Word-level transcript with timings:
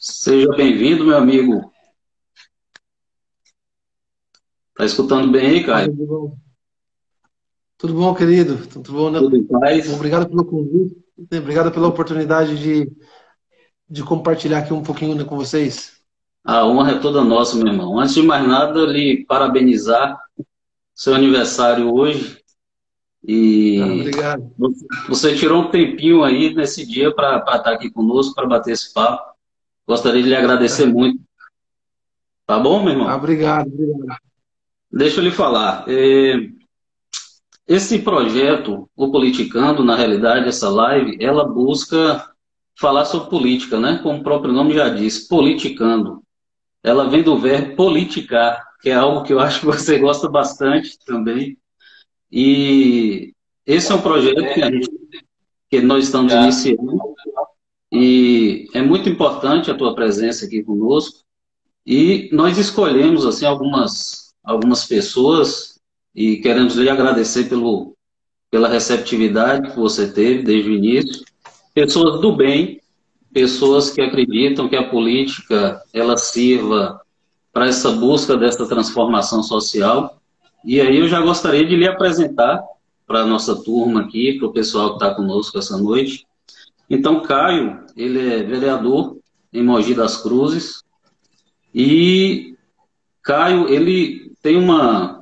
Seja 0.00 0.48
bem-vindo, 0.50 1.04
meu 1.04 1.16
amigo. 1.16 1.72
Tá 4.76 4.84
escutando 4.84 5.32
bem 5.32 5.46
aí, 5.48 5.64
Caio? 5.64 5.90
Tudo 5.90 6.06
bom, 6.06 6.38
Tudo 7.76 7.94
bom 7.94 8.14
querido? 8.14 8.64
Tudo 8.68 8.92
bom, 8.92 9.10
né? 9.10 9.18
Tudo 9.18 9.36
em 9.36 9.44
paz? 9.44 9.92
Obrigado 9.92 10.28
pelo 10.28 10.44
convite. 10.44 10.96
Obrigado 11.36 11.72
pela 11.72 11.88
oportunidade 11.88 12.56
de, 12.56 12.92
de 13.90 14.04
compartilhar 14.04 14.58
aqui 14.58 14.72
um 14.72 14.84
pouquinho 14.84 15.16
né, 15.16 15.24
com 15.24 15.36
vocês. 15.36 16.00
A 16.44 16.64
honra 16.64 16.92
é 16.92 17.00
toda 17.00 17.24
nossa, 17.24 17.56
meu 17.56 17.66
irmão. 17.66 17.98
Antes 17.98 18.14
de 18.14 18.22
mais 18.22 18.46
nada, 18.46 18.86
lhe 18.86 19.26
parabenizar 19.26 20.16
seu 20.94 21.12
aniversário 21.12 21.92
hoje. 21.92 22.38
E 23.26 23.80
ah, 23.82 23.86
obrigado. 23.86 24.54
Você 25.08 25.34
tirou 25.34 25.62
um 25.62 25.70
tempinho 25.72 26.22
aí 26.22 26.54
nesse 26.54 26.86
dia 26.86 27.12
para 27.12 27.38
estar 27.38 27.72
aqui 27.72 27.90
conosco, 27.90 28.32
para 28.32 28.46
bater 28.46 28.74
esse 28.74 28.94
papo. 28.94 29.36
Gostaria 29.88 30.22
de 30.22 30.28
lhe 30.28 30.36
agradecer 30.36 30.82
é. 30.82 30.86
muito. 30.86 31.18
Tá 32.46 32.58
bom, 32.58 32.82
meu 32.82 32.92
irmão? 32.92 33.08
Ah, 33.08 33.16
obrigado, 33.16 33.68
obrigado. 33.68 34.20
Deixa 34.92 35.20
eu 35.20 35.24
lhe 35.24 35.30
falar. 35.30 35.86
É... 35.88 36.34
Esse 37.66 37.98
projeto, 37.98 38.88
o 38.94 39.10
Politicando, 39.10 39.82
na 39.82 39.96
realidade, 39.96 40.46
essa 40.46 40.68
live, 40.68 41.16
ela 41.20 41.46
busca 41.46 42.30
falar 42.78 43.06
sobre 43.06 43.30
política, 43.30 43.80
né? 43.80 43.98
Como 44.02 44.20
o 44.20 44.22
próprio 44.22 44.52
nome 44.52 44.74
já 44.74 44.90
diz, 44.90 45.26
politicando. 45.26 46.22
Ela 46.82 47.08
vem 47.08 47.22
do 47.22 47.38
verbo 47.38 47.74
politicar, 47.74 48.62
que 48.80 48.90
é 48.90 48.94
algo 48.94 49.22
que 49.22 49.32
eu 49.32 49.40
acho 49.40 49.60
que 49.60 49.66
você 49.66 49.98
gosta 49.98 50.28
bastante 50.28 50.98
também. 51.04 51.56
E 52.30 53.32
esse 53.66 53.90
é 53.90 53.94
um 53.94 54.02
projeto 54.02 54.54
que, 54.54 54.60
gente, 54.60 54.90
que 55.70 55.80
nós 55.80 56.04
estamos 56.04 56.32
iniciando. 56.32 56.98
E 57.92 58.68
é 58.74 58.82
muito 58.82 59.08
importante 59.08 59.70
a 59.70 59.74
tua 59.74 59.94
presença 59.94 60.44
aqui 60.44 60.62
conosco. 60.62 61.20
E 61.86 62.28
nós 62.32 62.58
escolhemos 62.58 63.24
assim 63.24 63.46
algumas 63.46 64.28
algumas 64.48 64.86
pessoas 64.86 65.78
e 66.14 66.36
queremos 66.36 66.74
lhe 66.74 66.88
agradecer 66.88 67.50
pelo, 67.50 67.94
pela 68.50 68.66
receptividade 68.66 69.70
que 69.70 69.78
você 69.78 70.10
teve 70.10 70.42
desde 70.42 70.70
o 70.70 70.74
início. 70.74 71.24
Pessoas 71.74 72.20
do 72.20 72.34
bem, 72.34 72.80
pessoas 73.32 73.90
que 73.90 74.00
acreditam 74.00 74.68
que 74.68 74.76
a 74.76 74.88
política 74.88 75.82
ela 75.92 76.16
sirva 76.16 77.00
para 77.52 77.66
essa 77.66 77.92
busca 77.92 78.36
dessa 78.36 78.66
transformação 78.66 79.42
social. 79.42 80.18
E 80.64 80.80
aí 80.80 80.96
eu 80.96 81.08
já 81.08 81.20
gostaria 81.20 81.66
de 81.66 81.76
lhe 81.76 81.86
apresentar 81.86 82.62
para 83.06 83.20
a 83.20 83.26
nossa 83.26 83.54
turma 83.54 84.00
aqui, 84.00 84.38
para 84.38 84.48
o 84.48 84.52
pessoal 84.52 84.90
que 84.90 85.04
está 85.04 85.14
conosco 85.14 85.58
essa 85.58 85.76
noite. 85.76 86.26
Então, 86.88 87.22
Caio, 87.22 87.84
ele 87.96 88.34
é 88.34 88.42
vereador 88.42 89.18
em 89.52 89.62
Mogi 89.62 89.94
das 89.94 90.16
Cruzes. 90.22 90.82
E 91.74 92.54
Caio, 93.22 93.68
ele 93.68 94.32
tem 94.42 94.56
uma 94.56 95.18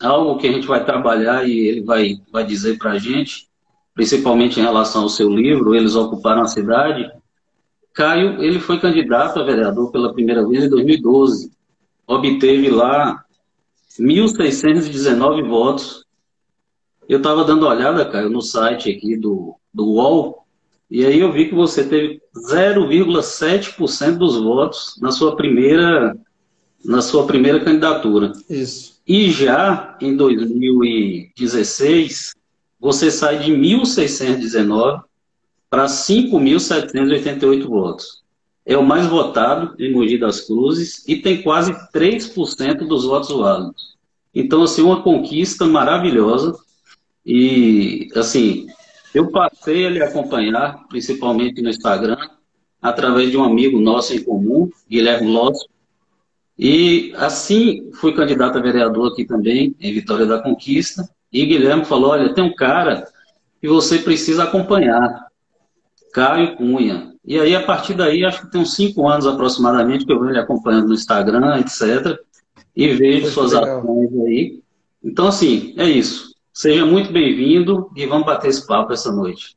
algo 0.00 0.38
que 0.38 0.48
a 0.48 0.52
gente 0.52 0.66
vai 0.66 0.84
trabalhar 0.84 1.46
e 1.46 1.58
ele 1.58 1.82
vai, 1.82 2.16
vai 2.32 2.42
dizer 2.42 2.78
para 2.78 2.92
a 2.92 2.98
gente, 2.98 3.48
principalmente 3.94 4.58
em 4.58 4.62
relação 4.62 5.02
ao 5.02 5.08
seu 5.10 5.28
livro, 5.28 5.74
Eles 5.74 5.94
Ocuparam 5.94 6.40
a 6.40 6.46
Cidade. 6.46 7.10
Caio, 7.92 8.42
ele 8.42 8.58
foi 8.58 8.80
candidato 8.80 9.38
a 9.38 9.44
vereador 9.44 9.90
pela 9.92 10.12
primeira 10.12 10.46
vez 10.46 10.64
em 10.64 10.70
2012. 10.70 11.52
Obteve 12.06 12.70
lá 12.70 13.22
1.619 13.98 15.46
votos. 15.46 16.06
Eu 17.06 17.18
estava 17.18 17.44
dando 17.44 17.66
olhada, 17.66 18.08
Caio, 18.08 18.30
no 18.30 18.40
site 18.40 18.90
aqui 18.90 19.16
do, 19.16 19.56
do 19.74 19.84
UOL, 19.84 20.39
e 20.90 21.06
aí 21.06 21.20
eu 21.20 21.32
vi 21.32 21.48
que 21.48 21.54
você 21.54 21.84
teve 21.84 22.20
0,7% 22.50 24.18
dos 24.18 24.36
votos 24.36 24.96
na 25.00 25.12
sua 25.12 25.36
primeira 25.36 26.18
na 26.84 27.00
sua 27.02 27.26
primeira 27.26 27.62
candidatura. 27.62 28.32
Isso. 28.48 28.98
E 29.06 29.30
já 29.30 29.98
em 30.00 30.16
2016, 30.16 32.34
você 32.80 33.10
sai 33.10 33.40
de 33.40 33.52
1.619 33.52 35.02
para 35.68 35.84
5.788 35.84 37.66
votos. 37.66 38.22
É 38.64 38.78
o 38.78 38.84
mais 38.84 39.06
votado 39.06 39.74
em 39.78 39.92
Mogi 39.92 40.18
das 40.18 40.40
Cruzes 40.40 41.04
e 41.06 41.16
tem 41.16 41.42
quase 41.42 41.74
3% 41.92 42.88
dos 42.88 43.04
votos 43.04 43.30
válidos. 43.30 43.90
Então, 44.34 44.62
assim, 44.62 44.80
uma 44.82 45.02
conquista 45.02 45.66
maravilhosa. 45.66 46.56
E, 47.26 48.08
assim, 48.14 48.66
eu 49.14 49.30
passei 49.30 49.86
a 49.86 49.90
lhe 49.90 50.02
acompanhar, 50.02 50.86
principalmente 50.88 51.60
no 51.60 51.68
Instagram, 51.68 52.18
através 52.80 53.30
de 53.30 53.36
um 53.36 53.44
amigo 53.44 53.78
nosso 53.80 54.14
em 54.14 54.22
comum, 54.22 54.70
Guilherme 54.88 55.30
Lotto, 55.30 55.68
e 56.62 57.14
assim 57.16 57.90
fui 57.94 58.12
candidato 58.14 58.58
a 58.58 58.60
vereador 58.60 59.12
aqui 59.12 59.24
também, 59.24 59.74
em 59.80 59.94
Vitória 59.94 60.26
da 60.26 60.42
Conquista. 60.42 61.08
E 61.32 61.46
Guilherme 61.46 61.86
falou: 61.86 62.10
olha, 62.10 62.34
tem 62.34 62.44
um 62.44 62.54
cara 62.54 63.08
que 63.60 63.66
você 63.66 63.98
precisa 63.98 64.44
acompanhar, 64.44 65.26
Caio 66.12 66.56
Cunha. 66.56 67.14
E 67.24 67.38
aí, 67.38 67.54
a 67.54 67.62
partir 67.62 67.94
daí, 67.94 68.24
acho 68.24 68.42
que 68.42 68.50
tem 68.50 68.60
uns 68.60 68.74
cinco 68.74 69.08
anos 69.08 69.26
aproximadamente 69.26 70.04
que 70.04 70.12
eu 70.12 70.18
venho 70.18 70.32
ele 70.32 70.38
acompanhando 70.38 70.88
no 70.88 70.94
Instagram, 70.94 71.60
etc. 71.60 72.18
E 72.76 72.88
vejo 72.88 73.22
muito 73.22 73.32
suas 73.32 73.52
legal. 73.52 73.78
ações 73.78 74.20
aí. 74.26 74.60
Então, 75.02 75.28
assim, 75.28 75.74
é 75.78 75.84
isso. 75.84 76.29
Seja 76.52 76.84
muito 76.84 77.12
bem-vindo 77.12 77.90
e 77.96 78.06
vamos 78.06 78.26
bater 78.26 78.50
esse 78.50 78.66
papo 78.66 78.92
essa 78.92 79.12
noite. 79.12 79.56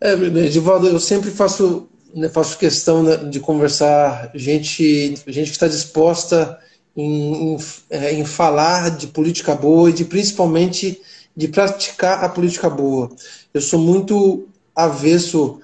É, 0.00 0.12
Edivaldo, 0.12 0.88
eu 0.88 0.98
sempre 0.98 1.30
faço 1.30 1.88
né, 2.14 2.28
faço 2.28 2.58
questão 2.58 3.02
né, 3.02 3.16
de 3.16 3.40
conversar 3.40 4.30
gente, 4.34 5.14
gente 5.26 5.46
que 5.46 5.56
está 5.56 5.66
disposta 5.66 6.58
em, 6.96 7.54
em, 7.54 7.58
é, 7.90 8.12
em, 8.12 8.24
falar 8.24 8.90
de 8.90 9.06
política 9.06 9.54
boa 9.54 9.90
e 9.90 9.92
de 9.92 10.04
principalmente 10.04 11.00
de 11.34 11.48
praticar 11.48 12.22
a 12.22 12.28
política 12.28 12.68
boa. 12.68 13.10
Eu 13.52 13.60
sou 13.60 13.80
muito 13.80 14.46
avesso 14.76 15.60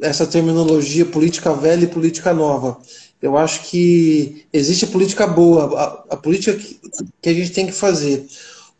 essa 0.00 0.26
terminologia 0.26 1.04
política 1.04 1.52
velha 1.52 1.84
e 1.84 1.88
política 1.88 2.32
nova. 2.32 2.78
Eu 3.20 3.36
acho 3.36 3.68
que 3.68 4.46
existe 4.52 4.84
a 4.84 4.88
política 4.88 5.26
boa, 5.26 5.76
a, 5.76 6.14
a 6.14 6.16
política 6.16 6.56
que, 6.56 6.80
que, 7.20 7.28
a 7.28 7.34
gente 7.34 7.50
tem 7.50 7.66
que 7.66 7.72
fazer. 7.72 8.28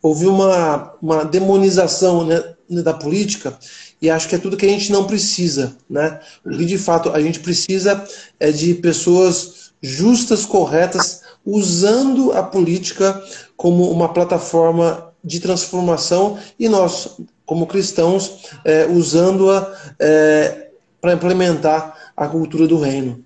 Houve 0.03 0.27
uma, 0.27 0.95
uma 1.03 1.25
demonização 1.25 2.25
né, 2.25 2.43
da 2.69 2.95
política 2.95 3.59
e 4.01 4.09
acho 4.09 4.29
que 4.29 4.35
é 4.35 4.39
tudo 4.39 4.57
que 4.57 4.67
a 4.67 4.69
gente 4.69 4.93
não 4.93 5.07
precisa, 5.07 5.77
né? 5.91 6.21
O 6.45 6.51
que 6.51 6.65
de 6.65 6.79
fato 6.79 7.11
a 7.11 7.21
gente 7.21 7.41
precisa 7.41 8.05
é 8.39 8.53
de 8.53 8.75
pessoas 8.75 9.73
justas, 9.83 10.47
corretas, 10.47 11.23
usando 11.45 12.33
a 12.33 12.43
política 12.43 13.21
como 13.57 13.91
uma 13.91 14.13
plataforma 14.13 15.13
de 15.25 15.41
transformação 15.41 16.39
e 16.59 16.69
nós, 16.69 17.19
como 17.45 17.67
cristãos, 17.67 18.51
é, 18.65 18.87
usando-a 18.87 19.75
é, 19.99 20.71
para 21.01 21.15
implementar 21.15 22.13
a 22.17 22.29
cultura 22.29 22.67
do 22.67 22.79
reino. 22.79 23.25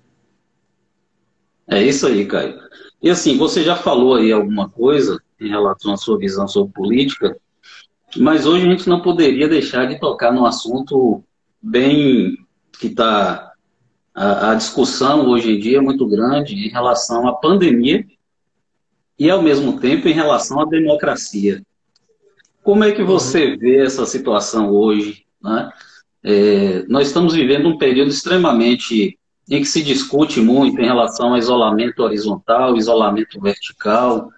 É 1.67 1.81
isso 1.81 2.07
aí, 2.07 2.25
Caio. 2.25 2.59
E 3.01 3.09
assim, 3.09 3.37
você 3.37 3.63
já 3.63 3.75
falou 3.75 4.15
aí 4.15 4.31
alguma 4.31 4.69
coisa 4.69 5.21
em 5.39 5.49
relação 5.49 5.93
à 5.93 5.97
sua 5.97 6.17
visão 6.17 6.47
sobre 6.47 6.73
política, 6.73 7.37
mas 8.17 8.45
hoje 8.45 8.67
a 8.67 8.69
gente 8.69 8.87
não 8.87 9.01
poderia 9.01 9.47
deixar 9.47 9.85
de 9.85 9.99
tocar 9.99 10.31
num 10.31 10.45
assunto 10.45 11.23
bem 11.61 12.37
que 12.79 12.87
está. 12.87 13.51
A, 14.13 14.51
a, 14.51 14.55
discussão 14.55 15.27
hoje 15.27 15.51
em 15.51 15.59
dia 15.59 15.79
é 15.79 15.81
muito 15.81 16.07
grande 16.07 16.53
em 16.53 16.69
relação 16.69 17.27
à 17.27 17.33
pandemia 17.33 18.05
e, 19.17 19.27
ao 19.27 19.41
mesmo 19.41 19.79
tempo, 19.79 20.07
em 20.07 20.13
relação 20.13 20.59
à 20.59 20.65
democracia. 20.65 21.63
Como 22.61 22.83
é 22.83 22.91
que 22.91 23.03
você 23.03 23.57
vê 23.57 23.77
essa 23.77 24.05
situação 24.05 24.69
hoje? 24.69 25.25
Né? 25.41 25.71
É, 26.23 26.85
nós 26.87 27.07
estamos 27.07 27.33
vivendo 27.33 27.67
um 27.67 27.77
período 27.77 28.11
extremamente 28.11 29.17
em 29.49 29.61
que 29.61 29.67
se 29.67 29.83
discute 29.83 30.39
muito 30.39 30.79
em 30.79 30.85
relação 30.85 31.31
ao 31.31 31.37
isolamento 31.37 32.03
horizontal, 32.03 32.77
isolamento 32.77 33.41
vertical, 33.41 34.29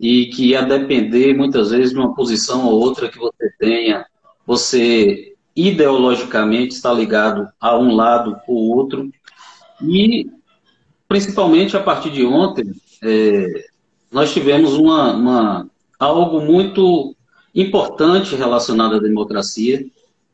e 0.00 0.26
que 0.26 0.56
a 0.56 0.62
depender 0.62 1.36
muitas 1.36 1.70
vezes 1.70 1.90
de 1.90 1.98
uma 1.98 2.14
posição 2.14 2.66
ou 2.66 2.80
outra 2.80 3.10
que 3.10 3.18
você 3.18 3.52
tenha, 3.58 4.06
você 4.46 5.34
ideologicamente 5.54 6.74
está 6.74 6.90
ligado 6.90 7.46
a 7.60 7.78
um 7.78 7.94
lado 7.94 8.34
ou 8.48 8.76
outro. 8.76 9.10
E, 9.82 10.26
principalmente 11.06 11.76
a 11.76 11.80
partir 11.80 12.10
de 12.10 12.24
ontem, 12.24 12.72
é, 13.04 13.68
nós 14.10 14.32
tivemos 14.32 14.72
uma, 14.72 15.12
uma, 15.12 15.70
algo 15.98 16.40
muito 16.40 17.14
importante 17.54 18.34
relacionado 18.34 18.94
à 18.94 18.98
democracia, 18.98 19.84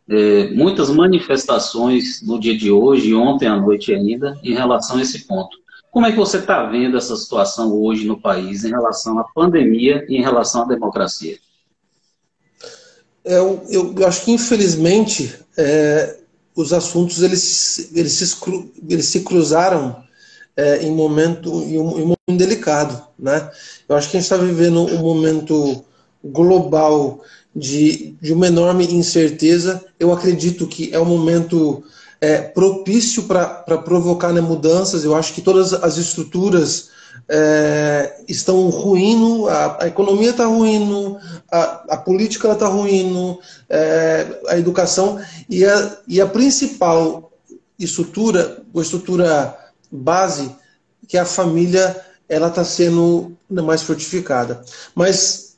é, 0.08 0.50
muitas 0.50 0.90
manifestações 0.90 2.22
no 2.22 2.38
dia 2.38 2.56
de 2.56 2.70
hoje, 2.70 3.12
ontem 3.12 3.48
à 3.48 3.56
noite 3.56 3.92
ainda, 3.92 4.38
em 4.44 4.54
relação 4.54 4.98
a 4.98 5.02
esse 5.02 5.26
ponto. 5.26 5.58
Como 5.96 6.04
é 6.04 6.12
que 6.12 6.18
você 6.18 6.36
está 6.36 6.62
vendo 6.66 6.98
essa 6.98 7.16
situação 7.16 7.72
hoje 7.72 8.06
no 8.06 8.20
país 8.20 8.66
em 8.66 8.68
relação 8.68 9.18
à 9.18 9.24
pandemia 9.24 10.04
e 10.10 10.18
em 10.18 10.20
relação 10.20 10.60
à 10.60 10.64
democracia? 10.66 11.38
Eu, 13.24 13.64
eu, 13.70 13.94
eu 13.96 14.06
acho 14.06 14.26
que, 14.26 14.30
infelizmente, 14.30 15.34
é, 15.56 16.18
os 16.54 16.74
assuntos 16.74 17.22
eles, 17.22 17.90
eles, 17.94 18.12
se, 18.12 18.36
eles 18.86 19.06
se 19.06 19.20
cruzaram 19.20 20.04
é, 20.54 20.82
em, 20.82 20.90
momento, 20.90 21.62
em, 21.62 21.78
um, 21.78 21.98
em 21.98 22.02
um 22.02 22.14
momento 22.28 22.38
delicado. 22.44 23.02
Né? 23.18 23.50
Eu 23.88 23.96
acho 23.96 24.10
que 24.10 24.18
a 24.18 24.20
gente 24.20 24.30
está 24.30 24.36
vivendo 24.36 24.82
um 24.82 24.98
momento 24.98 25.82
global 26.22 27.22
de, 27.54 28.14
de 28.20 28.34
uma 28.34 28.48
enorme 28.48 28.84
incerteza. 28.92 29.82
Eu 29.98 30.12
acredito 30.12 30.66
que 30.66 30.94
é 30.94 31.00
um 31.00 31.06
momento 31.06 31.82
é, 32.20 32.38
propício 32.38 33.24
para 33.24 33.78
provocar 33.78 34.32
né, 34.32 34.40
mudanças. 34.40 35.04
Eu 35.04 35.14
acho 35.14 35.32
que 35.32 35.40
todas 35.40 35.72
as 35.72 35.96
estruturas 35.96 36.90
é, 37.28 38.20
estão 38.28 38.68
ruindo, 38.68 39.48
a, 39.48 39.84
a 39.84 39.86
economia 39.86 40.30
está 40.30 40.46
ruindo, 40.46 41.18
a, 41.50 41.94
a, 41.94 41.96
política 41.96 42.52
está 42.52 42.66
ruindo, 42.66 43.38
é, 43.68 44.40
a 44.48 44.58
educação 44.58 45.20
e 45.48 45.64
a, 45.64 45.98
e 46.06 46.20
a 46.20 46.26
principal 46.26 47.32
estrutura, 47.78 48.62
a 48.74 48.80
estrutura 48.80 49.58
base, 49.90 50.54
que 51.08 51.16
é 51.16 51.20
a 51.20 51.26
família, 51.26 52.00
ela 52.28 52.48
está 52.48 52.64
sendo 52.64 53.36
né, 53.48 53.62
mais 53.62 53.82
fortificada. 53.82 54.64
Mas, 54.94 55.56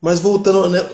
mas 0.00 0.20
voltando 0.20 0.68
né, 0.68 0.86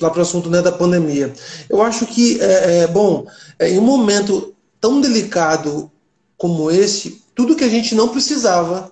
lá 0.00 0.10
para 0.10 0.18
o 0.18 0.22
assunto 0.22 0.50
né, 0.50 0.60
da 0.60 0.72
pandemia, 0.72 1.32
eu 1.68 1.82
acho 1.82 2.06
que 2.06 2.40
é, 2.40 2.78
é 2.78 2.86
bom, 2.86 3.26
é, 3.58 3.70
em 3.70 3.78
um 3.78 3.82
momento 3.82 4.54
tão 4.80 5.00
delicado 5.00 5.90
como 6.36 6.70
esse, 6.70 7.22
tudo 7.34 7.56
que 7.56 7.64
a 7.64 7.68
gente 7.68 7.94
não 7.94 8.08
precisava, 8.08 8.90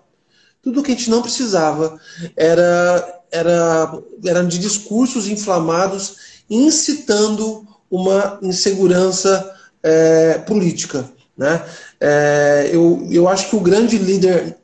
tudo 0.62 0.82
que 0.82 0.93
a 0.93 0.94
gente 0.94 1.10
não 1.10 1.22
precisava 1.22 1.99
era, 2.37 3.22
era, 3.31 4.02
era 4.25 4.44
de 4.44 4.58
discursos 4.58 5.28
inflamados 5.28 6.16
incitando 6.50 7.66
uma 7.90 8.38
insegurança 8.43 9.55
é, 9.82 10.38
política. 10.38 11.10
Né? 11.37 11.64
É, 12.00 12.70
eu, 12.72 13.06
eu 13.10 13.28
acho 13.28 13.49
que 13.49 13.56
o 13.56 13.60
grande 13.60 13.96
líder, 13.96 14.56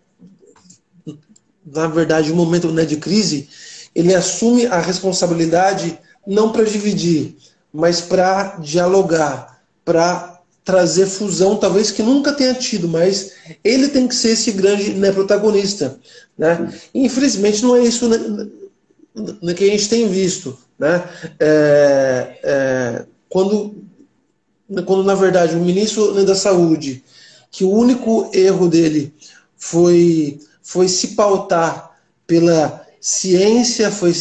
na 1.64 1.86
verdade, 1.86 2.30
no 2.30 2.36
momento 2.36 2.70
né, 2.70 2.84
de 2.84 2.96
crise, 2.96 3.48
ele 3.94 4.14
assume 4.14 4.66
a 4.66 4.80
responsabilidade 4.80 5.98
não 6.26 6.50
para 6.50 6.64
dividir, 6.64 7.36
mas 7.72 8.00
para 8.00 8.56
dialogar, 8.56 9.62
para 9.84 10.40
trazer 10.64 11.06
fusão, 11.06 11.56
talvez 11.56 11.90
que 11.90 12.02
nunca 12.02 12.32
tenha 12.32 12.54
tido, 12.54 12.88
mas 12.88 13.32
ele 13.62 13.88
tem 13.88 14.08
que 14.08 14.14
ser 14.14 14.30
esse 14.30 14.50
grande 14.52 14.94
né, 14.94 15.12
protagonista. 15.12 15.98
Né? 16.36 16.72
infelizmente 16.92 17.62
não 17.62 17.76
é 17.76 17.84
isso 17.84 18.08
né, 18.08 18.18
né, 19.40 19.54
que 19.54 19.64
a 19.64 19.68
gente 19.68 19.88
tem 19.88 20.08
visto. 20.08 20.58
Né? 20.78 21.04
É, 21.38 22.38
é, 22.42 23.04
quando, 23.28 23.74
quando, 24.86 25.04
na 25.04 25.14
verdade, 25.14 25.54
o 25.54 25.60
ministro 25.60 26.14
né, 26.14 26.24
da 26.24 26.34
Saúde, 26.34 27.04
que 27.50 27.62
o 27.62 27.70
único 27.70 28.30
erro 28.32 28.68
dele 28.68 29.14
foi, 29.56 30.40
foi 30.62 30.88
se 30.88 31.08
pautar 31.08 31.90
pela 32.26 32.83
ciência, 33.04 33.90
foi, 33.90 34.14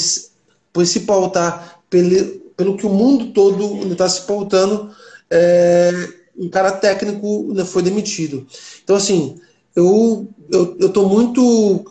foi 0.74 0.86
se 0.86 1.00
pautar 1.02 1.80
pelo, 1.90 2.10
pelo 2.58 2.76
que 2.76 2.86
o 2.86 2.90
mundo 2.90 3.28
todo 3.28 3.90
está 3.90 4.10
se 4.10 4.24
pautando, 4.24 4.92
é, 5.32 5.90
um 6.38 6.50
cara 6.50 6.70
técnico 6.70 7.54
né, 7.54 7.64
foi 7.64 7.82
demitido. 7.82 8.46
Então, 8.84 8.98
assim, 8.98 9.40
eu 9.74 10.28
eu 10.52 10.88
estou 10.88 11.08
muito. 11.08 11.86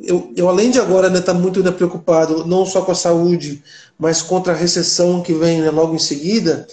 Eu, 0.00 0.32
eu, 0.36 0.48
além 0.48 0.70
de 0.70 0.78
agora 0.78 1.08
estar 1.08 1.18
né, 1.18 1.26
tá 1.26 1.34
muito 1.34 1.60
né, 1.62 1.72
preocupado, 1.72 2.46
não 2.46 2.64
só 2.64 2.82
com 2.82 2.92
a 2.92 2.96
saúde, 2.96 3.62
mas 3.98 4.22
contra 4.22 4.52
a 4.52 4.56
recessão 4.56 5.20
que 5.20 5.32
vem 5.32 5.60
né, 5.60 5.70
logo 5.70 5.94
em 5.94 5.98
seguida, 5.98 6.68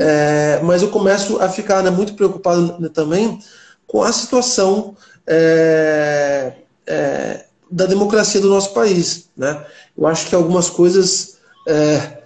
é, 0.00 0.60
mas 0.62 0.80
eu 0.82 0.88
começo 0.88 1.38
a 1.40 1.48
ficar 1.48 1.82
né, 1.82 1.90
muito 1.90 2.14
preocupado 2.14 2.80
né, 2.80 2.88
também 2.92 3.38
com 3.86 4.02
a 4.02 4.12
situação 4.12 4.94
é, 5.26 6.52
é, 6.86 7.44
da 7.70 7.86
democracia 7.86 8.40
do 8.40 8.48
nosso 8.48 8.72
país. 8.72 9.28
Né? 9.36 9.64
Eu 9.96 10.06
acho 10.06 10.26
que 10.26 10.34
algumas 10.34 10.68
coisas 10.68 11.38
é, 11.66 12.18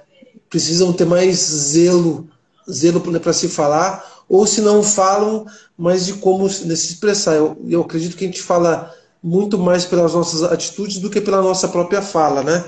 precisam 0.49 0.93
ter 0.93 1.05
mais 1.05 1.37
zelo, 1.37 2.29
zelo 2.71 3.01
para 3.01 3.33
se 3.33 3.49
falar, 3.49 4.25
ou 4.29 4.47
se 4.47 4.61
não 4.61 4.83
falam, 4.83 5.47
mas 5.77 6.07
de 6.07 6.15
como 6.15 6.49
se 6.49 6.67
expressar. 6.73 7.35
Eu, 7.35 7.57
eu 7.69 7.83
acredito 7.83 8.17
que 8.17 8.25
a 8.25 8.29
gente 8.29 8.43
fala 8.43 8.95
muito 9.23 9.59
mais 9.59 9.85
pelas 9.85 10.15
nossas 10.15 10.43
atitudes 10.43 10.99
do 10.99 11.11
que 11.11 11.21
pela 11.21 11.43
nossa 11.43 11.69
própria 11.69 12.03
fala, 12.03 12.43
né? 12.43 12.65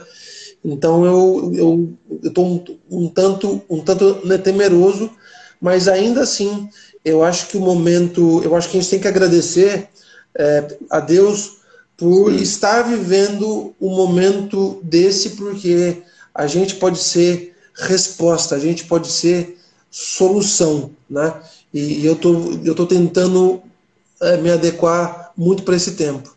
Então 0.64 1.04
eu 1.04 1.96
estou 2.22 2.46
um, 2.46 2.64
um, 2.90 3.08
tanto 3.08 3.62
um 3.70 3.80
tanto 3.80 4.26
né, 4.26 4.36
temeroso, 4.36 5.10
mas 5.60 5.86
ainda 5.86 6.22
assim 6.22 6.68
eu 7.04 7.22
acho 7.22 7.46
que 7.46 7.56
o 7.56 7.60
momento, 7.60 8.42
eu 8.42 8.56
acho 8.56 8.68
que 8.68 8.76
a 8.76 8.80
gente 8.80 8.90
tem 8.90 8.98
que 8.98 9.06
agradecer 9.06 9.88
é, 10.36 10.76
a 10.90 10.98
Deus 10.98 11.55
por 11.96 12.32
estar 12.32 12.82
vivendo 12.82 13.74
um 13.80 13.96
momento 13.96 14.80
desse, 14.82 15.30
porque 15.30 16.02
a 16.34 16.46
gente 16.46 16.74
pode 16.76 16.98
ser 16.98 17.56
resposta, 17.74 18.54
a 18.54 18.58
gente 18.58 18.84
pode 18.84 19.08
ser 19.08 19.58
solução, 19.90 20.90
né? 21.08 21.40
E, 21.72 22.04
eu 22.04 22.16
tô, 22.16 22.34
eu 22.64 22.74
tô 22.74 22.86
tentando 22.86 23.62
é, 24.20 24.36
me 24.36 24.50
adequar 24.50 25.32
muito 25.36 25.62
para 25.62 25.76
esse 25.76 25.96
tempo. 25.96 26.34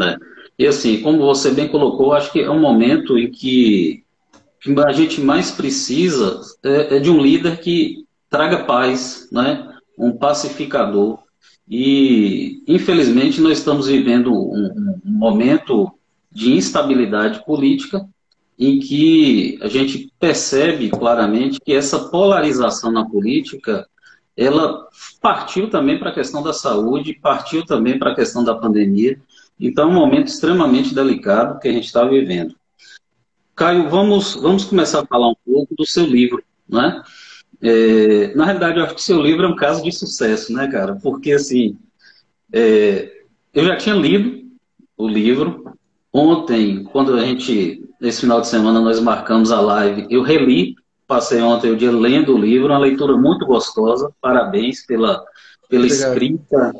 É. 0.00 0.16
E 0.58 0.66
assim, 0.66 1.00
como 1.00 1.18
você 1.18 1.52
bem 1.52 1.68
colocou, 1.68 2.12
acho 2.12 2.32
que 2.32 2.40
é 2.40 2.50
um 2.50 2.60
momento 2.60 3.16
em 3.16 3.30
que, 3.30 4.02
que 4.60 4.80
a 4.80 4.92
gente 4.92 5.20
mais 5.20 5.52
precisa 5.52 6.40
é, 6.64 6.96
é 6.96 6.98
de 6.98 7.10
um 7.10 7.20
líder 7.20 7.60
que 7.60 8.04
traga 8.28 8.64
paz, 8.64 9.28
né? 9.30 9.76
Um 9.96 10.12
pacificador. 10.12 11.18
E 11.70 12.62
infelizmente 12.66 13.40
nós 13.40 13.58
estamos 13.58 13.86
vivendo 13.86 14.32
um, 14.32 15.00
um 15.04 15.10
momento 15.10 15.90
de 16.30 16.52
instabilidade 16.52 17.44
política 17.44 18.08
em 18.58 18.78
que 18.80 19.58
a 19.62 19.68
gente 19.68 20.12
percebe 20.18 20.88
claramente 20.88 21.60
que 21.60 21.72
essa 21.72 22.08
polarização 22.08 22.90
na 22.90 23.04
política 23.04 23.86
ela 24.36 24.86
partiu 25.20 25.68
também 25.68 25.98
para 25.98 26.10
a 26.10 26.14
questão 26.14 26.42
da 26.42 26.52
saúde, 26.52 27.18
partiu 27.20 27.66
também 27.66 27.98
para 27.98 28.12
a 28.12 28.14
questão 28.14 28.44
da 28.44 28.54
pandemia. 28.54 29.20
Então, 29.58 29.88
é 29.88 29.90
um 29.90 29.94
momento 29.94 30.28
extremamente 30.28 30.94
delicado 30.94 31.58
que 31.58 31.66
a 31.66 31.72
gente 31.72 31.86
está 31.86 32.04
vivendo. 32.04 32.54
Caio, 33.56 33.90
vamos, 33.90 34.36
vamos 34.36 34.64
começar 34.64 35.00
a 35.00 35.06
falar 35.06 35.28
um 35.28 35.34
pouco 35.44 35.74
do 35.74 35.84
seu 35.84 36.06
livro, 36.06 36.40
né? 36.68 37.02
É, 37.62 38.34
na 38.34 38.44
realidade, 38.44 38.78
eu 38.78 38.84
acho 38.84 38.94
que 38.94 39.00
o 39.00 39.04
seu 39.04 39.20
livro 39.20 39.44
é 39.44 39.48
um 39.48 39.56
caso 39.56 39.82
de 39.82 39.90
sucesso, 39.92 40.52
né, 40.52 40.68
cara? 40.68 40.96
Porque, 40.96 41.32
assim, 41.32 41.76
é, 42.52 43.22
eu 43.52 43.64
já 43.64 43.76
tinha 43.76 43.94
lido 43.94 44.46
o 44.96 45.08
livro. 45.08 45.72
Ontem, 46.12 46.84
quando 46.84 47.14
a 47.14 47.24
gente 47.24 47.88
Nesse 48.00 48.20
final 48.20 48.40
de 48.40 48.46
semana 48.46 48.80
nós 48.80 49.00
marcamos 49.00 49.50
a 49.50 49.60
live. 49.60 50.06
Eu 50.08 50.22
reli, 50.22 50.76
passei 51.06 51.40
ontem 51.40 51.72
o 51.72 51.76
dia 51.76 51.90
lendo 51.90 52.34
o 52.34 52.38
livro, 52.38 52.68
uma 52.68 52.78
leitura 52.78 53.16
muito 53.16 53.44
gostosa. 53.44 54.12
Parabéns 54.20 54.86
pela, 54.86 55.24
pela 55.68 55.86
escrita, 55.86 56.72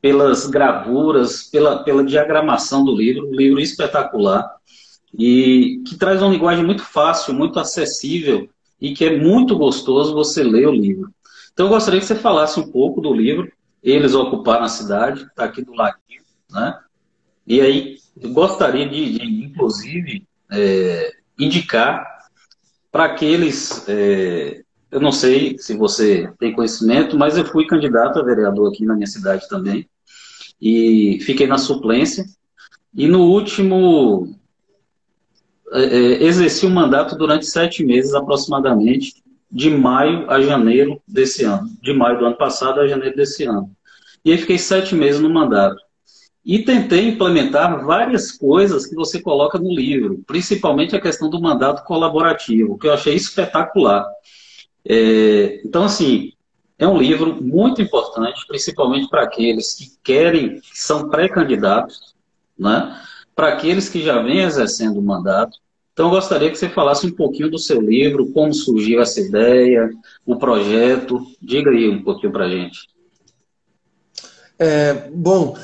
pelas 0.00 0.46
gravuras, 0.46 1.42
pela, 1.42 1.84
pela 1.84 2.02
diagramação 2.02 2.82
do 2.84 2.96
livro. 2.96 3.28
Um 3.28 3.34
livro 3.34 3.60
espetacular 3.60 4.50
e 5.16 5.82
que 5.86 5.96
traz 5.96 6.22
uma 6.22 6.32
linguagem 6.32 6.64
muito 6.64 6.82
fácil, 6.82 7.34
muito 7.34 7.60
acessível 7.60 8.48
e 8.82 8.92
que 8.92 9.04
é 9.04 9.16
muito 9.16 9.56
gostoso 9.56 10.12
você 10.12 10.42
ler 10.42 10.66
o 10.66 10.72
livro. 10.72 11.14
Então 11.52 11.66
eu 11.66 11.70
gostaria 11.70 12.00
que 12.00 12.06
você 12.06 12.16
falasse 12.16 12.58
um 12.58 12.68
pouco 12.68 13.00
do 13.00 13.14
livro. 13.14 13.50
Eles 13.80 14.12
ocuparam 14.12 14.64
a 14.64 14.68
cidade, 14.68 15.22
está 15.22 15.44
aqui 15.44 15.62
do 15.62 15.72
ladinho, 15.72 16.22
né? 16.50 16.78
E 17.46 17.60
aí 17.60 17.98
eu 18.20 18.30
gostaria 18.30 18.88
de, 18.88 19.18
de 19.18 19.44
inclusive, 19.44 20.26
é, 20.50 21.12
indicar 21.38 22.04
para 22.90 23.04
aqueles. 23.04 23.88
É, 23.88 24.62
eu 24.90 25.00
não 25.00 25.12
sei 25.12 25.56
se 25.58 25.76
você 25.76 26.32
tem 26.38 26.52
conhecimento, 26.52 27.16
mas 27.16 27.38
eu 27.38 27.44
fui 27.44 27.66
candidato 27.66 28.18
a 28.18 28.24
vereador 28.24 28.72
aqui 28.72 28.84
na 28.84 28.94
minha 28.94 29.06
cidade 29.06 29.48
também. 29.48 29.88
E 30.60 31.20
fiquei 31.22 31.46
na 31.46 31.56
suplência. 31.56 32.24
E 32.92 33.06
no 33.06 33.22
último. 33.22 34.36
É, 35.72 35.82
é 35.84 36.24
exerci 36.24 36.66
o 36.66 36.68
um 36.68 36.72
mandato 36.72 37.16
durante 37.16 37.46
sete 37.46 37.84
meses 37.84 38.14
aproximadamente, 38.14 39.22
de 39.50 39.68
maio 39.70 40.30
a 40.30 40.40
janeiro 40.40 41.00
desse 41.06 41.44
ano. 41.44 41.68
De 41.82 41.92
maio 41.92 42.18
do 42.18 42.26
ano 42.26 42.36
passado 42.36 42.80
a 42.80 42.88
janeiro 42.88 43.14
desse 43.14 43.44
ano. 43.44 43.70
E 44.24 44.30
aí 44.30 44.38
fiquei 44.38 44.58
sete 44.58 44.94
meses 44.94 45.20
no 45.20 45.28
mandato. 45.28 45.80
E 46.44 46.60
tentei 46.60 47.08
implementar 47.08 47.84
várias 47.84 48.32
coisas 48.32 48.86
que 48.86 48.94
você 48.94 49.20
coloca 49.20 49.58
no 49.58 49.72
livro, 49.72 50.22
principalmente 50.26 50.96
a 50.96 51.00
questão 51.00 51.30
do 51.30 51.40
mandato 51.40 51.84
colaborativo, 51.84 52.76
que 52.78 52.86
eu 52.86 52.92
achei 52.92 53.14
espetacular. 53.14 54.04
É, 54.84 55.60
então, 55.64 55.84
assim, 55.84 56.32
é 56.78 56.86
um 56.86 56.98
livro 56.98 57.40
muito 57.40 57.80
importante, 57.80 58.44
principalmente 58.48 59.08
para 59.08 59.22
aqueles 59.22 59.74
que 59.74 59.92
querem, 60.02 60.60
que 60.60 60.80
são 60.80 61.08
pré-candidatos, 61.08 62.14
né? 62.58 63.00
Para 63.34 63.48
aqueles 63.48 63.88
que 63.88 64.02
já 64.02 64.20
vêm 64.22 64.40
exercendo 64.40 64.98
o 64.98 65.02
mandato, 65.02 65.58
Então, 65.92 66.06
eu 66.06 66.10
gostaria 66.10 66.50
que 66.50 66.56
você 66.56 66.70
falasse 66.70 67.06
um 67.06 67.12
pouquinho 67.12 67.50
do 67.50 67.58
seu 67.58 67.80
livro, 67.80 68.32
como 68.32 68.52
surgiu 68.54 69.02
essa 69.02 69.20
ideia, 69.20 69.90
o 70.24 70.36
projeto. 70.36 71.20
Diga 71.40 71.70
aí 71.70 71.88
um 71.88 72.02
pouquinho 72.02 72.32
para 72.32 72.46
a 72.46 72.48
gente. 72.48 72.88
É, 74.58 75.10
bom, 75.12 75.54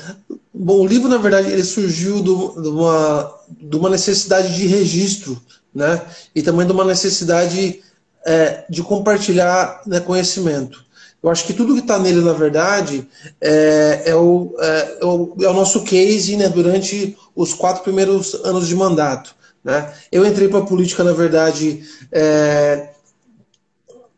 bom, 0.53 0.81
o 0.81 0.85
livro, 0.85 1.07
na 1.09 1.17
verdade, 1.17 1.51
ele 1.51 1.63
surgiu 1.63 2.21
do, 2.21 2.61
de, 2.61 2.67
uma, 2.67 3.33
uma 3.73 3.89
necessidade 3.89 4.55
de 4.55 4.67
registro, 4.67 5.41
né? 5.73 6.05
E 6.35 6.41
também 6.43 6.67
de 6.67 6.73
uma 6.73 6.85
necessidade 6.85 7.81
é, 8.25 8.65
de 8.69 8.83
compartilhar 8.83 9.81
né, 9.87 9.99
conhecimento. 9.99 10.85
Eu 11.21 11.29
acho 11.29 11.45
que 11.45 11.53
tudo 11.53 11.73
que 11.73 11.81
está 11.81 11.99
nele, 11.99 12.21
na 12.21 12.33
verdade, 12.33 13.07
é, 13.41 14.03
é, 14.05 14.15
o, 14.15 14.55
é, 14.57 14.97
é, 15.01 15.05
o, 15.05 15.35
é, 15.41 15.49
o, 15.49 15.53
nosso 15.53 15.83
case 15.83 16.37
né, 16.37 16.47
durante 16.47 17.17
os 17.35 17.53
quatro 17.53 17.83
primeiros 17.83 18.33
anos 18.45 18.67
de 18.67 18.75
mandato. 18.75 19.35
Né? 19.63 19.93
Eu 20.11 20.25
entrei 20.25 20.47
para 20.47 20.59
a 20.59 20.65
política, 20.65 21.03
na 21.03 21.11
verdade, 21.11 21.83
é, 22.11 22.89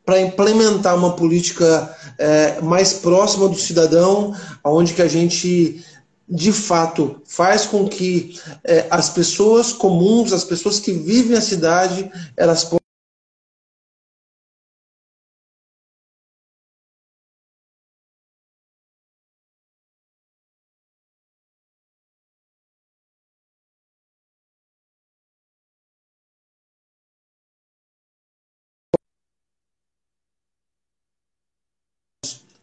para 0.06 0.22
implementar 0.22 0.96
uma 0.96 1.16
política 1.16 1.96
é, 2.20 2.62
mais 2.62 2.94
próxima 2.94 3.48
do 3.48 3.56
cidadão, 3.56 4.36
onde 4.64 4.94
que 4.94 5.02
a 5.02 5.08
gente 5.08 5.84
de 6.30 6.54
fato 6.54 7.22
faz 7.26 7.66
com 7.66 7.88
que 7.90 8.40
é, 8.64 8.86
as 8.90 9.10
pessoas 9.10 9.74
comuns, 9.74 10.32
as 10.32 10.46
pessoas 10.46 10.80
que 10.80 10.94
vivem 10.94 11.38
a 11.38 11.42
cidade, 11.42 12.10
elas 12.38 12.64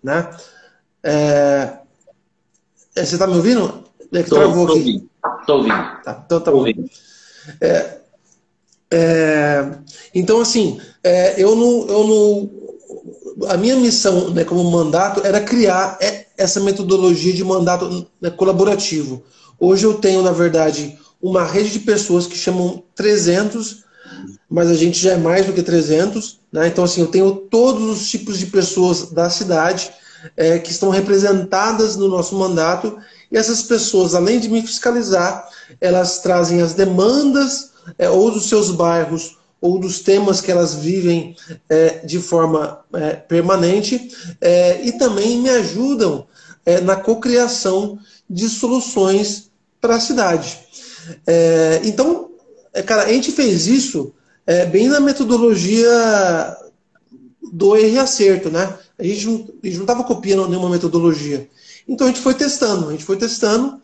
Né? 0.08 0.30
É... 1.02 1.78
é 2.96 3.04
você 3.04 3.14
está 3.14 3.26
me 3.26 3.36
ouvindo? 3.36 3.84
É 4.10 4.22
que 4.22 4.30
tô, 4.30 4.36
travou 4.36 4.66
tô 4.66 4.72
aqui. 4.72 4.80
Ouvindo. 4.80 5.10
Tô 5.46 5.56
ouvindo. 5.56 6.02
Tá, 6.02 6.22
então 6.24 6.40
tá 6.40 6.50
ouvindo. 6.50 6.88
É, 7.60 7.98
é, 8.90 9.68
então, 10.14 10.40
assim, 10.40 10.80
é, 11.04 11.34
eu 11.42 11.54
não, 11.54 11.86
eu 11.88 12.06
não. 12.06 13.48
A 13.50 13.56
minha 13.58 13.76
missão 13.76 14.30
né, 14.30 14.44
como 14.44 14.70
mandato 14.70 15.20
era 15.24 15.40
criar 15.42 15.98
essa 16.36 16.58
metodologia 16.60 17.34
de 17.34 17.44
mandato 17.44 18.06
né, 18.20 18.30
colaborativo. 18.30 19.22
Hoje 19.60 19.84
eu 19.84 19.94
tenho, 19.94 20.22
na 20.22 20.32
verdade, 20.32 20.98
uma 21.20 21.44
rede 21.44 21.70
de 21.70 21.80
pessoas 21.80 22.26
que 22.26 22.36
chamam 22.36 22.82
300, 22.94 23.84
mas 24.48 24.70
a 24.70 24.74
gente 24.74 24.98
já 24.98 25.12
é 25.12 25.16
mais 25.18 25.46
do 25.46 25.52
que 25.52 25.62
300. 25.62 26.40
Né? 26.50 26.68
Então, 26.68 26.84
assim, 26.84 27.02
eu 27.02 27.08
tenho 27.08 27.30
todos 27.32 27.84
os 27.90 28.08
tipos 28.08 28.38
de 28.38 28.46
pessoas 28.46 29.10
da 29.10 29.28
cidade 29.28 29.90
é, 30.36 30.58
que 30.58 30.70
estão 30.70 30.90
representadas 30.90 31.96
no 31.96 32.08
nosso 32.08 32.36
mandato, 32.36 32.98
e 33.30 33.36
essas 33.36 33.62
pessoas, 33.62 34.14
além 34.14 34.40
de 34.40 34.48
me 34.48 34.62
fiscalizar, 34.62 35.48
elas 35.80 36.20
trazem 36.20 36.62
as 36.62 36.74
demandas 36.74 37.72
é, 37.98 38.08
ou 38.08 38.30
dos 38.30 38.48
seus 38.48 38.70
bairros 38.70 39.38
ou 39.60 39.78
dos 39.78 40.00
temas 40.00 40.40
que 40.40 40.50
elas 40.50 40.74
vivem 40.74 41.36
é, 41.68 41.98
de 42.04 42.20
forma 42.20 42.80
é, 42.92 43.14
permanente 43.14 44.10
é, 44.40 44.80
e 44.84 44.92
também 44.92 45.38
me 45.38 45.50
ajudam 45.50 46.26
é, 46.64 46.80
na 46.80 46.96
cocriação 46.96 47.98
de 48.28 48.48
soluções 48.48 49.50
para 49.80 49.96
a 49.96 50.00
cidade. 50.00 50.58
então, 51.84 52.30
cara, 52.84 53.04
a 53.04 53.12
gente 53.12 53.30
fez 53.30 53.68
isso 53.68 54.12
bem 54.70 54.88
na 54.88 54.98
metodologia 54.98 55.88
do 57.52 57.76
erro 57.76 57.94
e 57.94 57.98
acerto, 57.98 58.50
né? 58.50 58.76
A 58.98 59.04
gente 59.04 59.26
não 59.26 59.46
estava 59.62 60.04
copiando 60.04 60.48
nenhuma 60.48 60.70
metodologia. 60.70 61.48
Então 61.86 62.06
a 62.06 62.10
gente 62.10 62.20
foi 62.20 62.34
testando, 62.34 62.88
a 62.88 62.92
gente 62.92 63.04
foi 63.04 63.16
testando, 63.16 63.80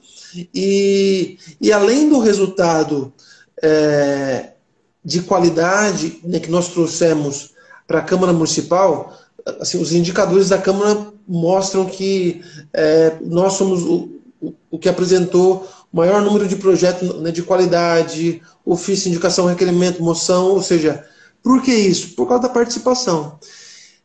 e, 0.54 1.38
e 1.61 1.73
além 1.73 2.09
do 2.09 2.18
resultado 2.18 3.12
é, 3.62 4.50
de 5.04 5.23
qualidade 5.23 6.18
né, 6.25 6.40
que 6.40 6.50
nós 6.50 6.68
trouxemos 6.68 7.52
para 7.87 8.00
a 8.00 8.02
Câmara 8.02 8.33
Municipal, 8.33 9.16
assim, 9.61 9.80
os 9.80 9.92
indicadores 9.92 10.49
da 10.49 10.59
Câmara 10.59 11.12
mostram 11.26 11.87
que 11.87 12.42
é, 12.73 13.16
nós 13.23 13.54
somos 13.54 13.83
o, 13.83 14.09
o, 14.71 14.78
que 14.78 14.88
apresentou 14.88 15.68
o 15.92 15.97
maior 15.97 16.21
número 16.23 16.49
de 16.49 16.56
projetos 16.56 17.21
né, 17.21 17.30
de 17.30 17.42
qualidade, 17.42 18.42
ofício, 18.64 19.09
indicação, 19.09 19.47
requerimento, 19.47 20.02
moção, 20.02 20.49
ou 20.49 20.62
seja, 20.62 21.04
por 21.45 21.63
que 21.63 21.73
isso? 21.73 22.15
Por 22.15 22.27
causa 22.27 22.45
da 22.45 22.49
participação. 22.49 23.39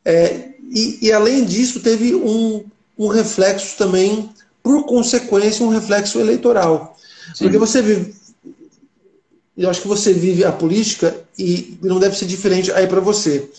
É, 0.03 0.50
e, 0.69 1.08
e, 1.08 1.12
além 1.12 1.46
disso, 1.46 1.79
teve 1.79 2.13
um, 2.13 2.65
um 2.98 3.08
reflexo 3.08 3.77
também, 3.77 4.29
por 4.62 4.86
consequência, 4.86 5.65
um 5.65 5.69
reflexo 5.69 6.19
eleitoral. 6.19 6.98
Sim. 7.34 7.46
Porque 7.46 7.58
você 7.58 7.81
vive. 7.81 8.13
Eu 9.58 9.69
acho 9.69 9.81
que 9.81 9.88
você 9.88 10.13
vive 10.13 10.43
a 10.43 10.51
política 10.51 11.15
e 11.38 11.77
não 11.81 11.98
deve 11.98 12.17
ser 12.17 12.25
diferente 12.25 12.72
aí 12.74 12.88
para 12.88 13.00
você. 13.00 13.50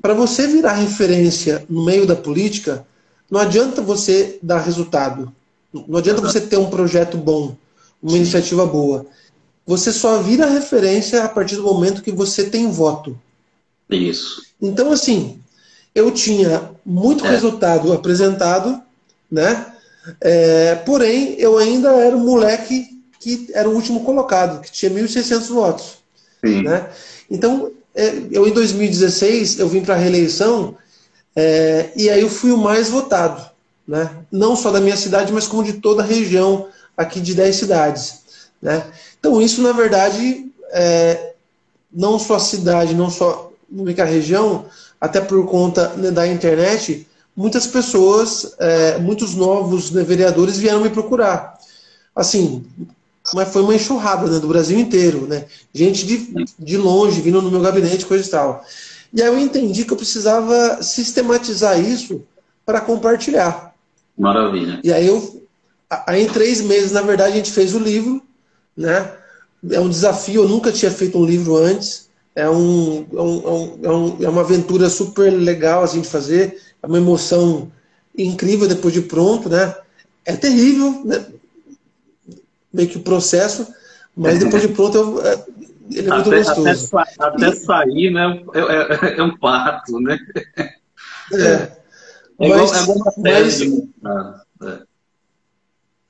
Para 0.00 0.14
você 0.14 0.46
virar 0.46 0.74
referência 0.74 1.64
no 1.68 1.84
meio 1.84 2.06
da 2.06 2.14
política, 2.14 2.84
não 3.30 3.40
adianta 3.40 3.80
você 3.80 4.38
dar 4.42 4.60
resultado. 4.60 5.32
Não 5.72 5.98
adianta 5.98 6.20
você 6.20 6.40
ter 6.40 6.58
um 6.58 6.68
projeto 6.68 7.16
bom, 7.16 7.56
uma 8.02 8.12
Sim. 8.12 8.18
iniciativa 8.18 8.66
boa. 8.66 9.06
Você 9.66 9.92
só 9.92 10.20
vira 10.20 10.46
referência 10.46 11.22
a 11.22 11.28
partir 11.28 11.56
do 11.56 11.62
momento 11.62 12.02
que 12.02 12.12
você 12.12 12.44
tem 12.44 12.70
voto. 12.70 13.18
Isso. 13.88 14.42
Então, 14.60 14.90
assim, 14.90 15.40
eu 15.94 16.10
tinha 16.10 16.70
muito 16.84 17.24
é. 17.24 17.30
resultado 17.30 17.92
apresentado, 17.92 18.80
né? 19.30 19.66
É, 20.20 20.74
porém, 20.76 21.36
eu 21.38 21.58
ainda 21.58 21.90
era 21.90 22.16
um 22.16 22.24
moleque 22.24 23.00
que 23.20 23.48
era 23.54 23.68
o 23.68 23.74
último 23.74 24.02
colocado, 24.02 24.60
que 24.60 24.72
tinha 24.72 24.90
1.600 24.90 25.46
votos. 25.46 25.98
Sim. 26.44 26.62
Né? 26.62 26.88
Então, 27.30 27.70
é, 27.94 28.14
eu 28.32 28.48
em 28.48 28.52
2016, 28.52 29.60
eu 29.60 29.68
vim 29.68 29.82
para 29.82 29.94
a 29.94 29.98
reeleição 29.98 30.76
é, 31.36 31.90
e 31.96 32.10
aí 32.10 32.20
eu 32.20 32.28
fui 32.28 32.50
o 32.50 32.58
mais 32.58 32.88
votado. 32.88 33.48
Né? 33.86 34.10
Não 34.30 34.56
só 34.56 34.70
da 34.70 34.80
minha 34.80 34.96
cidade, 34.96 35.32
mas 35.32 35.46
como 35.46 35.62
de 35.62 35.74
toda 35.74 36.02
a 36.02 36.06
região 36.06 36.68
aqui 36.96 37.20
de 37.20 37.34
10 37.34 37.54
cidades. 37.54 38.22
Né? 38.60 38.84
Então, 39.22 39.40
isso, 39.40 39.62
na 39.62 39.70
verdade, 39.70 40.50
é, 40.72 41.34
não 41.92 42.18
só 42.18 42.34
a 42.34 42.40
cidade, 42.40 42.92
não 42.92 43.08
só 43.08 43.52
a 44.00 44.04
região, 44.04 44.64
até 45.00 45.20
por 45.20 45.46
conta 45.46 45.90
né, 45.90 46.10
da 46.10 46.26
internet, 46.26 47.06
muitas 47.36 47.64
pessoas, 47.68 48.52
é, 48.58 48.98
muitos 48.98 49.36
novos 49.36 49.92
né, 49.92 50.02
vereadores 50.02 50.58
vieram 50.58 50.80
me 50.80 50.90
procurar. 50.90 51.56
Assim, 52.16 52.64
mas 53.32 53.52
foi 53.52 53.62
uma 53.62 53.76
enxurrada 53.76 54.28
né, 54.28 54.40
do 54.40 54.48
Brasil 54.48 54.76
inteiro, 54.76 55.24
né? 55.28 55.44
Gente 55.72 56.04
de, 56.04 56.44
de 56.58 56.76
longe 56.76 57.20
vindo 57.20 57.40
no 57.40 57.48
meu 57.48 57.60
gabinete, 57.60 58.04
coisa 58.04 58.26
e 58.26 58.30
tal. 58.30 58.64
E 59.12 59.22
aí 59.22 59.28
eu 59.28 59.38
entendi 59.38 59.84
que 59.84 59.92
eu 59.92 59.96
precisava 59.96 60.82
sistematizar 60.82 61.78
isso 61.78 62.24
para 62.66 62.80
compartilhar. 62.80 63.72
Maravilha. 64.18 64.80
E 64.82 64.92
aí 64.92 65.06
eu, 65.06 65.42
aí 66.08 66.24
em 66.24 66.28
três 66.28 66.60
meses, 66.60 66.90
na 66.90 67.02
verdade, 67.02 67.34
a 67.34 67.36
gente 67.36 67.52
fez 67.52 67.72
o 67.72 67.78
livro, 67.78 68.20
né? 68.76 69.12
É 69.70 69.78
um 69.78 69.88
desafio, 69.88 70.42
eu 70.42 70.48
nunca 70.48 70.72
tinha 70.72 70.90
feito 70.90 71.18
um 71.18 71.24
livro 71.24 71.56
antes. 71.56 72.10
É, 72.34 72.48
um, 72.48 73.06
é, 73.12 73.20
um, 73.20 73.78
é, 73.82 73.90
um, 73.90 74.24
é 74.24 74.28
uma 74.28 74.40
aventura 74.40 74.88
super 74.88 75.30
legal 75.30 75.82
assim, 75.84 76.00
de 76.00 76.08
fazer, 76.08 76.58
é 76.82 76.86
uma 76.86 76.96
emoção 76.96 77.70
incrível 78.16 78.66
depois 78.66 78.94
de 78.94 79.02
pronto, 79.02 79.48
né? 79.50 79.74
É 80.24 80.34
terrível, 80.34 81.02
né? 81.04 81.26
meio 82.72 82.88
que 82.88 82.96
o 82.96 83.02
processo, 83.02 83.66
mas 84.16 84.38
depois 84.38 84.62
de 84.62 84.68
pronto 84.68 84.96
eu, 84.96 85.26
é, 85.26 85.44
ele 85.90 86.08
é 86.08 86.14
muito 86.14 86.28
até, 86.28 86.38
gostoso. 86.38 86.96
Até, 86.96 87.24
até 87.24 87.48
e, 87.48 87.56
sair, 87.56 88.10
né? 88.10 88.42
É, 88.54 88.60
é, 88.60 89.18
é, 89.18 89.22
um 89.22 89.36
parto, 89.36 90.00
né? 90.00 90.18
É. 91.32 91.38
é 91.38 92.48
mas, 92.48 92.82
igual, 92.82 92.98
é 92.98 93.20
mas, 93.20 93.58
de... 93.58 93.88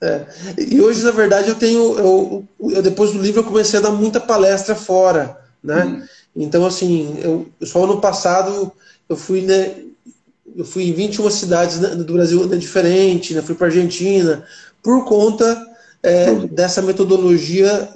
é. 0.02 0.26
E 0.58 0.80
hoje, 0.80 1.02
na 1.04 1.12
verdade, 1.12 1.48
eu 1.48 1.54
tenho. 1.54 1.98
Eu, 1.98 2.48
eu, 2.60 2.82
depois 2.82 3.12
do 3.12 3.22
livro, 3.22 3.40
eu 3.40 3.44
comecei 3.44 3.78
a 3.78 3.82
dar 3.82 3.92
muita 3.92 4.20
palestra 4.20 4.74
fora 4.74 5.40
né? 5.62 5.84
Uhum. 5.84 6.02
Então, 6.34 6.66
assim, 6.66 7.18
eu, 7.22 7.48
só 7.62 7.84
ano 7.84 8.00
passado 8.00 8.72
eu 9.08 9.16
fui, 9.16 9.42
né, 9.42 9.74
eu 10.56 10.64
fui 10.64 10.84
em 10.84 10.92
21 10.92 11.30
cidades 11.30 11.80
né, 11.80 11.90
do 11.90 12.12
Brasil 12.12 12.46
né, 12.46 12.56
diferente, 12.56 13.34
né, 13.34 13.42
fui 13.42 13.54
para 13.54 13.66
Argentina, 13.66 14.44
por 14.82 15.04
conta 15.04 15.66
é, 16.02 16.30
uhum. 16.30 16.46
dessa 16.46 16.82
metodologia 16.82 17.88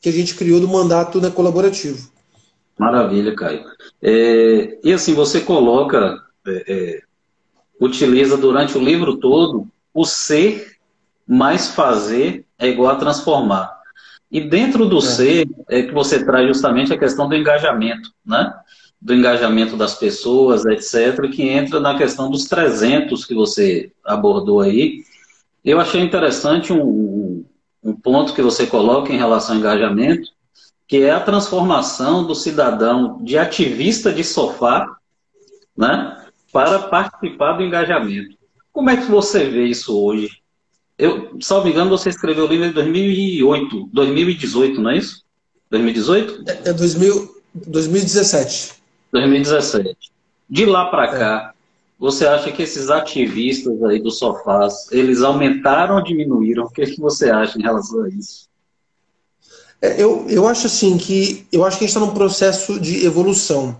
que 0.00 0.08
a 0.08 0.12
gente 0.12 0.34
criou 0.34 0.58
do 0.58 0.68
mandato 0.68 1.20
né, 1.20 1.30
colaborativo. 1.30 2.10
Maravilha, 2.78 3.34
Caio. 3.34 3.64
É, 4.02 4.78
e 4.82 4.92
assim, 4.92 5.14
você 5.14 5.40
coloca, 5.40 6.18
é, 6.46 6.64
é, 6.66 7.02
utiliza 7.80 8.36
durante 8.36 8.76
o 8.76 8.82
livro 8.82 9.16
todo 9.18 9.66
o 9.94 10.04
ser 10.04 10.75
mais 11.26 11.68
fazer 11.68 12.46
é 12.58 12.68
igual 12.68 12.90
a 12.90 12.96
transformar. 12.96 13.76
E 14.30 14.40
dentro 14.40 14.86
do 14.86 14.98
é. 14.98 15.02
C 15.02 15.48
é 15.68 15.82
que 15.82 15.92
você 15.92 16.24
traz 16.24 16.46
justamente 16.46 16.92
a 16.92 16.98
questão 16.98 17.28
do 17.28 17.34
engajamento, 17.34 18.10
né? 18.24 18.52
Do 19.00 19.14
engajamento 19.14 19.76
das 19.76 19.94
pessoas, 19.94 20.64
etc., 20.64 21.28
que 21.30 21.48
entra 21.48 21.80
na 21.80 21.96
questão 21.96 22.30
dos 22.30 22.44
300 22.46 23.24
que 23.24 23.34
você 23.34 23.92
abordou 24.04 24.60
aí. 24.60 25.02
Eu 25.64 25.80
achei 25.80 26.00
interessante 26.00 26.72
um, 26.72 27.44
um 27.82 27.94
ponto 27.94 28.34
que 28.34 28.42
você 28.42 28.66
coloca 28.66 29.12
em 29.12 29.18
relação 29.18 29.54
ao 29.54 29.60
engajamento, 29.60 30.28
que 30.88 31.02
é 31.02 31.10
a 31.10 31.20
transformação 31.20 32.26
do 32.26 32.34
cidadão 32.34 33.22
de 33.22 33.36
ativista 33.36 34.12
de 34.12 34.22
sofá, 34.22 34.96
né, 35.76 36.24
para 36.52 36.78
participar 36.78 37.54
do 37.54 37.62
engajamento. 37.62 38.36
Como 38.72 38.88
é 38.88 38.96
que 38.96 39.10
você 39.10 39.44
vê 39.44 39.66
isso 39.66 39.98
hoje? 39.98 40.40
Eu, 40.98 41.36
salvo 41.40 41.68
engano, 41.68 41.90
você 41.90 42.08
escreveu 42.08 42.44
o 42.44 42.48
livro 42.48 42.66
em 42.66 42.72
2008, 42.72 43.90
2018, 43.92 44.80
não 44.80 44.90
é 44.90 44.98
isso? 44.98 45.22
2018? 45.70 46.44
É, 46.48 46.70
é 46.70 46.72
2000, 46.72 47.42
2017. 47.54 48.74
2017. 49.12 49.96
De 50.48 50.64
lá 50.64 50.86
para 50.86 51.04
é. 51.04 51.18
cá, 51.18 51.54
você 51.98 52.26
acha 52.26 52.50
que 52.50 52.62
esses 52.62 52.88
ativistas 52.88 53.82
aí 53.84 54.00
do 54.00 54.10
sofás, 54.10 54.90
eles 54.90 55.22
aumentaram 55.22 55.96
ou 55.96 56.02
diminuíram? 56.02 56.64
O 56.64 56.70
que, 56.70 56.82
é 56.82 56.86
que 56.86 57.00
você 57.00 57.30
acha 57.30 57.58
em 57.58 57.62
relação 57.62 58.02
a 58.02 58.08
isso? 58.08 58.46
É, 59.80 60.02
eu, 60.02 60.26
eu 60.28 60.48
acho 60.48 60.66
assim 60.66 60.96
que 60.96 61.46
eu 61.52 61.64
acho 61.64 61.78
que 61.78 61.84
a 61.84 61.86
gente 61.86 61.96
está 61.96 62.00
num 62.00 62.14
processo 62.14 62.80
de 62.80 63.04
evolução. 63.04 63.76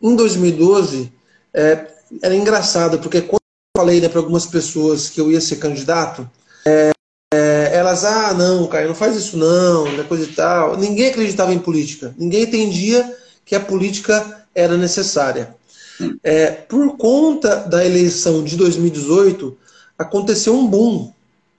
Em 0.00 0.14
2012, 0.14 1.12
é, 1.52 1.88
era 2.22 2.34
engraçado, 2.34 2.98
porque 2.98 3.20
quando 3.20 3.40
eu 3.42 3.80
falei 3.80 4.00
né, 4.00 4.08
para 4.08 4.20
algumas 4.20 4.46
pessoas 4.46 5.08
que 5.08 5.20
eu 5.20 5.30
ia 5.30 5.40
ser 5.40 5.56
candidato, 5.56 6.28
é, 6.64 6.92
é, 7.32 7.70
elas, 7.72 8.04
ah, 8.04 8.34
não, 8.34 8.66
Caio, 8.66 8.88
não 8.88 8.94
faz 8.94 9.16
isso 9.16 9.36
não, 9.36 10.04
coisa 10.04 10.24
e 10.24 10.32
tal. 10.34 10.76
Ninguém 10.76 11.08
acreditava 11.08 11.52
em 11.52 11.58
política. 11.58 12.14
Ninguém 12.18 12.42
entendia 12.42 13.16
que 13.44 13.54
a 13.54 13.60
política 13.60 14.46
era 14.54 14.76
necessária. 14.76 15.54
É, 16.22 16.50
por 16.50 16.96
conta 16.96 17.56
da 17.56 17.84
eleição 17.84 18.42
de 18.42 18.56
2018, 18.56 19.56
aconteceu 19.98 20.54
um 20.54 20.66
boom. 20.66 21.12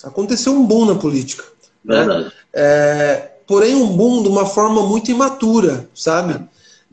Aconteceu 0.04 0.54
um 0.54 0.66
boom 0.66 0.86
na 0.86 0.96
política. 0.96 1.44
Né? 1.84 2.32
É, 2.54 3.30
porém, 3.48 3.76
um 3.76 3.88
boom 3.88 4.22
de 4.22 4.30
uma 4.30 4.46
forma 4.46 4.86
muito 4.86 5.12
imatura, 5.12 5.88
sabe? 5.94 6.40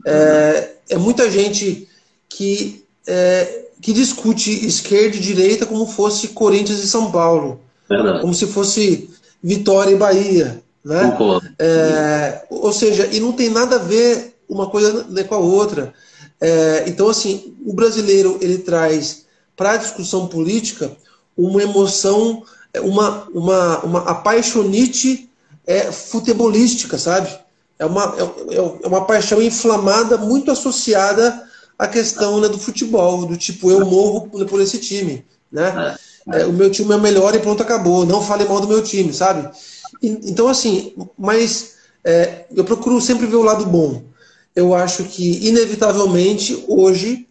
É, 0.05 0.71
é 0.89 0.97
muita 0.97 1.29
gente 1.29 1.87
que, 2.27 2.83
é, 3.05 3.65
que 3.81 3.93
discute 3.93 4.65
esquerda 4.65 5.17
e 5.17 5.19
direita 5.19 5.65
como 5.65 5.85
fosse 5.85 6.29
Corinthians 6.29 6.79
e 6.79 6.87
São 6.87 7.11
Paulo. 7.11 7.61
Verdade. 7.95 8.21
Como 8.21 8.33
se 8.33 8.47
fosse 8.47 9.09
Vitória 9.43 9.91
e 9.91 9.97
Bahia. 9.97 10.61
Né? 10.83 11.15
É, 11.59 12.45
ou 12.49 12.73
seja, 12.73 13.07
e 13.11 13.19
não 13.19 13.33
tem 13.33 13.49
nada 13.49 13.75
a 13.75 13.79
ver 13.79 14.35
uma 14.49 14.69
coisa 14.69 15.05
com 15.23 15.35
a 15.35 15.39
outra. 15.39 15.93
É, 16.39 16.85
então, 16.87 17.07
assim, 17.07 17.55
o 17.65 17.73
brasileiro 17.73 18.37
ele 18.41 18.57
traz 18.57 19.25
para 19.55 19.73
a 19.73 19.77
discussão 19.77 20.27
política 20.27 20.91
uma 21.37 21.61
emoção, 21.61 22.43
uma, 22.79 23.27
uma, 23.33 23.79
uma 23.79 23.99
apaixonite 24.09 25.29
é, 25.67 25.91
futebolística, 25.91 26.97
sabe? 26.97 27.29
É 27.77 27.85
uma, 27.85 28.15
é, 28.17 28.55
é 28.83 28.87
uma 28.87 29.05
paixão 29.05 29.41
inflamada 29.41 30.17
muito 30.17 30.51
associada 30.51 31.47
à 31.77 31.87
questão 31.87 32.39
né, 32.39 32.47
do 32.47 32.57
futebol, 32.57 33.25
do 33.25 33.37
tipo, 33.37 33.71
eu 33.71 33.85
morro 33.85 34.27
por 34.29 34.61
esse 34.61 34.79
time, 34.79 35.23
né? 35.51 35.95
É, 35.95 36.10
o 36.47 36.53
meu 36.53 36.69
time 36.69 36.93
é 36.93 36.97
melhor 36.97 37.35
e 37.35 37.39
pronto, 37.39 37.63
acabou. 37.63 38.05
Não 38.05 38.21
fale 38.21 38.45
mal 38.45 38.59
do 38.59 38.67
meu 38.67 38.83
time, 38.83 39.13
sabe? 39.13 39.49
E, 40.01 40.07
então, 40.23 40.47
assim, 40.47 40.93
mas 41.17 41.73
é, 42.03 42.45
eu 42.55 42.63
procuro 42.63 42.99
sempre 43.01 43.25
ver 43.27 43.35
o 43.35 43.43
lado 43.43 43.65
bom 43.65 44.11
eu 44.55 44.73
acho 44.73 45.05
que, 45.05 45.47
inevitavelmente, 45.47 46.63
hoje, 46.67 47.27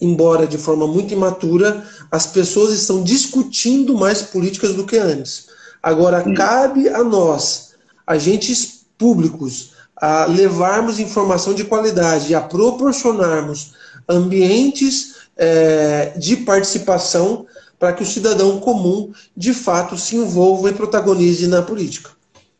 embora 0.00 0.46
de 0.46 0.58
forma 0.58 0.86
muito 0.86 1.12
imatura, 1.12 1.84
as 2.10 2.26
pessoas 2.26 2.72
estão 2.72 3.02
discutindo 3.02 3.96
mais 3.96 4.22
políticas 4.22 4.74
do 4.74 4.84
que 4.84 4.96
antes. 4.96 5.46
Agora, 5.82 6.22
Sim. 6.24 6.34
cabe 6.34 6.88
a 6.88 7.04
nós, 7.04 7.74
agentes 8.06 8.80
públicos, 8.96 9.72
a 9.96 10.26
levarmos 10.26 10.98
informação 10.98 11.54
de 11.54 11.64
qualidade 11.64 12.30
e 12.30 12.34
a 12.34 12.40
proporcionarmos 12.40 13.72
ambientes 14.08 15.14
é, 15.36 16.14
de 16.16 16.38
participação 16.38 17.46
para 17.78 17.92
que 17.92 18.02
o 18.02 18.06
cidadão 18.06 18.58
comum, 18.58 19.12
de 19.36 19.54
fato, 19.54 19.96
se 19.96 20.16
envolva 20.16 20.70
e 20.70 20.74
protagonize 20.74 21.46
na 21.46 21.62
política. 21.62 22.10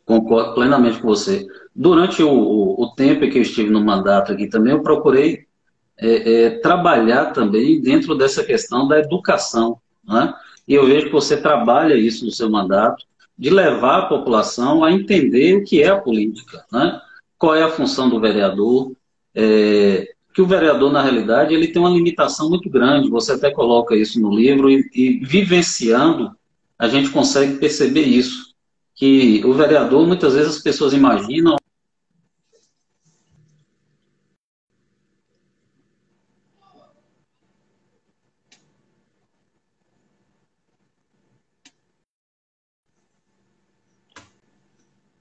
Concordo 0.04 0.54
plenamente 0.54 1.00
com 1.00 1.09
você. 1.09 1.46
Durante 1.74 2.22
o, 2.22 2.31
o, 2.31 2.83
o 2.85 2.94
tempo 2.94 3.28
que 3.28 3.38
eu 3.38 3.42
estive 3.42 3.70
no 3.70 3.85
mandato 3.85 4.33
aqui 4.33 4.46
também, 4.46 4.72
eu 4.72 4.83
procurei 4.83 5.46
é, 5.98 6.44
é, 6.44 6.50
trabalhar 6.61 7.33
também 7.33 7.81
dentro 7.81 8.14
dessa 8.14 8.44
questão 8.44 8.87
da 8.87 8.98
educação. 9.00 9.78
Né? 10.07 10.33
E 10.66 10.74
eu 10.74 10.87
vejo 10.87 11.07
que 11.07 11.12
você 11.12 11.37
trabalha 11.37 11.94
isso 11.94 12.24
no 12.24 12.31
seu 12.31 12.48
mandato, 12.48 13.04
de 13.37 13.50
levar 13.50 13.98
a 13.98 14.07
população 14.07 14.83
a 14.83 14.90
entender 14.90 15.57
o 15.57 15.64
que 15.64 15.83
é 15.83 15.88
a 15.88 16.00
política, 16.00 16.64
né? 16.72 17.00
qual 17.37 17.54
é 17.54 17.62
a 17.62 17.70
função 17.70 18.09
do 18.09 18.20
vereador, 18.20 18.92
é, 19.35 20.09
que 20.32 20.42
o 20.42 20.46
vereador, 20.46 20.92
na 20.92 21.02
realidade, 21.02 21.54
ele 21.54 21.68
tem 21.68 21.80
uma 21.80 21.90
limitação 21.90 22.48
muito 22.48 22.70
grande, 22.70 23.10
você 23.10 23.32
até 23.32 23.50
coloca 23.50 23.96
isso 23.96 24.20
no 24.20 24.34
livro, 24.34 24.70
e, 24.70 24.88
e 24.94 25.18
vivenciando, 25.24 26.30
a 26.78 26.88
gente 26.88 27.10
consegue 27.10 27.58
perceber 27.58 28.02
isso, 28.02 28.54
que 28.94 29.42
o 29.44 29.52
vereador, 29.52 30.06
muitas 30.06 30.34
vezes 30.34 30.56
as 30.56 30.62
pessoas 30.62 30.92
imaginam 30.92 31.56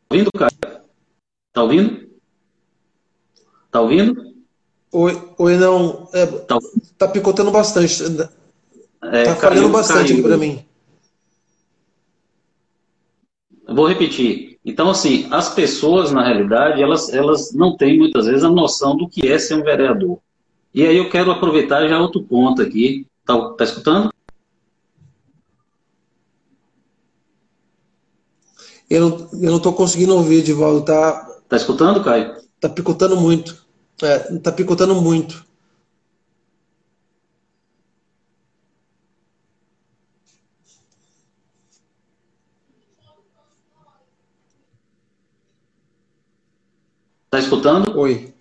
ouvindo, 0.10 0.32
cara? 0.32 0.84
Tá 1.54 1.64
ouvindo? 1.64 2.08
Tá 3.72 3.82
ouvindo? 3.82 4.37
Oi, 4.92 5.22
oi 5.38 5.58
não. 5.58 6.08
É, 6.14 6.26
tá. 6.26 6.58
tá 6.98 7.08
picotando 7.08 7.52
bastante. 7.52 8.04
É, 9.04 9.24
tá 9.24 9.36
falhando 9.36 9.70
bastante 9.70 10.22
para 10.22 10.38
mim. 10.38 10.66
Vou 13.68 13.88
repetir. 13.88 14.58
Então, 14.64 14.90
assim, 14.90 15.28
as 15.32 15.54
pessoas, 15.54 16.12
na 16.12 16.24
realidade, 16.24 16.82
elas, 16.82 17.14
elas 17.14 17.54
não 17.54 17.76
têm 17.76 17.98
muitas 17.98 18.26
vezes 18.26 18.44
a 18.44 18.50
noção 18.50 18.96
do 18.96 19.08
que 19.08 19.28
é 19.28 19.38
ser 19.38 19.56
um 19.56 19.64
vereador. 19.64 20.20
E 20.74 20.86
aí 20.86 20.98
eu 20.98 21.10
quero 21.10 21.32
aproveitar 21.32 21.88
já 21.88 22.00
outro 22.00 22.24
ponto 22.24 22.62
aqui. 22.62 23.06
Tá, 23.26 23.38
tá 23.52 23.64
escutando? 23.64 24.14
Eu 28.90 29.10
não, 29.10 29.30
eu 29.42 29.52
não 29.52 29.60
tô 29.60 29.74
conseguindo 29.74 30.16
ouvir, 30.16 30.42
Divaldo. 30.42 30.86
Tá, 30.86 31.26
tá 31.50 31.58
escutando, 31.58 32.04
Caio? 32.04 32.36
Tá 32.60 32.70
picotando 32.70 33.18
muito. 33.18 33.67
É, 34.02 34.20
tá 34.40 34.52
picotando 34.52 34.96
muito. 35.02 35.46
Tá 47.30 47.40
escutando? 47.40 47.98
Oi. 47.98 48.34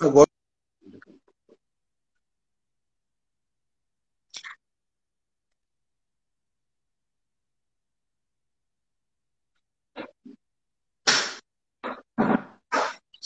Agora. 0.00 0.29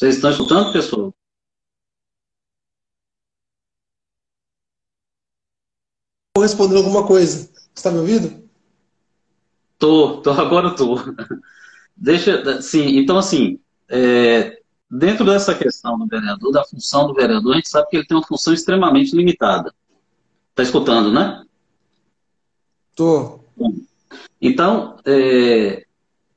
Vocês 0.05 0.17
estão 0.17 0.31
escutando, 0.31 0.71
pessoal? 0.71 1.15
Estou 6.29 6.43
respondendo 6.43 6.77
alguma 6.77 7.07
coisa. 7.07 7.47
Você 7.47 7.71
está 7.75 7.91
me 7.91 8.01
ouvindo? 8.01 8.47
Tô, 9.79 10.21
tô, 10.21 10.31
agora 10.33 10.77
tô. 10.77 10.97
Deixa, 11.97 12.61
sim, 12.61 12.99
então 12.99 13.17
assim, 13.17 13.59
é, 13.89 14.61
dentro 14.91 15.25
dessa 15.25 15.55
questão 15.55 15.99
do 15.99 16.07
vereador, 16.07 16.53
da 16.53 16.65
função 16.65 17.07
do 17.07 17.15
vereador, 17.15 17.53
a 17.53 17.57
gente 17.57 17.71
sabe 17.71 17.89
que 17.89 17.97
ele 17.97 18.07
tem 18.07 18.15
uma 18.15 18.27
função 18.27 18.53
extremamente 18.53 19.17
limitada. 19.17 19.75
Está 20.51 20.65
escutando, 20.65 21.11
né? 21.11 21.47
Tô. 22.95 23.41
Então, 24.39 24.99
é, 25.07 25.87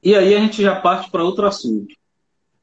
e 0.01 0.15
aí 0.15 0.35
a 0.35 0.39
gente 0.39 0.61
já 0.61 0.79
parte 0.79 1.11
para 1.11 1.25
outro 1.25 1.45
assunto. 1.45 1.96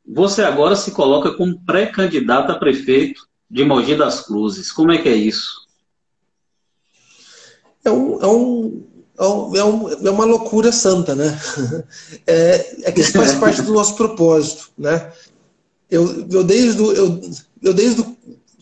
Você 0.06 0.42
agora 0.42 0.76
se 0.76 0.90
coloca 0.90 1.32
como 1.32 1.60
pré-candidato 1.64 2.52
a 2.52 2.58
prefeito 2.58 3.26
de 3.50 3.64
Mogi 3.64 3.96
das 3.96 4.20
Cruzes. 4.20 4.70
Como 4.70 4.92
é 4.92 4.98
que 4.98 5.08
é 5.08 5.14
isso? 5.14 5.64
É 7.84 7.90
um, 7.90 8.20
é 8.20 8.26
um, 8.26 8.86
é, 9.18 9.64
um, 9.64 10.06
é 10.06 10.10
uma 10.10 10.24
loucura 10.24 10.72
santa, 10.72 11.14
né? 11.14 11.38
É, 12.26 12.88
é 12.88 12.92
que 12.92 13.00
isso 13.00 13.12
faz 13.12 13.32
parte 13.34 13.62
do 13.62 13.72
nosso 13.72 13.94
propósito, 13.96 14.70
né? 14.76 15.12
Eu, 15.90 16.26
eu 16.30 16.42
desde 16.42 16.82
eu, 16.82 17.20
eu 17.62 17.74
desde, 17.74 18.04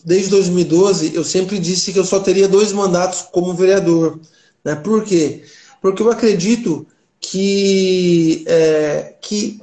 desde 0.04 0.30
2012 0.30 1.14
eu 1.14 1.24
sempre 1.24 1.58
disse 1.58 1.92
que 1.92 1.98
eu 1.98 2.04
só 2.04 2.18
teria 2.18 2.48
dois 2.48 2.72
mandatos 2.72 3.22
como 3.22 3.54
vereador, 3.54 4.20
né? 4.64 4.74
Por 4.74 5.04
quê? 5.04 5.44
Porque 5.80 6.02
eu 6.02 6.10
acredito 6.10 6.86
que 7.20 8.44
é, 8.46 9.14
que 9.20 9.62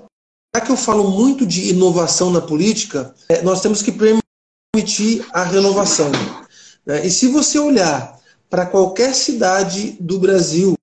já 0.56 0.62
que 0.62 0.72
eu 0.72 0.78
falo 0.78 1.10
muito 1.10 1.46
de 1.46 1.70
inovação 1.70 2.32
na 2.32 2.42
política, 2.42 3.14
é, 3.30 3.42
nós 3.42 3.62
temos 3.62 3.82
que 3.82 3.92
permitir 3.92 5.26
a 5.32 5.44
renovação. 5.44 6.12
Né? 6.86 7.06
E 7.06 7.12
se 7.12 7.28
você 7.28 7.60
olhar 7.60 8.20
para 8.50 8.66
qualquer 8.66 9.14
cidade 9.14 9.96
do 10.00 10.20
Brasil, 10.20 10.74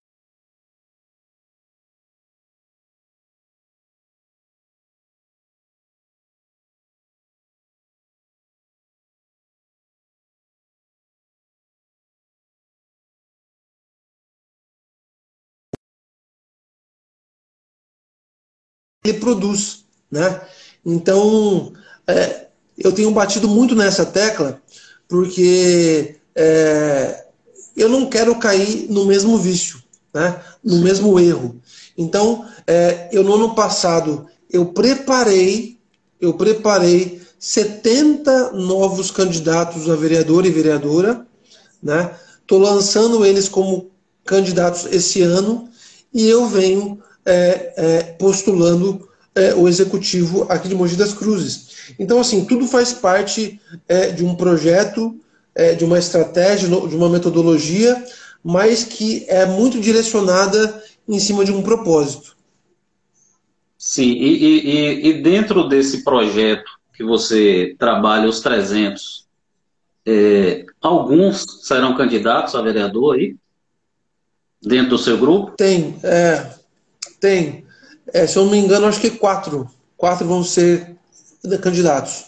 ele 19.08 19.18
produz, 19.18 19.84
né? 20.10 20.40
Então, 20.84 21.72
é, 22.06 22.46
eu 22.78 22.92
tenho 22.92 23.10
batido 23.10 23.48
muito 23.48 23.74
nessa 23.74 24.04
tecla, 24.04 24.60
porque 25.08 26.16
é, 26.34 27.24
eu 27.76 27.88
não 27.88 28.06
quero 28.06 28.36
cair 28.36 28.86
no 28.90 29.04
mesmo 29.04 29.38
vício, 29.38 29.82
né? 30.14 30.40
no 30.62 30.78
mesmo 30.80 31.18
erro. 31.18 31.60
Então, 31.96 32.46
é, 32.66 33.08
eu 33.12 33.22
no 33.24 33.34
ano 33.34 33.54
passado, 33.54 34.26
eu 34.50 34.66
preparei, 34.66 35.78
eu 36.20 36.34
preparei 36.34 37.20
70 37.38 38.52
novos 38.52 39.10
candidatos 39.10 39.88
a 39.88 39.96
vereador 39.96 40.46
e 40.46 40.50
vereadora, 40.50 41.26
né? 41.82 42.14
Estou 42.40 42.58
lançando 42.58 43.24
eles 43.24 43.48
como 43.48 43.90
candidatos 44.24 44.86
esse 44.86 45.22
ano 45.22 45.68
e 46.12 46.28
eu 46.28 46.46
venho 46.46 47.02
é, 47.26 47.72
é, 47.76 48.02
postulando 48.18 49.08
é, 49.34 49.54
o 49.54 49.68
executivo 49.68 50.46
aqui 50.48 50.68
de 50.68 50.74
Mogi 50.74 50.96
das 50.96 51.12
Cruzes. 51.12 51.94
Então, 51.98 52.20
assim, 52.20 52.44
tudo 52.44 52.66
faz 52.66 52.92
parte 52.92 53.60
é, 53.86 54.10
de 54.10 54.24
um 54.24 54.34
projeto, 54.34 55.18
é, 55.54 55.74
de 55.74 55.84
uma 55.84 55.98
estratégia, 55.98 56.68
de 56.68 56.96
uma 56.96 57.08
metodologia, 57.08 58.02
mas 58.42 58.84
que 58.84 59.24
é 59.28 59.44
muito 59.44 59.80
direcionada 59.80 60.82
em 61.08 61.18
cima 61.18 61.44
de 61.44 61.52
um 61.52 61.62
propósito. 61.62 62.36
Sim, 63.76 64.12
e, 64.12 64.36
e, 64.36 65.08
e 65.08 65.22
dentro 65.22 65.68
desse 65.68 66.02
projeto 66.02 66.70
que 66.94 67.04
você 67.04 67.76
trabalha, 67.78 68.28
os 68.28 68.40
300, 68.40 69.26
é, 70.06 70.64
alguns 70.80 71.44
serão 71.62 71.94
candidatos 71.96 72.54
a 72.54 72.62
vereador 72.62 73.16
aí? 73.16 73.36
Dentro 74.62 74.90
do 74.90 74.98
seu 74.98 75.18
grupo? 75.18 75.52
Tem, 75.56 75.96
é, 76.02 76.50
tem. 77.20 77.64
É, 78.12 78.26
se 78.26 78.36
eu 78.36 78.44
não 78.44 78.52
me 78.52 78.58
engano, 78.58 78.86
acho 78.86 79.00
que 79.00 79.10
quatro. 79.10 79.68
Quatro 79.96 80.26
vão 80.26 80.44
ser 80.44 80.96
candidatos. 81.60 82.26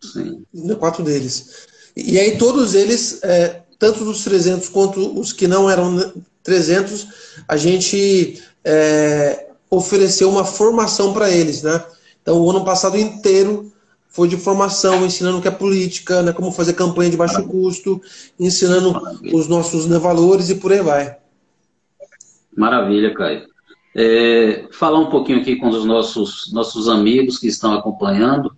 Sim. 0.00 0.44
Quatro 0.78 1.02
deles. 1.02 1.66
E 1.96 2.18
aí 2.18 2.38
todos 2.38 2.74
eles, 2.74 3.20
é, 3.22 3.62
tanto 3.78 4.04
dos 4.04 4.22
300 4.24 4.68
quanto 4.68 5.18
os 5.18 5.32
que 5.32 5.48
não 5.48 5.68
eram 5.68 6.12
300, 6.42 7.08
a 7.46 7.56
gente 7.56 8.42
é, 8.64 9.46
ofereceu 9.70 10.30
uma 10.30 10.44
formação 10.44 11.12
para 11.12 11.30
eles, 11.30 11.62
né? 11.62 11.84
Então 12.22 12.40
o 12.40 12.50
ano 12.50 12.64
passado 12.64 12.96
inteiro 12.96 13.72
foi 14.08 14.28
de 14.28 14.36
formação, 14.36 15.04
ensinando 15.04 15.38
o 15.38 15.42
que 15.42 15.48
é 15.48 15.50
política, 15.50 16.22
né, 16.22 16.32
como 16.32 16.50
fazer 16.50 16.72
campanha 16.72 17.10
de 17.10 17.16
baixo 17.16 17.42
custo, 17.44 18.00
ensinando 18.40 19.00
os 19.32 19.46
nossos 19.46 19.86
né, 19.86 19.98
valores 19.98 20.48
e 20.50 20.56
por 20.56 20.72
aí 20.72 20.80
vai. 20.80 21.16
Maravilha, 22.58 23.14
Caio. 23.14 23.46
É, 23.94 24.66
falar 24.72 24.98
um 24.98 25.10
pouquinho 25.10 25.40
aqui 25.40 25.54
com 25.54 25.68
os 25.68 25.84
nossos, 25.84 26.52
nossos 26.52 26.88
amigos 26.88 27.38
que 27.38 27.46
estão 27.46 27.72
acompanhando. 27.72 28.52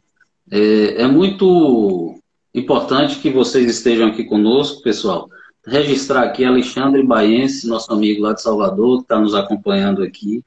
É, 0.50 1.02
é 1.02 1.06
muito 1.06 2.18
importante 2.54 3.18
que 3.18 3.28
vocês 3.28 3.70
estejam 3.70 4.08
aqui 4.08 4.24
conosco, 4.24 4.82
pessoal. 4.82 5.28
Registrar 5.66 6.22
aqui 6.22 6.46
Alexandre 6.46 7.02
Baense, 7.02 7.68
nosso 7.68 7.92
amigo 7.92 8.22
lá 8.22 8.32
de 8.32 8.40
Salvador, 8.40 8.98
que 8.98 9.02
está 9.02 9.18
nos 9.18 9.34
acompanhando 9.34 10.02
aqui, 10.02 10.42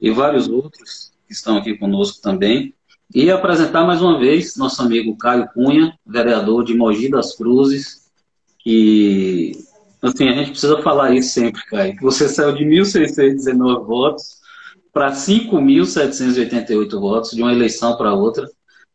e 0.00 0.10
vários 0.12 0.48
outros 0.48 1.10
que 1.26 1.32
estão 1.32 1.56
aqui 1.56 1.76
conosco 1.76 2.22
também. 2.22 2.72
E 3.12 3.28
apresentar 3.28 3.84
mais 3.84 4.00
uma 4.00 4.20
vez 4.20 4.56
nosso 4.56 4.80
amigo 4.80 5.16
Caio 5.16 5.48
Cunha, 5.52 5.98
vereador 6.06 6.64
de 6.64 6.74
Mogi 6.74 7.10
das 7.10 7.36
Cruzes, 7.36 8.04
que 8.60 9.52
Assim, 10.04 10.28
a 10.28 10.32
gente 10.34 10.50
precisa 10.50 10.82
falar 10.82 11.14
isso 11.14 11.30
sempre, 11.30 11.64
Caio, 11.64 11.96
você 12.02 12.28
saiu 12.28 12.54
de 12.54 12.62
1.619 12.62 13.86
votos 13.86 14.36
para 14.92 15.10
5.788 15.12 16.90
votos 17.00 17.30
de 17.30 17.40
uma 17.40 17.50
eleição 17.50 17.96
para 17.96 18.12
outra. 18.12 18.46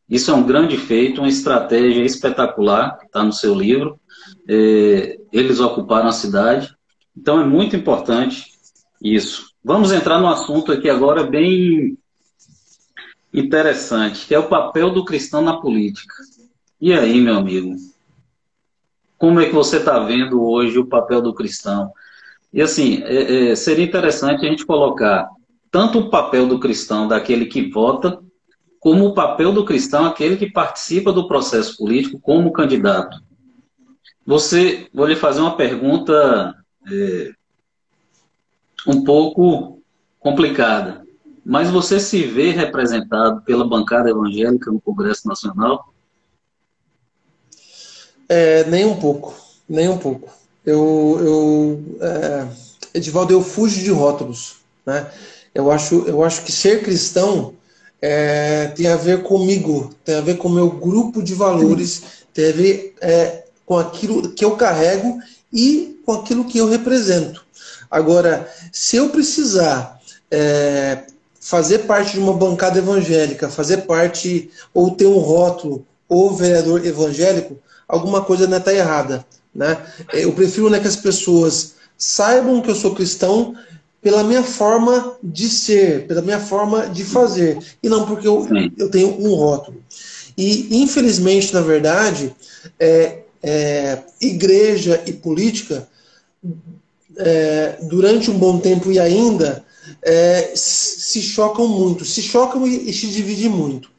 Isso 0.07 0.29
é 0.29 0.35
um 0.35 0.45
grande 0.45 0.77
feito, 0.77 1.19
uma 1.19 1.27
estratégia 1.27 2.03
espetacular, 2.03 2.99
está 3.03 3.23
no 3.23 3.33
seu 3.33 3.55
livro. 3.55 3.99
É, 4.47 5.17
eles 5.33 5.59
ocuparam 5.59 6.09
a 6.09 6.13
cidade. 6.13 6.71
Então 7.17 7.41
é 7.41 7.43
muito 7.43 7.75
importante 7.75 8.45
isso. 9.01 9.49
Vamos 9.63 9.91
entrar 9.91 10.19
no 10.19 10.27
assunto 10.27 10.71
aqui 10.71 10.87
agora 10.91 11.23
bem 11.23 11.97
interessante, 13.33 14.27
que 14.27 14.35
é 14.35 14.39
o 14.39 14.47
papel 14.47 14.91
do 14.91 15.03
cristão 15.03 15.41
na 15.41 15.59
política. 15.59 16.13
E 16.79 16.93
aí, 16.93 17.19
meu 17.19 17.35
amigo? 17.35 17.75
Como 19.19 19.41
é 19.41 19.45
que 19.45 19.53
você 19.53 19.77
está 19.77 19.99
vendo 19.99 20.41
hoje 20.41 20.79
o 20.79 20.87
papel 20.87 21.21
do 21.21 21.33
cristão? 21.33 21.91
E 22.53 22.61
assim, 22.61 23.03
é, 23.03 23.51
é, 23.51 23.55
seria 23.55 23.85
interessante 23.85 24.45
a 24.45 24.49
gente 24.49 24.65
colocar 24.65 25.27
tanto 25.69 25.99
o 25.99 26.09
papel 26.09 26.47
do 26.47 26.57
cristão, 26.57 27.07
daquele 27.07 27.45
que 27.45 27.69
vota, 27.69 28.19
como 28.79 29.05
o 29.05 29.13
papel 29.13 29.51
do 29.51 29.65
cristão, 29.65 30.05
aquele 30.05 30.37
que 30.37 30.49
participa 30.49 31.11
do 31.11 31.27
processo 31.27 31.77
político 31.77 32.17
como 32.19 32.53
candidato. 32.53 33.17
Você, 34.25 34.87
vou 34.93 35.05
lhe 35.05 35.17
fazer 35.17 35.41
uma 35.41 35.57
pergunta 35.57 36.55
é, 36.89 37.31
um 38.87 39.03
pouco 39.03 39.81
complicada, 40.17 41.05
mas 41.45 41.69
você 41.69 41.99
se 41.99 42.23
vê 42.23 42.51
representado 42.51 43.41
pela 43.41 43.67
bancada 43.67 44.09
evangélica 44.09 44.71
no 44.71 44.79
Congresso 44.79 45.27
Nacional? 45.27 45.93
É, 48.29 48.63
nem 48.65 48.85
um 48.85 48.95
pouco, 48.95 49.35
nem 49.67 49.89
um 49.89 49.97
pouco. 49.97 50.29
Eu, 50.63 51.17
eu 51.19 51.83
é, 51.99 52.47
Edivaldo, 52.93 53.33
eu 53.33 53.43
fujo 53.43 53.81
de 53.81 53.89
rótulos, 53.89 54.57
né? 54.85 55.07
Eu 55.53 55.71
acho, 55.71 56.03
eu 56.07 56.23
acho 56.23 56.43
que 56.43 56.51
ser 56.51 56.83
cristão 56.83 57.53
é, 58.01 58.67
tem 58.67 58.87
a 58.87 58.95
ver 58.95 59.23
comigo, 59.23 59.93
tem 60.05 60.15
a 60.15 60.21
ver 60.21 60.37
com 60.37 60.47
o 60.47 60.53
meu 60.53 60.69
grupo 60.69 61.21
de 61.21 61.33
valores, 61.33 62.03
tem 62.33 62.49
a 62.49 62.53
ver 62.53 62.95
é, 63.01 63.43
com 63.65 63.77
aquilo 63.77 64.29
que 64.29 64.45
eu 64.45 64.55
carrego 64.55 65.19
e 65.51 65.99
com 66.05 66.13
aquilo 66.13 66.45
que 66.45 66.59
eu 66.59 66.69
represento. 66.69 67.43
Agora, 67.89 68.47
se 68.71 68.97
eu 68.97 69.09
precisar 69.09 69.99
é, 70.29 71.03
fazer 71.39 71.79
parte 71.79 72.13
de 72.13 72.19
uma 72.19 72.33
bancada 72.33 72.77
evangélica, 72.77 73.49
fazer 73.49 73.77
parte 73.79 74.51
ou 74.73 74.91
ter 74.91 75.07
um 75.07 75.17
rótulo 75.17 75.85
ou 76.07 76.35
vereador 76.35 76.85
evangélico, 76.85 77.57
alguma 77.89 78.21
coisa 78.21 78.45
está 78.55 78.71
errada. 78.71 79.25
Né? 79.53 79.75
Eu 80.13 80.31
prefiro 80.33 80.69
né, 80.69 80.79
que 80.79 80.87
as 80.87 80.95
pessoas 80.95 81.73
saibam 81.97 82.61
que 82.61 82.69
eu 82.69 82.75
sou 82.75 82.93
cristão 82.93 83.55
pela 84.01 84.23
minha 84.23 84.43
forma 84.43 85.17
de 85.21 85.49
ser, 85.49 86.07
pela 86.07 86.21
minha 86.21 86.39
forma 86.39 86.87
de 86.87 87.03
fazer, 87.03 87.57
e 87.83 87.89
não 87.89 88.05
porque 88.05 88.25
eu, 88.25 88.47
eu 88.77 88.89
tenho 88.89 89.19
um 89.19 89.33
rótulo. 89.33 89.83
E, 90.37 90.81
infelizmente, 90.81 91.53
na 91.53 91.59
verdade, 91.59 92.33
é, 92.79 93.23
é, 93.43 93.99
igreja 94.21 95.03
e 95.05 95.11
política, 95.11 95.85
é, 97.17 97.77
durante 97.81 98.31
um 98.31 98.37
bom 98.37 98.57
tempo 98.59 98.89
e 98.89 98.97
ainda, 98.97 99.65
é, 100.01 100.53
se 100.55 101.21
chocam 101.21 101.67
muito, 101.67 102.05
se 102.05 102.21
chocam 102.21 102.65
e, 102.65 102.89
e 102.89 102.93
se 102.93 103.07
dividem 103.07 103.49
muito. 103.49 103.89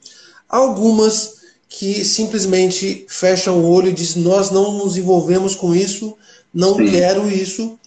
Algumas 0.49 1.40
que 1.71 2.05
simplesmente 2.05 3.07
fecham 3.09 3.61
o 3.61 3.71
olho 3.71 3.89
e 3.89 3.93
dizem 3.93 4.23
nós 4.23 4.51
não 4.51 4.73
nos 4.73 4.97
envolvemos 4.97 5.55
com 5.55 5.73
isso, 5.73 6.17
não 6.53 6.75
Sim. 6.75 6.91
quero 6.91 7.31
isso. 7.31 7.79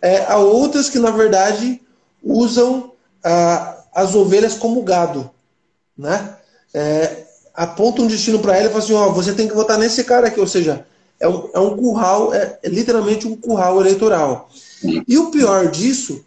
É, 0.00 0.24
há 0.24 0.38
outras 0.38 0.88
que, 0.88 0.98
na 0.98 1.10
verdade, 1.10 1.80
usam 2.24 2.92
ah, 3.22 3.84
as 3.94 4.14
ovelhas 4.14 4.54
como 4.54 4.82
gado. 4.82 5.30
Né? 5.96 6.36
É, 6.72 7.24
apontam 7.54 8.06
um 8.06 8.08
destino 8.08 8.38
para 8.38 8.56
ela 8.56 8.66
e 8.66 8.68
falam 8.70 8.84
assim, 8.84 8.94
ó, 8.94 9.12
você 9.12 9.34
tem 9.34 9.46
que 9.46 9.54
votar 9.54 9.78
nesse 9.78 10.02
cara 10.04 10.28
aqui, 10.28 10.40
ou 10.40 10.46
seja, 10.46 10.86
é 11.20 11.28
um, 11.28 11.50
é 11.52 11.58
um 11.58 11.76
curral, 11.76 12.32
é, 12.32 12.58
é 12.62 12.68
literalmente 12.68 13.28
um 13.28 13.36
curral 13.36 13.78
eleitoral. 13.78 14.48
E 15.06 15.18
o 15.18 15.30
pior 15.30 15.70
disso 15.70 16.24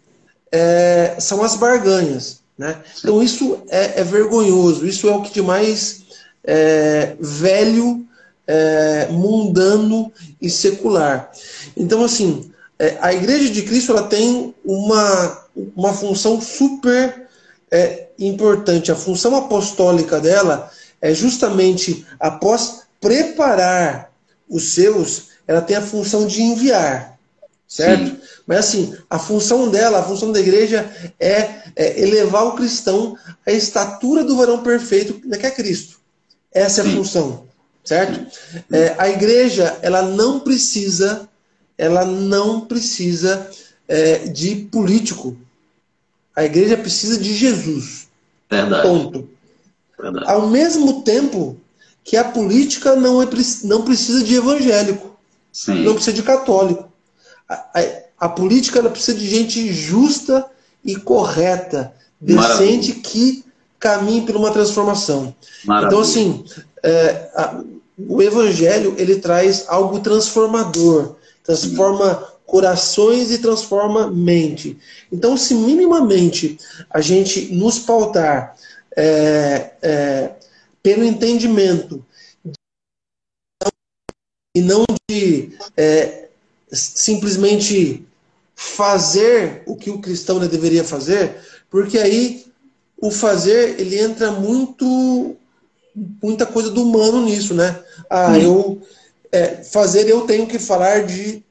é, 0.52 1.16
são 1.18 1.42
as 1.42 1.56
barganhas. 1.56 2.40
Né? 2.56 2.76
Então 2.98 3.20
isso 3.22 3.62
é, 3.68 4.00
é, 4.00 4.04
vergonhoso, 4.04 4.86
isso 4.86 5.08
é 5.08 5.12
o 5.12 5.22
que 5.22 5.32
de 5.32 5.42
mais 5.42 6.01
é, 6.44 7.16
velho, 7.20 8.06
é, 8.46 9.08
mundano 9.10 10.12
e 10.40 10.50
secular. 10.50 11.30
Então, 11.76 12.04
assim, 12.04 12.50
é, 12.78 12.96
a 13.00 13.12
Igreja 13.12 13.50
de 13.50 13.62
Cristo 13.62 13.92
ela 13.92 14.02
tem 14.04 14.54
uma, 14.64 15.46
uma 15.76 15.92
função 15.92 16.40
super 16.40 17.28
é, 17.70 18.08
importante. 18.18 18.90
A 18.90 18.96
função 18.96 19.36
apostólica 19.36 20.20
dela 20.20 20.70
é 21.00 21.14
justamente 21.14 22.06
após 22.18 22.82
preparar 23.00 24.12
os 24.48 24.74
seus, 24.74 25.28
ela 25.46 25.62
tem 25.62 25.76
a 25.76 25.82
função 25.82 26.26
de 26.26 26.42
enviar, 26.42 27.18
certo? 27.66 28.10
Sim. 28.10 28.20
Mas 28.46 28.58
assim, 28.58 28.96
a 29.08 29.18
função 29.18 29.68
dela, 29.70 30.00
a 30.00 30.02
função 30.02 30.30
da 30.30 30.40
igreja 30.40 30.90
é, 31.18 31.62
é 31.74 32.00
elevar 32.00 32.46
o 32.46 32.54
cristão 32.54 33.16
à 33.46 33.50
estatura 33.50 34.22
do 34.22 34.36
varão 34.36 34.62
perfeito, 34.62 35.14
que 35.14 35.46
é 35.46 35.50
Cristo. 35.50 36.01
Essa 36.54 36.82
é 36.82 36.86
a 36.86 36.90
função, 36.90 37.44
certo? 37.84 38.26
É, 38.70 38.94
a 38.98 39.08
igreja, 39.08 39.78
ela 39.82 40.02
não 40.02 40.40
precisa, 40.40 41.28
ela 41.78 42.04
não 42.04 42.62
precisa 42.62 43.50
é, 43.88 44.18
de 44.18 44.56
político. 44.56 45.36
A 46.34 46.44
igreja 46.44 46.76
precisa 46.76 47.18
de 47.18 47.34
Jesus. 47.34 48.08
Verdade. 48.50 48.86
Ponto. 48.86 49.28
Verdade. 49.98 50.26
Ao 50.28 50.48
mesmo 50.48 51.02
tempo 51.02 51.58
que 52.04 52.16
a 52.16 52.24
política 52.24 52.96
não, 52.96 53.22
é, 53.22 53.28
não 53.64 53.82
precisa 53.82 54.22
de 54.22 54.34
evangélico. 54.34 55.16
Sim. 55.52 55.84
Não 55.84 55.94
precisa 55.94 56.16
de 56.16 56.22
católico. 56.22 56.90
A, 57.48 57.54
a, 57.54 58.26
a, 58.26 58.28
política 58.28 58.78
ela 58.78 58.90
precisa 58.90 59.16
de 59.16 59.28
gente 59.28 59.72
justa 59.72 60.46
e 60.84 60.96
correta, 60.96 61.94
decente, 62.20 62.88
Maravilha. 62.88 62.94
que 63.02 63.44
caminhe 63.82 64.24
por 64.24 64.36
uma 64.36 64.52
transformação. 64.52 65.34
Maravilha. 65.64 65.88
Então, 65.88 66.00
assim, 66.00 66.44
é, 66.84 67.30
a, 67.34 67.60
o 67.98 68.22
evangelho 68.22 68.94
ele 68.96 69.16
traz 69.16 69.64
algo 69.66 69.98
transformador, 69.98 71.16
transforma 71.42 72.28
corações 72.46 73.32
e 73.32 73.38
transforma 73.38 74.08
mente. 74.08 74.78
Então, 75.10 75.36
se 75.36 75.52
minimamente 75.54 76.58
a 76.88 77.00
gente 77.00 77.52
nos 77.52 77.80
pautar 77.80 78.56
é, 78.96 79.72
é, 79.82 80.30
pelo 80.80 81.02
entendimento 81.02 82.04
e 84.54 84.60
não 84.60 84.84
de 85.10 85.56
é, 85.76 86.28
simplesmente 86.70 88.06
fazer 88.54 89.64
o 89.66 89.74
que 89.74 89.90
o 89.90 89.98
cristão 89.98 90.38
deveria 90.38 90.84
fazer, 90.84 91.36
porque 91.68 91.98
aí 91.98 92.51
o 93.02 93.10
fazer 93.10 93.80
ele 93.80 94.00
entra 94.00 94.30
muito 94.30 95.36
muita 96.22 96.46
coisa 96.46 96.70
do 96.70 96.82
humano 96.82 97.22
nisso, 97.22 97.52
né? 97.52 97.78
Ah, 98.08 98.38
eu 98.38 98.80
é, 99.30 99.62
fazer 99.64 100.08
eu 100.08 100.22
tenho 100.22 100.46
que 100.46 100.58
falar 100.58 101.04
de 101.04 101.42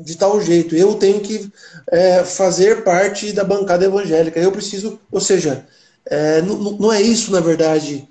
de 0.00 0.16
tal 0.16 0.40
jeito, 0.40 0.74
eu 0.74 0.94
tenho 0.94 1.20
que 1.20 1.52
é, 1.90 2.24
fazer 2.24 2.82
parte 2.82 3.30
da 3.30 3.44
bancada 3.44 3.84
evangélica, 3.84 4.40
eu 4.40 4.50
preciso, 4.50 4.98
ou 5.12 5.20
seja, 5.20 5.66
é, 6.06 6.40
não, 6.40 6.56
não 6.56 6.92
é 6.92 7.00
isso 7.00 7.30
na 7.30 7.40
verdade 7.40 8.08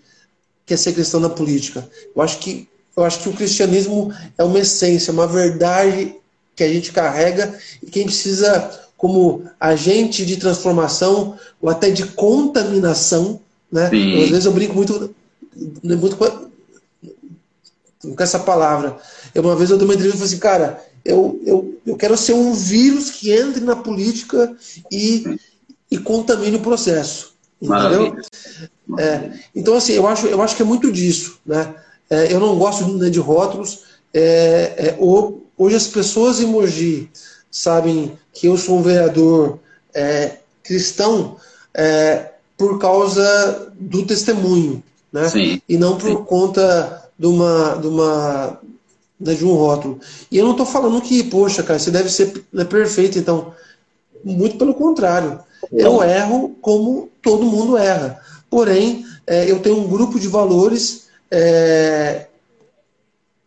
que 0.64 0.76
é 0.76 0.78
ser 0.78 0.94
cristão 0.94 1.20
na 1.20 1.30
política. 1.30 1.86
Eu 2.16 2.22
acho 2.22 2.38
que 2.38 2.70
eu 2.96 3.04
acho 3.04 3.22
que 3.22 3.30
o 3.30 3.34
cristianismo 3.34 4.14
é 4.38 4.44
uma 4.44 4.60
essência, 4.60 5.14
uma 5.14 5.26
verdade 5.26 6.16
que 6.56 6.64
a 6.64 6.68
gente 6.68 6.92
carrega 6.92 7.58
e 7.82 7.90
que 7.90 8.00
a 8.00 8.02
gente 8.04 8.12
precisa, 8.12 8.90
como 9.02 9.46
agente 9.60 10.24
de 10.24 10.38
transformação 10.38 11.36
ou 11.60 11.72
até 11.72 11.90
de 11.90 12.06
contaminação, 12.06 13.42
né? 13.72 13.86
às 13.86 14.30
vezes 14.30 14.46
eu 14.46 14.52
brinco 14.52 14.76
muito, 14.76 15.16
muito 15.84 16.16
com, 16.16 16.28
com 18.16 18.24
essa 18.24 18.38
palavra. 18.38 18.96
Eu, 19.34 19.42
uma 19.42 19.56
vez 19.56 19.72
eu 19.72 19.78
dei 19.80 19.88
uma 19.88 19.96
entrevista 19.96 20.18
e 20.18 20.20
falei 20.20 20.34
assim, 20.34 20.40
cara, 20.40 20.86
eu, 21.04 21.42
eu, 21.44 21.80
eu 21.84 21.96
quero 21.96 22.16
ser 22.16 22.34
um 22.34 22.54
vírus 22.54 23.10
que 23.10 23.32
entre 23.32 23.64
na 23.64 23.76
política 23.76 24.56
e, 24.92 25.40
e 25.90 25.98
contamine 25.98 26.58
o 26.58 26.62
processo. 26.62 27.34
Entendeu? 27.60 28.16
É, 29.00 29.32
então, 29.56 29.74
assim, 29.74 29.94
eu 29.94 30.06
acho, 30.06 30.28
eu 30.28 30.44
acho 30.44 30.56
que 30.56 30.62
é 30.62 30.66
muito 30.66 30.92
disso. 30.92 31.40
Né? 31.44 31.74
É, 32.08 32.32
eu 32.32 32.40
não 32.40 32.56
gosto 32.56 32.88
né, 32.88 33.10
de 33.10 33.20
rótulos. 33.20 33.80
É, 34.14 34.76
é 34.78 34.98
hoje 35.58 35.76
as 35.76 35.88
pessoas 35.88 36.40
em 36.40 36.46
Mogi 36.46 37.10
sabem 37.50 38.16
que 38.34 38.48
eu 38.48 38.58
sou 38.58 38.80
um 38.80 38.82
vereador 38.82 39.60
é, 39.94 40.38
cristão 40.64 41.38
é, 41.74 42.32
por 42.58 42.80
causa 42.80 43.72
do 43.80 44.06
testemunho, 44.06 44.84
né? 45.12 45.28
Sim, 45.30 45.62
e 45.68 45.78
não 45.78 45.98
por 45.98 46.10
sim. 46.10 46.24
conta 46.24 47.10
de 47.18 47.28
uma, 47.28 47.76
de 47.76 47.88
uma 47.88 48.60
né, 49.22 49.36
de 49.36 49.46
um 49.46 49.54
rótulo. 49.54 50.00
E 50.32 50.38
eu 50.38 50.44
não 50.44 50.52
estou 50.52 50.66
falando 50.66 51.00
que, 51.02 51.24
poxa, 51.24 51.62
cara, 51.62 51.78
você 51.78 51.92
deve 51.92 52.10
ser 52.10 52.44
né, 52.52 52.64
perfeito, 52.64 53.20
então. 53.20 53.54
Muito 54.24 54.58
pelo 54.58 54.74
contrário. 54.74 55.40
Eu 55.72 56.04
erro 56.04 56.56
como 56.62 57.10
todo 57.22 57.46
mundo 57.46 57.78
erra. 57.78 58.20
Porém, 58.50 59.06
é, 59.26 59.50
eu 59.50 59.60
tenho 59.60 59.78
um 59.78 59.88
grupo 59.88 60.20
de 60.20 60.28
valores 60.28 61.08
é, 61.30 62.28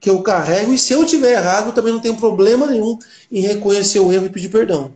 que 0.05 0.11
eu 0.11 0.21
carrego, 0.21 0.71
e 0.71 0.77
se 0.77 0.93
eu 0.93 1.07
tiver 1.07 1.33
errado, 1.33 1.75
também 1.75 1.91
não 1.91 1.99
tenho 1.99 2.19
problema 2.19 2.67
nenhum 2.67 2.99
em 3.33 3.41
reconhecer 3.41 4.01
o 4.01 4.13
erro 4.13 4.27
e 4.27 4.29
pedir 4.29 4.51
perdão. 4.51 4.93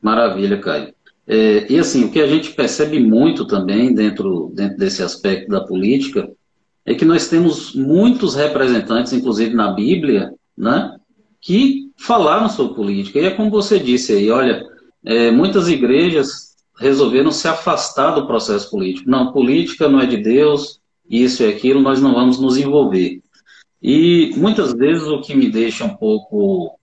Maravilha, 0.00 0.56
Caio. 0.60 0.94
É, 1.26 1.66
e 1.68 1.76
assim, 1.80 2.04
o 2.04 2.12
que 2.12 2.20
a 2.20 2.26
gente 2.28 2.52
percebe 2.52 3.00
muito 3.00 3.44
também 3.44 3.92
dentro, 3.92 4.52
dentro 4.54 4.78
desse 4.78 5.02
aspecto 5.02 5.48
da 5.48 5.62
política 5.62 6.30
é 6.86 6.94
que 6.94 7.04
nós 7.04 7.26
temos 7.26 7.74
muitos 7.74 8.36
representantes, 8.36 9.12
inclusive 9.12 9.52
na 9.52 9.72
Bíblia, 9.72 10.32
né, 10.56 10.96
que 11.40 11.90
falaram 11.96 12.48
sobre 12.48 12.76
política. 12.76 13.18
E 13.18 13.24
é 13.24 13.30
como 13.30 13.50
você 13.50 13.80
disse 13.80 14.12
aí, 14.12 14.30
olha, 14.30 14.64
é, 15.04 15.32
muitas 15.32 15.66
igrejas 15.66 16.54
resolveram 16.78 17.32
se 17.32 17.48
afastar 17.48 18.12
do 18.12 18.28
processo 18.28 18.70
político. 18.70 19.10
Não, 19.10 19.32
política 19.32 19.88
não 19.88 19.98
é 19.98 20.06
de 20.06 20.18
Deus, 20.18 20.78
isso 21.10 21.42
e 21.42 21.48
aquilo, 21.48 21.80
nós 21.80 22.00
não 22.00 22.14
vamos 22.14 22.38
nos 22.38 22.56
envolver. 22.56 23.24
E 23.84 24.32
muitas 24.36 24.72
vezes 24.72 25.06
o 25.06 25.20
que 25.20 25.34
me 25.34 25.50
deixa 25.50 25.84
um 25.84 25.94
pouco 25.94 26.78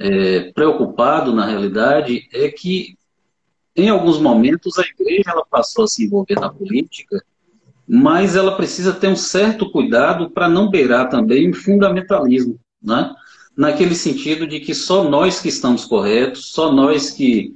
é, 0.00 0.50
preocupado, 0.50 1.32
na 1.32 1.46
realidade, 1.46 2.28
é 2.32 2.48
que 2.50 2.98
em 3.76 3.88
alguns 3.88 4.18
momentos 4.18 4.76
a 4.78 4.82
igreja 4.82 5.30
ela 5.30 5.46
passou 5.46 5.84
a 5.84 5.88
se 5.88 6.04
envolver 6.04 6.34
na 6.34 6.50
política 6.50 7.24
mas 7.94 8.36
ela 8.36 8.56
precisa 8.56 8.92
ter 8.92 9.08
um 9.08 9.16
certo 9.16 9.70
cuidado 9.70 10.30
para 10.30 10.48
não 10.48 10.70
beirar 10.70 11.10
também 11.10 11.50
o 11.50 11.54
fundamentalismo, 11.54 12.58
né? 12.82 13.14
naquele 13.54 13.94
sentido 13.94 14.46
de 14.46 14.60
que 14.60 14.74
só 14.74 15.04
nós 15.04 15.40
que 15.40 15.48
estamos 15.48 15.84
corretos, 15.84 16.52
só 16.52 16.72
nós 16.72 17.10
que, 17.10 17.54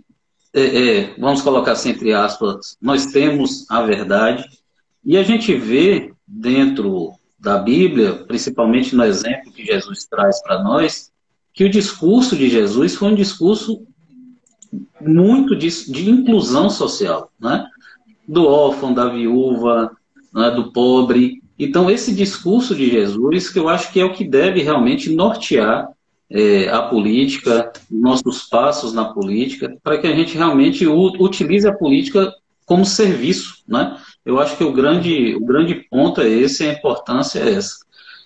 é, 0.53 0.61
é, 1.01 1.15
vamos 1.19 1.41
colocar 1.41 1.73
assim 1.73 1.91
entre 1.91 2.13
aspas, 2.13 2.77
nós 2.83 3.07
temos 3.07 3.65
a 3.71 3.83
verdade, 3.83 4.45
e 5.03 5.17
a 5.17 5.23
gente 5.23 5.55
vê 5.55 6.13
dentro 6.27 7.13
da 7.47 7.59
Bíblia, 7.59 8.13
principalmente 8.27 8.97
no 8.97 9.05
exemplo 9.05 9.53
que 9.53 9.65
Jesus 9.65 10.05
traz 10.05 10.43
para 10.43 10.65
nós, 10.65 11.13
que 11.55 11.65
o 11.65 11.71
discurso 11.71 12.35
de 12.35 12.51
Jesus 12.51 12.97
foi 12.97 13.13
um 13.13 13.15
discurso 13.15 13.87
muito 15.01 15.55
de, 15.55 15.69
de 15.93 16.11
inclusão 16.11 16.69
social, 16.69 17.31
né? 17.41 17.65
do 18.27 18.45
órfão, 18.45 18.93
da 18.93 19.09
viúva, 19.09 19.93
né, 20.35 20.51
do 20.51 20.73
pobre. 20.73 21.41
Então, 21.57 21.89
esse 21.89 22.13
discurso 22.13 22.75
de 22.75 22.91
Jesus, 22.91 23.49
que 23.49 23.61
eu 23.61 23.69
acho 23.69 23.93
que 23.93 24.01
é 24.01 24.05
o 24.05 24.13
que 24.13 24.25
deve 24.25 24.61
realmente 24.61 25.15
nortear 25.15 25.89
é, 26.29 26.69
a 26.69 26.83
política, 26.83 27.73
nossos 27.89 28.43
passos 28.43 28.93
na 28.93 29.05
política, 29.05 29.79
para 29.85 29.99
que 29.99 30.09
a 30.09 30.17
gente 30.17 30.37
realmente 30.37 30.85
utilize 30.85 31.69
a 31.69 31.73
política 31.73 32.35
como 32.65 32.85
serviço. 32.85 33.63
Né? 33.69 33.97
Eu 34.27 34.41
acho 34.41 34.57
que 34.57 34.65
o 34.65 34.73
grande, 34.73 35.37
o 35.37 35.47
grande 35.47 35.77
ponto 35.89 36.21
é 36.21 36.29
esse, 36.29 36.65
a 36.65 36.73
importância 36.73 37.39
é 37.39 37.53
essa. 37.55 37.77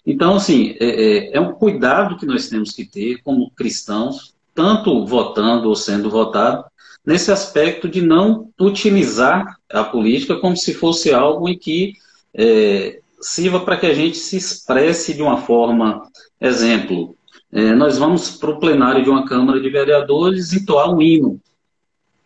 Então, 0.06 0.36
assim, 0.36 0.74
é, 0.80 0.86
é, 0.86 1.36
é 1.36 1.40
um 1.40 1.52
cuidado 1.52 2.16
que 2.16 2.24
nós 2.24 2.48
temos 2.48 2.72
que 2.72 2.86
ter 2.86 3.20
como 3.22 3.50
cristãos, 3.50 4.34
tanto 4.54 5.04
votando 5.04 5.68
ou 5.68 5.76
sendo 5.76 6.08
votado, 6.08 6.64
nesse 7.04 7.30
aspecto 7.30 7.86
de 7.86 8.00
não 8.00 8.48
utilizar 8.58 9.58
a 9.70 9.84
política 9.84 10.36
como 10.36 10.56
se 10.56 10.72
fosse 10.72 11.12
algo 11.12 11.46
em 11.46 11.58
que 11.58 11.92
é, 12.34 13.00
sirva 13.20 13.60
para 13.60 13.76
que 13.76 13.86
a 13.86 13.94
gente 13.94 14.16
se 14.16 14.38
expresse 14.38 15.12
de 15.12 15.20
uma 15.20 15.42
forma. 15.42 16.02
Exemplo, 16.40 17.14
é, 17.52 17.74
nós 17.74 17.98
vamos 17.98 18.30
para 18.30 18.50
o 18.50 18.58
plenário 18.58 19.04
de 19.04 19.10
uma 19.10 19.26
Câmara 19.26 19.60
de 19.60 19.68
Vereadores 19.68 20.54
entoar 20.54 20.90
um 20.90 21.02
hino. 21.02 21.38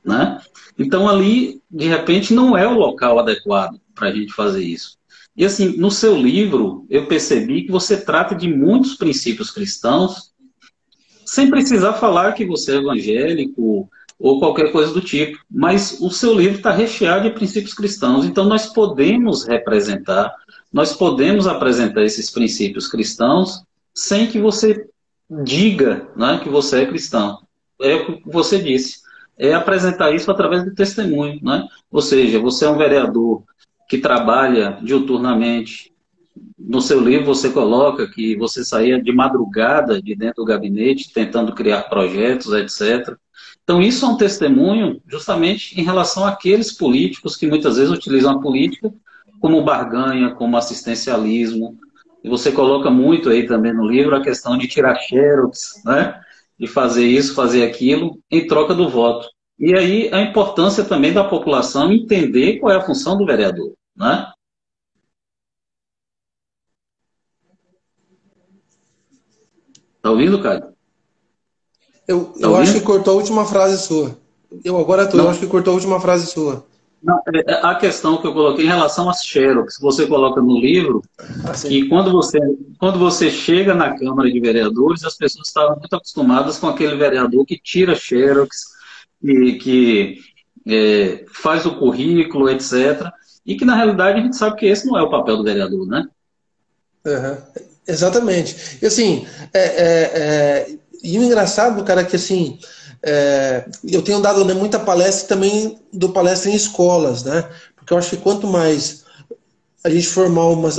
Né? 0.05 0.41
Então, 0.79 1.09
ali, 1.09 1.63
de 1.71 1.89
repente, 1.89 2.35
não 2.35 2.57
é 2.57 2.67
o 2.67 2.79
local 2.79 3.19
adequado 3.19 3.81
para 3.95 4.09
a 4.09 4.13
gente 4.13 4.33
fazer 4.33 4.63
isso. 4.63 4.99
E 5.37 5.45
assim, 5.45 5.77
no 5.77 5.91
seu 5.91 6.17
livro, 6.17 6.87
eu 6.89 7.07
percebi 7.07 7.63
que 7.63 7.73
você 7.73 7.97
trata 7.97 8.35
de 8.35 8.49
muitos 8.49 8.95
princípios 8.95 9.51
cristãos, 9.51 10.33
sem 11.25 11.51
precisar 11.51 11.95
falar 11.95 12.33
que 12.33 12.45
você 12.45 12.73
é 12.73 12.77
evangélico 12.77 13.89
ou 14.19 14.39
qualquer 14.39 14.71
coisa 14.71 14.93
do 14.93 15.01
tipo. 15.01 15.39
Mas 15.51 15.99
o 16.01 16.11
seu 16.11 16.35
livro 16.35 16.59
está 16.59 16.71
recheado 16.71 17.29
de 17.29 17.35
princípios 17.35 17.75
cristãos. 17.75 18.25
Então 18.25 18.45
nós 18.45 18.67
podemos 18.67 19.45
representar, 19.45 20.33
nós 20.73 20.93
podemos 20.93 21.49
apresentar 21.49 22.05
esses 22.05 22.31
princípios 22.31 22.87
cristãos 22.87 23.63
sem 23.93 24.29
que 24.29 24.39
você 24.39 24.87
diga 25.43 26.09
né, 26.17 26.39
que 26.43 26.49
você 26.49 26.83
é 26.83 26.87
cristão. 26.87 27.41
É 27.81 27.95
o 27.95 28.19
que 28.19 28.31
você 28.31 28.63
disse. 28.63 29.04
É 29.37 29.53
apresentar 29.53 30.13
isso 30.13 30.31
através 30.31 30.65
do 30.65 30.75
testemunho. 30.75 31.41
Né? 31.43 31.67
Ou 31.91 32.01
seja, 32.01 32.39
você 32.39 32.65
é 32.65 32.71
um 32.71 32.79
vereador 32.79 33.43
que 33.89 33.99
trabalha 33.99 34.79
diuturnamente. 34.83 35.93
No 36.59 36.81
seu 36.81 37.01
livro 37.01 37.27
você 37.27 37.51
coloca 37.51 38.09
que 38.09 38.37
você 38.37 38.65
saía 38.65 39.01
de 39.01 39.13
madrugada 39.13 40.01
de 40.01 40.15
dentro 40.15 40.43
do 40.43 40.47
gabinete 40.47 41.13
tentando 41.13 41.55
criar 41.55 41.83
projetos, 41.85 42.53
etc. 42.53 43.17
Então 43.63 43.81
isso 43.81 44.05
é 44.05 44.09
um 44.09 44.17
testemunho 44.17 45.01
justamente 45.07 45.79
em 45.79 45.85
relação 45.85 46.27
àqueles 46.27 46.73
políticos 46.73 47.37
que 47.37 47.47
muitas 47.47 47.77
vezes 47.77 47.93
utilizam 47.93 48.33
a 48.33 48.41
política 48.41 48.93
como 49.41 49.63
barganha, 49.63 50.31
como 50.31 50.57
assistencialismo. 50.57 51.79
E 52.23 52.29
você 52.29 52.51
coloca 52.51 52.91
muito 52.91 53.29
aí 53.29 53.47
também 53.47 53.75
no 53.75 53.87
livro 53.87 54.17
a 54.17 54.23
questão 54.23 54.57
de 54.57 54.67
tirar 54.67 54.97
xerox, 54.97 55.83
né? 55.85 56.19
De 56.59 56.67
fazer 56.67 57.07
isso, 57.07 57.35
fazer 57.35 57.65
aquilo, 57.65 58.19
em 58.31 58.47
troca 58.47 58.75
do 58.75 58.89
voto. 58.89 59.29
E 59.59 59.75
aí 59.77 60.09
a 60.13 60.21
importância 60.21 60.85
também 60.85 61.13
da 61.13 61.25
população 61.25 61.93
entender 61.93 62.59
qual 62.59 62.73
é 62.73 62.77
a 62.77 62.85
função 62.85 63.17
do 63.17 63.27
vereador, 63.27 63.73
né? 63.97 64.31
Tá 70.03 70.11
ouvindo, 70.11 70.43
Caio? 70.43 70.75
Eu, 72.07 72.27
tá 72.27 72.41
eu 72.41 72.57
acho 72.57 72.75
que 72.75 72.81
cortou 72.81 73.15
a 73.15 73.17
última 73.17 73.47
frase 73.47 73.79
sua. 73.87 74.19
Eu 74.63 74.79
agora 74.79 75.07
tô, 75.09 75.17
eu 75.17 75.29
acho 75.29 75.41
que 75.41 75.47
cortou 75.47 75.73
a 75.73 75.75
última 75.75 75.99
frase 75.99 76.27
sua. 76.27 76.67
Não, 77.05 77.21
é, 77.35 77.53
é 77.53 77.61
a 77.63 77.75
questão 77.75 78.17
que 78.17 78.27
eu 78.27 78.33
coloquei 78.33 78.65
em 78.65 78.69
relação 78.69 79.11
às 79.11 79.23
xerox, 79.23 79.79
você 79.79 80.07
coloca 80.07 80.41
no 80.41 80.59
livro, 80.59 81.03
ah, 81.45 81.53
que 81.53 81.87
quando 81.87 82.11
você, 82.11 82.39
quando 82.79 82.99
você 82.99 83.31
chega 83.31 83.75
na 83.75 83.97
Câmara 83.97 84.31
de 84.31 84.41
Vereadores, 84.41 85.05
as 85.05 85.15
pessoas 85.15 85.49
estavam 85.49 85.79
muito 85.79 85.95
acostumadas 85.95 86.57
com 86.59 86.67
aquele 86.67 86.97
vereador 86.97 87.45
que 87.45 87.59
tira 87.59 87.95
xerox, 87.95 88.73
que, 89.21 89.53
que 89.55 90.19
é, 90.67 91.25
faz 91.29 91.67
o 91.67 91.77
currículo, 91.77 92.49
etc. 92.49 93.11
E 93.45 93.55
que, 93.55 93.67
na 93.67 93.77
realidade, 93.77 94.19
a 94.19 94.23
gente 94.23 94.37
sabe 94.37 94.57
que 94.57 94.67
esse 94.67 94.87
não 94.87 94.97
é 94.99 95.03
o 95.03 95.11
papel 95.11 95.37
do 95.37 95.45
vereador, 95.45 95.87
né? 95.87 96.09
Uhum. 97.05 97.37
Exatamente. 97.87 98.79
E 98.81 98.87
assim, 98.87 99.27
é, 99.53 99.61
é, 99.61 100.11
é, 100.15 100.77
e 101.03 101.19
o 101.19 101.23
engraçado, 101.23 101.85
cara, 101.85 102.01
é 102.01 102.05
que 102.05 102.17
assim, 102.17 102.59
é, 103.07 103.67
eu 103.87 104.01
tenho 104.01 104.21
dado 104.21 104.45
né, 104.45 104.55
muita 104.55 104.79
palestra 104.81 105.29
também 105.29 105.79
do 105.93 106.09
palestra 106.09 106.51
em 106.51 106.55
escolas, 106.55 107.23
né? 107.23 107.47
Porque 107.77 107.93
eu 107.93 107.99
acho 107.99 108.11
que 108.11 108.17
quanto 108.17 108.47
mais 108.47 109.05
a 109.85 109.91
gente 109.91 110.07
formar 110.07 110.47
uma, 110.47 110.71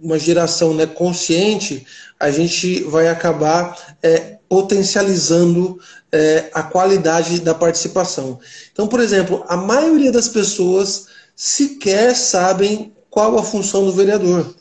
uma 0.00 0.16
geração 0.16 0.72
né, 0.72 0.86
consciente, 0.86 1.84
a 2.20 2.30
gente 2.30 2.84
vai 2.84 3.08
acabar 3.08 3.76
é, 4.00 4.38
potencializando 4.48 5.80
é, 6.12 6.48
a 6.54 6.62
qualidade 6.62 7.40
da 7.40 7.52
participação. 7.52 8.38
Então, 8.72 8.86
por 8.86 9.00
exemplo, 9.00 9.44
a 9.48 9.56
maioria 9.56 10.12
das 10.12 10.28
pessoas 10.28 11.06
sequer 11.34 12.14
sabem 12.14 12.92
qual 13.10 13.36
a 13.36 13.42
função 13.42 13.84
do 13.84 13.92
vereador. 13.92 14.54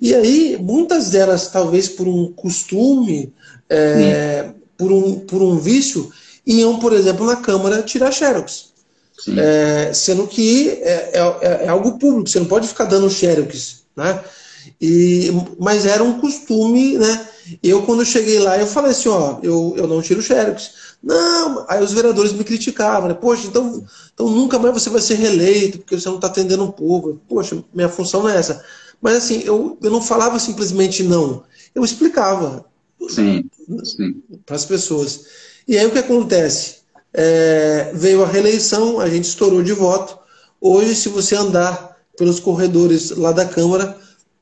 E 0.00 0.12
aí, 0.12 0.58
muitas 0.60 1.10
delas, 1.10 1.48
talvez 1.48 1.88
por 1.88 2.08
um 2.08 2.32
costume, 2.32 3.32
é, 3.70 4.50
por, 4.76 4.90
um, 4.90 5.20
por 5.20 5.40
um 5.40 5.56
vício, 5.56 6.10
iam, 6.48 6.78
por 6.78 6.92
exemplo, 6.92 7.26
na 7.26 7.36
Câmara 7.36 7.82
tirar 7.82 8.10
xerox. 8.10 8.68
É, 9.36 9.92
sendo 9.92 10.26
que 10.26 10.70
é, 10.80 11.10
é, 11.14 11.64
é, 11.64 11.68
algo 11.68 11.98
público, 11.98 12.30
você 12.30 12.38
não 12.38 12.46
pode 12.46 12.68
ficar 12.68 12.84
dando 12.84 13.10
xerox, 13.10 13.82
né? 13.96 14.22
E, 14.80 15.30
mas 15.58 15.86
era 15.86 16.04
um 16.04 16.20
costume, 16.20 16.96
né? 16.96 17.28
Eu, 17.62 17.82
quando 17.82 18.04
cheguei 18.04 18.38
lá, 18.38 18.56
eu 18.58 18.66
falei 18.66 18.92
assim, 18.92 19.08
ó, 19.08 19.38
eu, 19.42 19.74
eu 19.76 19.86
não 19.86 20.00
tiro 20.00 20.22
xerox. 20.22 20.88
Não, 21.02 21.64
aí 21.68 21.82
os 21.82 21.92
vereadores 21.92 22.32
me 22.32 22.44
criticavam, 22.44 23.08
né? 23.08 23.14
Poxa, 23.14 23.46
então, 23.46 23.84
então 24.14 24.28
nunca 24.28 24.58
mais 24.58 24.74
você 24.74 24.88
vai 24.88 25.00
ser 25.00 25.14
reeleito, 25.14 25.78
porque 25.78 25.98
você 25.98 26.08
não 26.08 26.16
está 26.16 26.28
atendendo 26.28 26.64
o 26.64 26.72
povo. 26.72 27.20
Poxa, 27.28 27.62
minha 27.74 27.88
função 27.88 28.22
não 28.22 28.30
é 28.30 28.36
essa. 28.36 28.64
Mas 29.00 29.16
assim, 29.16 29.42
eu, 29.44 29.76
eu 29.82 29.90
não 29.90 30.02
falava 30.02 30.38
simplesmente 30.38 31.02
não. 31.02 31.42
Eu 31.74 31.84
explicava 31.84 32.64
para 34.46 34.56
as 34.56 34.64
pessoas. 34.64 35.26
E 35.66 35.76
aí 35.76 35.86
o 35.86 35.90
que 35.90 35.98
acontece? 35.98 36.78
É, 37.12 37.90
veio 37.94 38.22
a 38.22 38.26
reeleição, 38.26 39.00
a 39.00 39.08
gente 39.08 39.24
estourou 39.24 39.62
de 39.62 39.72
voto. 39.72 40.18
Hoje, 40.60 40.94
se 40.94 41.08
você 41.08 41.34
andar 41.36 41.96
pelos 42.16 42.40
corredores 42.40 43.10
lá 43.10 43.32
da 43.32 43.44
Câmara, 43.44 43.96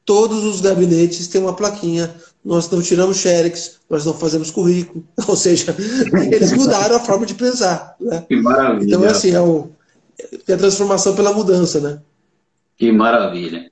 todos 0.05 0.45
os 0.45 0.61
gabinetes 0.61 1.29
têm 1.29 1.41
uma 1.41 1.55
plaquinha. 1.55 2.15
Nós 2.45 2.71
não 2.71 2.81
tiramos 2.81 3.19
xerex, 3.19 3.81
nós 3.91 4.05
não 4.07 4.15
fazemos 4.15 4.51
currículo. 4.51 5.05
Ou 5.27 5.37
seja, 5.37 5.75
eles 6.33 6.53
mudaram 6.53 6.97
a 6.97 7.01
forma 7.01 7.27
de 7.27 7.35
pensar. 7.35 7.97
Né? 8.01 8.25
Que 8.29 8.37
maravilha. 8.37 8.87
Então, 8.87 9.05
é 9.05 9.09
assim, 9.09 9.33
é, 9.33 9.41
o, 9.41 9.71
é 10.47 10.53
a 10.53 10.57
transformação 10.57 11.15
pela 11.15 11.33
mudança, 11.33 11.81
né? 11.81 12.01
Que 12.79 12.93
maravilha. 12.93 13.71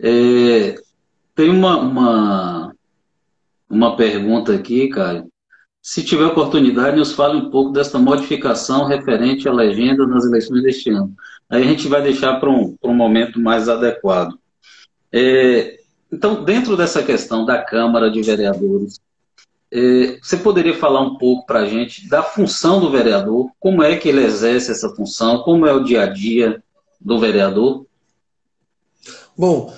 É, 0.00 0.74
tem 1.34 1.50
uma, 1.50 1.78
uma, 1.78 2.53
uma 3.68 3.96
pergunta 3.96 4.54
aqui, 4.54 4.88
Caio, 4.88 5.28
se 5.82 6.02
tiver 6.02 6.24
oportunidade, 6.24 6.96
nos 6.96 7.12
fale 7.12 7.36
um 7.36 7.50
pouco 7.50 7.70
desta 7.70 7.98
modificação 7.98 8.86
referente 8.86 9.48
à 9.48 9.52
legenda 9.52 10.06
nas 10.06 10.24
eleições 10.24 10.62
deste 10.62 10.88
ano. 10.90 11.14
Aí 11.50 11.62
a 11.62 11.66
gente 11.66 11.88
vai 11.88 12.02
deixar 12.02 12.40
para 12.40 12.48
um, 12.48 12.74
um 12.82 12.94
momento 12.94 13.38
mais 13.38 13.68
adequado. 13.68 14.38
É, 15.12 15.78
então, 16.10 16.42
dentro 16.42 16.76
dessa 16.76 17.02
questão 17.02 17.44
da 17.44 17.62
Câmara 17.62 18.10
de 18.10 18.22
Vereadores, 18.22 18.98
é, 19.70 20.18
você 20.22 20.36
poderia 20.36 20.78
falar 20.78 21.00
um 21.00 21.18
pouco 21.18 21.44
para 21.44 21.60
a 21.60 21.66
gente 21.66 22.08
da 22.08 22.22
função 22.22 22.80
do 22.80 22.90
vereador, 22.90 23.50
como 23.60 23.82
é 23.82 23.96
que 23.96 24.08
ele 24.08 24.24
exerce 24.24 24.70
essa 24.70 24.88
função, 24.90 25.42
como 25.42 25.66
é 25.66 25.72
o 25.72 25.84
dia 25.84 26.04
a 26.04 26.06
dia 26.06 26.62
do 26.98 27.18
vereador? 27.18 27.84
Bom, 29.36 29.74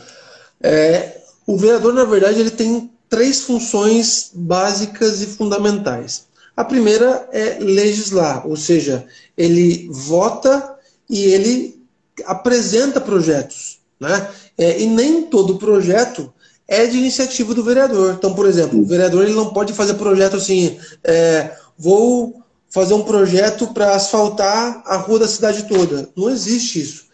é, 0.62 1.20
o 1.46 1.56
vereador, 1.56 1.94
na 1.94 2.04
verdade, 2.04 2.38
ele 2.38 2.50
tem 2.50 2.92
três 3.08 3.42
funções 3.42 4.30
básicas 4.34 5.22
e 5.22 5.26
fundamentais. 5.26 6.26
A 6.56 6.64
primeira 6.64 7.28
é 7.32 7.58
legislar, 7.60 8.46
ou 8.46 8.56
seja, 8.56 9.06
ele 9.36 9.88
vota 9.90 10.74
e 11.08 11.24
ele 11.24 11.82
apresenta 12.24 13.00
projetos. 13.00 13.78
Né? 14.00 14.28
É, 14.56 14.80
e 14.80 14.86
nem 14.86 15.24
todo 15.24 15.58
projeto 15.58 16.32
é 16.66 16.86
de 16.86 16.96
iniciativa 16.96 17.54
do 17.54 17.62
vereador. 17.62 18.14
Então, 18.14 18.34
por 18.34 18.46
exemplo, 18.46 18.80
o 18.80 18.86
vereador 18.86 19.24
ele 19.24 19.34
não 19.34 19.52
pode 19.52 19.72
fazer 19.72 19.94
projeto 19.94 20.36
assim, 20.36 20.78
é, 21.04 21.56
vou 21.78 22.42
fazer 22.70 22.94
um 22.94 23.04
projeto 23.04 23.68
para 23.68 23.94
asfaltar 23.94 24.82
a 24.86 24.96
rua 24.96 25.20
da 25.20 25.28
cidade 25.28 25.68
toda. 25.68 26.08
Não 26.16 26.28
existe 26.30 26.80
isso. 26.80 27.06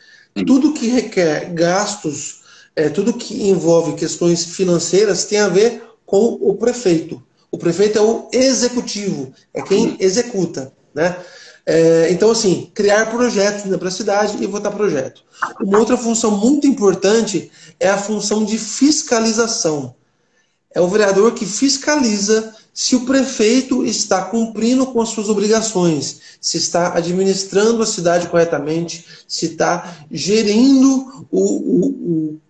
Tudo 0.47 0.73
que 0.73 0.87
requer 0.87 1.53
gastos 1.53 2.42
é, 2.75 2.89
tudo 2.89 3.13
que 3.13 3.49
envolve 3.49 3.95
questões 3.95 4.45
financeiras 4.45 5.25
tem 5.25 5.39
a 5.39 5.49
ver 5.49 5.83
com 6.07 6.39
o 6.41 6.55
prefeito. 6.55 7.23
O 7.51 7.59
prefeito 7.59 7.99
é 7.99 8.03
o 8.03 8.29
executivo, 8.33 9.33
é 9.53 9.61
quem 9.61 9.97
executa. 10.01 10.73
Né? 10.95 11.17
É, 11.65 12.09
então, 12.11 12.31
assim, 12.31 12.71
criar 12.75 13.11
projetos 13.11 13.65
né, 13.67 13.77
para 13.77 13.89
a 13.89 13.93
cidade 13.93 14.43
e 14.43 14.47
votar 14.47 14.73
projeto. 14.73 15.23
Uma 15.61 15.79
outra 15.79 15.97
função 15.97 16.31
muito 16.31 16.67
importante 16.67 17.51
é 17.79 17.89
a 17.89 17.99
função 17.99 18.45
de 18.45 18.59
fiscalização. 18.59 19.95
É 20.75 20.81
o 20.81 20.89
vereador 20.89 21.33
que 21.35 21.45
fiscaliza 21.45 22.55
se 22.73 22.97
o 22.97 23.05
prefeito 23.05 23.85
está 23.85 24.23
cumprindo 24.25 24.87
com 24.87 25.01
as 25.01 25.11
suas 25.11 25.29
obrigações, 25.29 26.21
se 26.41 26.57
está 26.57 26.97
administrando 26.97 27.83
a 27.83 27.87
cidade 27.87 28.29
corretamente, 28.29 29.05
se 29.29 29.47
está 29.47 30.07
gerindo 30.11 31.27
o, 31.31 31.41
o, 31.41 31.87
o 31.87 32.41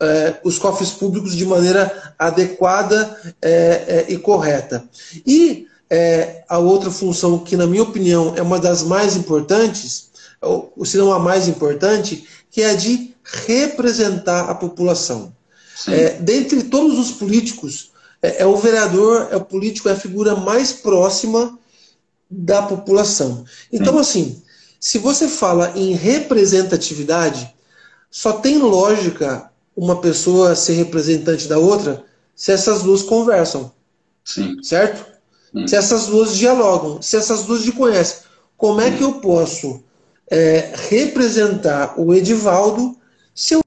é, 0.00 0.36
os 0.44 0.58
cofres 0.58 0.90
públicos 0.90 1.34
de 1.34 1.44
maneira 1.44 2.14
adequada 2.18 3.16
é, 3.42 3.50
é, 3.50 4.06
e 4.08 4.18
correta. 4.18 4.84
E 5.26 5.66
é, 5.90 6.44
a 6.48 6.58
outra 6.58 6.90
função, 6.90 7.38
que 7.38 7.56
na 7.56 7.66
minha 7.66 7.82
opinião 7.82 8.34
é 8.36 8.42
uma 8.42 8.58
das 8.58 8.82
mais 8.82 9.16
importantes, 9.16 10.10
ou 10.40 10.72
se 10.84 10.96
não 10.96 11.12
a 11.12 11.18
mais 11.18 11.48
importante, 11.48 12.26
que 12.50 12.62
é 12.62 12.70
a 12.70 12.74
de 12.74 13.14
representar 13.24 14.48
a 14.48 14.54
população. 14.54 15.32
É, 15.86 16.14
dentre 16.14 16.64
todos 16.64 16.98
os 16.98 17.12
políticos, 17.12 17.92
é, 18.20 18.42
é, 18.42 18.46
o 18.46 18.56
vereador, 18.56 19.28
é 19.30 19.36
o 19.36 19.44
político, 19.44 19.88
é 19.88 19.92
a 19.92 19.96
figura 19.96 20.34
mais 20.34 20.72
próxima 20.72 21.58
da 22.30 22.62
população. 22.62 23.44
Então, 23.72 23.94
Sim. 23.94 24.00
assim, 24.00 24.42
se 24.80 24.98
você 24.98 25.28
fala 25.28 25.72
em 25.76 25.92
representatividade, 25.92 27.52
só 28.10 28.32
tem 28.32 28.58
lógica 28.58 29.50
uma 29.78 30.00
pessoa 30.00 30.56
ser 30.56 30.72
representante 30.72 31.46
da 31.46 31.56
outra 31.56 32.04
se 32.34 32.50
essas 32.50 32.82
duas 32.82 33.00
conversam. 33.00 33.72
Sim. 34.24 34.60
Certo? 34.60 35.06
Sim. 35.52 35.68
Se 35.68 35.76
essas 35.76 36.06
duas 36.06 36.36
dialogam, 36.36 37.00
se 37.00 37.16
essas 37.16 37.44
duas 37.44 37.62
se 37.62 37.70
conhecem. 37.70 38.24
Como 38.56 38.80
é 38.80 38.90
que 38.90 39.02
eu 39.02 39.20
posso 39.20 39.84
é, 40.28 40.72
representar 40.88 41.94
o 41.98 42.12
Edivaldo 42.12 42.98
se 43.32 43.54
eu 43.54 43.60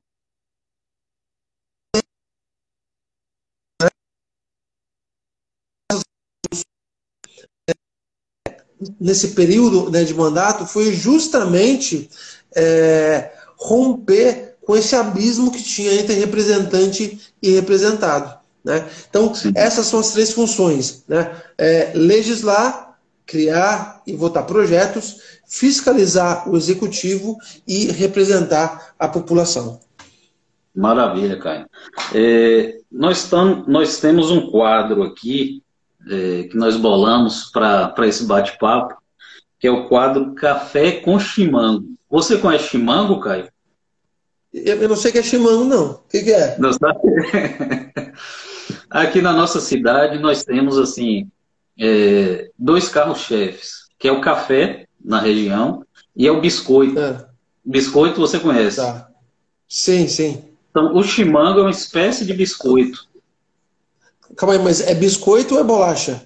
nesse 8.99 9.29
período 9.29 9.89
né, 9.89 10.03
de 10.03 10.13
mandato 10.13 10.65
foi 10.65 10.91
justamente 10.91 12.09
é, 12.53 13.31
romper 13.55 14.50
com 14.71 14.77
esse 14.77 14.95
abismo 14.95 15.51
que 15.51 15.61
tinha 15.61 15.93
entre 15.95 16.13
representante 16.13 17.19
e 17.43 17.51
representado. 17.51 18.39
Né? 18.63 18.87
Então, 19.09 19.35
Sim. 19.35 19.51
essas 19.53 19.85
são 19.87 19.99
as 19.99 20.13
três 20.13 20.31
funções: 20.31 21.03
né? 21.09 21.35
É, 21.57 21.91
legislar, 21.93 22.97
criar 23.25 24.01
e 24.07 24.15
votar 24.15 24.45
projetos, 24.45 25.39
fiscalizar 25.45 26.49
o 26.49 26.55
executivo 26.55 27.37
e 27.67 27.87
representar 27.87 28.93
a 28.97 29.09
população. 29.09 29.77
Maravilha, 30.73 31.37
Caio. 31.37 31.65
É, 32.15 32.77
nós, 32.89 33.29
tam, 33.29 33.65
nós 33.67 33.99
temos 33.99 34.31
um 34.31 34.49
quadro 34.49 35.03
aqui 35.03 35.61
é, 36.09 36.43
que 36.43 36.55
nós 36.55 36.77
bolamos 36.77 37.51
para 37.51 38.07
esse 38.07 38.25
bate-papo, 38.25 38.95
que 39.59 39.67
é 39.67 39.71
o 39.71 39.89
quadro 39.89 40.33
Café 40.33 40.93
com 40.93 41.19
Chimango. 41.19 41.89
Você 42.09 42.37
conhece 42.37 42.69
Chimango, 42.69 43.19
Caio? 43.19 43.51
Eu, 44.53 44.89
não 44.89 44.95
sei 44.95 45.09
o 45.09 45.13
que 45.13 45.19
é 45.19 45.23
Chimango, 45.23 45.63
não. 45.63 45.91
O 45.91 45.99
que, 46.09 46.23
que 46.23 46.31
é? 46.31 46.57
Não 46.59 46.73
sabe? 46.73 46.99
Aqui 48.89 49.21
na 49.21 49.31
nossa 49.31 49.61
cidade 49.61 50.19
nós 50.19 50.43
temos 50.43 50.77
assim 50.77 51.29
é, 51.79 52.49
dois 52.59 52.89
carros-chefes, 52.89 53.87
que 53.97 54.07
é 54.07 54.11
o 54.11 54.19
café 54.19 54.85
na 55.03 55.19
região 55.19 55.85
e 56.15 56.27
é 56.27 56.31
o 56.31 56.41
biscoito. 56.41 56.99
É. 56.99 57.25
Biscoito 57.63 58.19
você 58.19 58.39
conhece? 58.39 58.77
Tá. 58.77 59.07
Sim, 59.67 60.07
sim. 60.07 60.43
Então, 60.69 60.95
o 60.95 61.03
chimango 61.03 61.59
é 61.59 61.63
uma 61.63 61.71
espécie 61.71 62.25
de 62.25 62.33
biscoito. 62.33 63.07
Calma 64.35 64.55
aí, 64.55 64.59
mas 64.59 64.81
é 64.81 64.93
biscoito 64.93 65.55
ou 65.55 65.61
é 65.61 65.63
bolacha? 65.63 66.25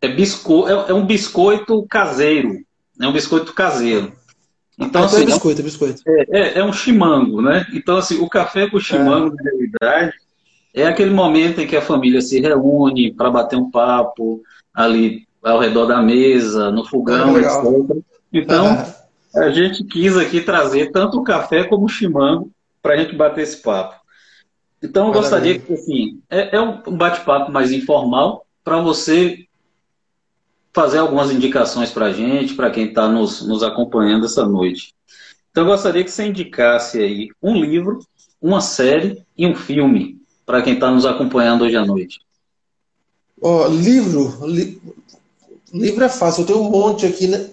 É, 0.00 0.08
bisco... 0.08 0.68
é, 0.68 0.90
é 0.90 0.94
um 0.94 1.06
biscoito 1.06 1.84
caseiro. 1.88 2.64
É 3.00 3.06
um 3.06 3.12
biscoito 3.12 3.52
caseiro. 3.52 4.12
Então, 4.78 5.02
ah, 5.02 5.06
então 5.06 5.18
é 5.18 5.22
assim, 5.22 5.22
é 5.22 5.26
biscoito, 5.26 5.60
é 5.60 5.64
biscoito. 5.64 6.02
É, 6.06 6.58
é, 6.58 6.64
um 6.64 6.72
chimango, 6.72 7.40
né? 7.40 7.66
Então, 7.72 7.96
assim, 7.96 8.18
o 8.20 8.28
café 8.28 8.68
com 8.68 8.78
chimango, 8.78 9.34
é. 9.40 9.42
na 9.42 9.50
realidade, 9.50 10.12
é 10.74 10.86
aquele 10.86 11.10
momento 11.10 11.60
em 11.60 11.66
que 11.66 11.76
a 11.76 11.80
família 11.80 12.20
se 12.20 12.38
reúne 12.40 13.12
para 13.12 13.30
bater 13.30 13.56
um 13.56 13.70
papo 13.70 14.42
ali 14.74 15.26
ao 15.42 15.58
redor 15.58 15.86
da 15.86 16.02
mesa, 16.02 16.70
no 16.70 16.84
fogão, 16.84 17.36
ah, 17.36 17.40
etc. 17.40 17.96
Então, 18.30 18.66
ah. 18.66 19.40
a 19.40 19.50
gente 19.50 19.82
quis 19.84 20.16
aqui 20.16 20.42
trazer 20.42 20.92
tanto 20.92 21.18
o 21.18 21.24
café 21.24 21.64
como 21.64 21.86
o 21.86 21.88
chimango 21.88 22.50
para 22.82 22.94
a 22.94 22.96
gente 22.98 23.16
bater 23.16 23.42
esse 23.42 23.62
papo. 23.62 23.96
Então, 24.82 25.06
eu 25.06 25.12
gostaria 25.14 25.58
que, 25.58 25.72
assim, 25.72 26.20
é, 26.28 26.54
é 26.54 26.60
um 26.60 26.96
bate-papo 26.96 27.50
mais 27.50 27.72
informal 27.72 28.44
para 28.62 28.78
você 28.78 29.45
fazer 30.76 30.98
algumas 30.98 31.30
indicações 31.30 31.90
para 31.90 32.04
a 32.04 32.12
gente, 32.12 32.52
para 32.52 32.70
quem 32.70 32.88
está 32.88 33.08
nos, 33.08 33.40
nos 33.40 33.62
acompanhando 33.62 34.26
essa 34.26 34.46
noite. 34.46 34.94
Então, 35.50 35.64
eu 35.64 35.70
gostaria 35.70 36.04
que 36.04 36.10
você 36.10 36.26
indicasse 36.26 36.98
aí 36.98 37.30
um 37.42 37.56
livro, 37.56 38.00
uma 38.42 38.60
série 38.60 39.24
e 39.34 39.46
um 39.46 39.54
filme 39.54 40.20
para 40.44 40.60
quem 40.60 40.74
está 40.74 40.90
nos 40.90 41.06
acompanhando 41.06 41.64
hoje 41.64 41.76
à 41.76 41.86
noite. 41.86 42.20
Oh, 43.40 43.66
livro, 43.68 44.46
li, 44.46 44.78
livro 45.72 46.04
é 46.04 46.10
fácil. 46.10 46.42
Eu 46.42 46.46
tenho 46.46 46.60
um 46.60 46.70
monte 46.70 47.06
aqui 47.06 47.26
né, 47.26 47.48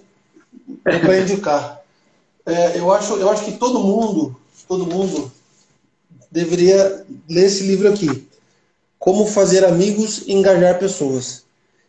para 0.82 1.16
indicar. 1.18 1.80
É, 2.44 2.78
eu 2.78 2.92
acho, 2.92 3.14
eu 3.14 3.30
acho 3.30 3.46
que 3.46 3.52
todo 3.52 3.82
mundo, 3.82 4.36
todo 4.68 4.84
mundo 4.84 5.32
deveria 6.30 7.06
ler 7.26 7.46
esse 7.46 7.66
livro 7.66 7.88
aqui. 7.88 8.28
Como 8.98 9.26
fazer 9.26 9.64
amigos 9.64 10.24
e 10.26 10.34
engajar 10.34 10.78
pessoas. 10.78 11.43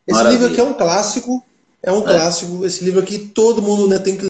Esse 0.08 0.18
Maravilha. 0.18 0.40
livro 0.40 0.54
aqui 0.54 0.62
é 0.62 0.64
um 0.64 0.74
clássico, 0.74 1.44
é 1.82 1.92
um 1.92 2.00
é. 2.00 2.04
clássico. 2.04 2.66
Esse 2.66 2.84
livro 2.84 3.02
aqui 3.02 3.18
todo 3.18 3.62
mundo 3.62 3.88
né, 3.88 4.00
tem 4.00 4.18
que 4.18 4.28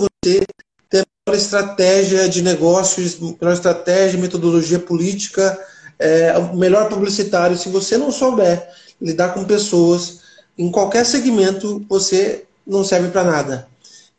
você 0.00 0.44
ter 0.88 1.06
uma 1.28 1.36
estratégia 1.36 2.28
de 2.28 2.42
negócios, 2.42 3.18
uma 3.18 3.52
estratégia, 3.52 4.20
metodologia 4.20 4.78
política, 4.78 5.58
é, 5.98 6.36
o 6.38 6.56
melhor 6.56 6.88
publicitário. 6.88 7.56
Se 7.56 7.68
você 7.68 7.98
não 7.98 8.12
souber 8.12 8.68
lidar 9.00 9.34
com 9.34 9.44
pessoas 9.44 10.20
em 10.56 10.70
qualquer 10.70 11.04
segmento, 11.04 11.84
você 11.88 12.44
não 12.66 12.84
serve 12.84 13.08
para 13.08 13.24
nada. 13.24 13.68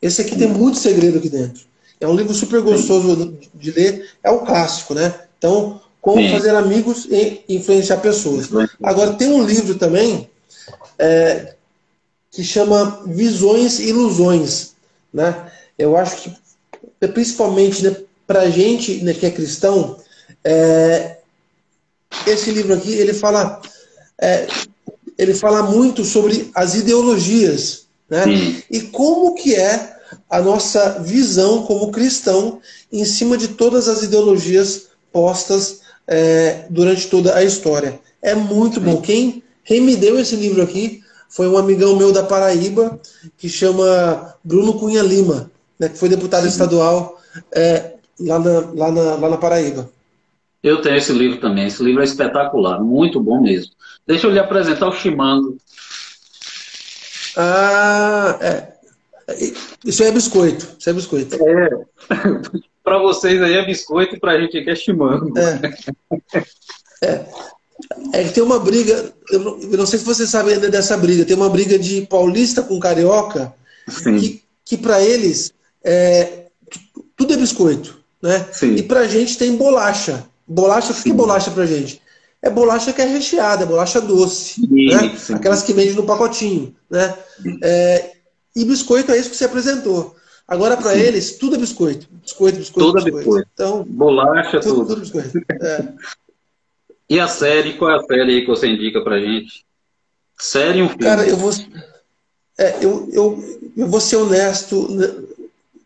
Esse 0.01 0.21
aqui 0.21 0.35
tem 0.35 0.47
muito 0.47 0.77
segredo 0.77 1.17
aqui 1.17 1.29
dentro. 1.29 1.63
É 1.99 2.07
um 2.07 2.15
livro 2.15 2.33
super 2.33 2.61
gostoso 2.61 3.37
de 3.55 3.71
ler, 3.71 4.09
é 4.21 4.29
o 4.29 4.39
clássico, 4.39 4.93
né? 4.93 5.13
Então, 5.37 5.79
como 6.03 6.21
Sim. 6.21 6.31
fazer 6.31 6.53
amigos 6.53 7.05
e 7.09 7.45
influenciar 7.47 7.95
pessoas. 7.95 8.49
Agora, 8.83 9.13
tem 9.13 9.29
um 9.29 9.41
livro 9.41 9.75
também 9.75 10.29
é, 10.99 11.53
que 12.29 12.43
chama 12.43 13.03
Visões 13.07 13.79
e 13.79 13.87
Ilusões. 13.87 14.73
Né? 15.13 15.49
Eu 15.79 15.95
acho 15.95 16.17
que, 16.17 17.07
principalmente 17.07 17.85
né, 17.85 17.95
para 18.27 18.41
a 18.41 18.49
gente 18.49 19.01
né, 19.01 19.13
que 19.13 19.25
é 19.25 19.31
cristão, 19.31 19.97
é, 20.43 21.19
esse 22.27 22.51
livro 22.51 22.73
aqui 22.73 22.91
ele 22.91 23.13
fala, 23.13 23.61
é, 24.19 24.45
ele 25.17 25.33
fala 25.33 25.63
muito 25.63 26.03
sobre 26.03 26.51
as 26.53 26.75
ideologias. 26.75 27.85
Né? 28.09 28.25
E 28.69 28.81
como 28.81 29.35
que 29.35 29.55
é 29.55 29.95
a 30.29 30.41
nossa 30.41 30.99
visão 30.99 31.63
como 31.63 31.93
cristão 31.93 32.59
em 32.91 33.05
cima 33.05 33.37
de 33.37 33.47
todas 33.47 33.87
as 33.87 34.03
ideologias 34.03 34.87
postas 35.09 35.82
é, 36.07 36.65
durante 36.69 37.07
toda 37.09 37.35
a 37.35 37.43
história. 37.43 37.99
É 38.21 38.35
muito 38.35 38.79
bom. 38.79 39.01
Quem, 39.01 39.43
quem 39.63 39.81
me 39.81 39.95
deu 39.95 40.19
esse 40.19 40.35
livro 40.35 40.61
aqui 40.61 41.03
foi 41.29 41.47
um 41.47 41.57
amigão 41.57 41.95
meu 41.95 42.11
da 42.11 42.23
Paraíba, 42.23 42.99
que 43.37 43.49
chama 43.49 44.35
Bruno 44.43 44.73
Cunha 44.73 45.01
Lima, 45.01 45.51
né, 45.79 45.89
que 45.89 45.97
foi 45.97 46.09
deputado 46.09 46.47
estadual 46.47 47.19
é, 47.51 47.93
lá, 48.19 48.39
na, 48.39 48.59
lá, 48.73 48.91
na, 48.91 49.15
lá 49.15 49.29
na 49.29 49.37
Paraíba. 49.37 49.89
Eu 50.61 50.81
tenho 50.81 50.95
esse 50.95 51.11
livro 51.11 51.39
também. 51.39 51.67
Esse 51.67 51.83
livro 51.83 52.01
é 52.01 52.05
espetacular, 52.05 52.79
muito 52.81 53.19
bom 53.19 53.41
mesmo. 53.41 53.73
Deixa 54.07 54.27
eu 54.27 54.31
lhe 54.31 54.39
apresentar 54.39 54.87
o 54.87 54.93
Chimango. 54.93 55.57
Ah, 57.35 58.37
é. 58.39 58.73
Isso 59.85 60.03
é 60.03 60.11
biscoito. 60.11 60.75
Isso 60.77 60.89
é 60.89 60.93
biscoito. 60.93 61.35
É. 61.35 61.69
para 62.83 62.99
vocês 62.99 63.41
aí 63.41 63.53
é 63.53 63.65
biscoito 63.65 64.15
e 64.15 64.19
para 64.19 64.33
a 64.33 64.41
gente 64.41 64.57
aqui 64.57 64.69
é 64.69 64.75
chimango. 64.75 65.33
É. 65.37 67.07
é. 67.07 67.25
É 68.13 68.23
que 68.23 68.33
tem 68.33 68.43
uma 68.43 68.59
briga, 68.59 69.13
eu 69.31 69.39
não, 69.39 69.59
eu 69.59 69.77
não, 69.77 69.85
sei 69.85 69.99
se 69.99 70.05
você 70.05 70.25
sabe 70.27 70.53
ainda 70.53 70.69
dessa 70.69 70.95
briga, 70.95 71.25
tem 71.25 71.35
uma 71.35 71.49
briga 71.49 71.77
de 71.77 72.05
paulista 72.05 72.61
com 72.61 72.79
carioca, 72.79 73.53
Sim. 73.89 74.17
que, 74.19 74.43
que 74.63 74.77
para 74.77 75.01
eles 75.01 75.53
é, 75.83 76.45
tudo 77.17 77.33
é 77.33 77.37
biscoito. 77.37 77.99
Né? 78.21 78.47
Sim. 78.51 78.75
E 78.75 78.83
pra 78.83 79.05
gente 79.05 79.37
tem 79.37 79.55
bolacha. 79.57 80.25
Bolacha, 80.47 80.93
o 80.93 80.95
que 80.95 81.11
é 81.11 81.13
bolacha 81.13 81.51
pra 81.51 81.65
gente? 81.65 82.01
É 82.41 82.49
bolacha 82.49 82.93
que 82.93 83.01
é 83.01 83.05
recheada, 83.05 83.63
é 83.63 83.67
bolacha 83.67 83.99
doce. 83.99 84.61
Sim, 84.61 84.87
né? 84.87 85.17
Aquelas 85.33 85.63
que 85.63 85.73
vendem 85.73 85.93
no 85.93 86.03
pacotinho. 86.03 86.73
Né? 86.89 87.13
É, 87.61 88.11
e 88.55 88.63
biscoito 88.63 89.11
é 89.11 89.17
isso 89.17 89.29
que 89.29 89.35
você 89.35 89.45
apresentou. 89.45 90.15
Agora, 90.53 90.77
para 90.77 90.95
eles, 90.95 91.35
tudo 91.35 91.55
é 91.55 91.57
biscoito. 91.57 92.07
Biscoito, 92.11 92.59
biscoito, 92.59 92.87
tudo 92.87 92.99
é 92.99 93.03
biscoito. 93.03 93.25
biscoito. 93.25 93.49
Então, 93.55 93.83
Bolacha, 93.85 94.59
tudo. 94.59 94.85
Tudo, 94.85 94.87
tudo 94.87 95.01
biscoito. 95.01 95.39
É. 95.49 95.93
e 97.09 97.19
a 97.19 97.27
série, 97.27 97.73
qual 97.73 97.89
é 97.89 97.95
a 97.95 98.03
série 98.03 98.33
aí 98.33 98.41
que 98.41 98.47
você 98.47 98.67
indica 98.67 99.01
pra 99.01 99.19
gente? 99.19 99.65
Série 100.37 100.83
um 100.83 100.89
filme? 100.89 101.03
Cara, 101.03 101.27
eu 101.27 101.35
vou, 101.37 101.51
é, 102.55 102.85
eu, 102.85 103.09
eu, 103.11 103.71
eu 103.75 103.87
vou 103.87 103.99
ser 103.99 104.17
honesto 104.17 104.87
né, 104.91 105.07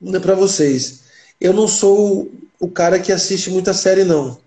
né 0.02 0.20
para 0.20 0.36
vocês. 0.36 1.06
Eu 1.40 1.54
não 1.54 1.66
sou 1.66 2.30
o 2.60 2.70
cara 2.70 3.00
que 3.00 3.14
assiste 3.14 3.50
muita 3.50 3.74
série, 3.74 4.04
não. 4.04 4.38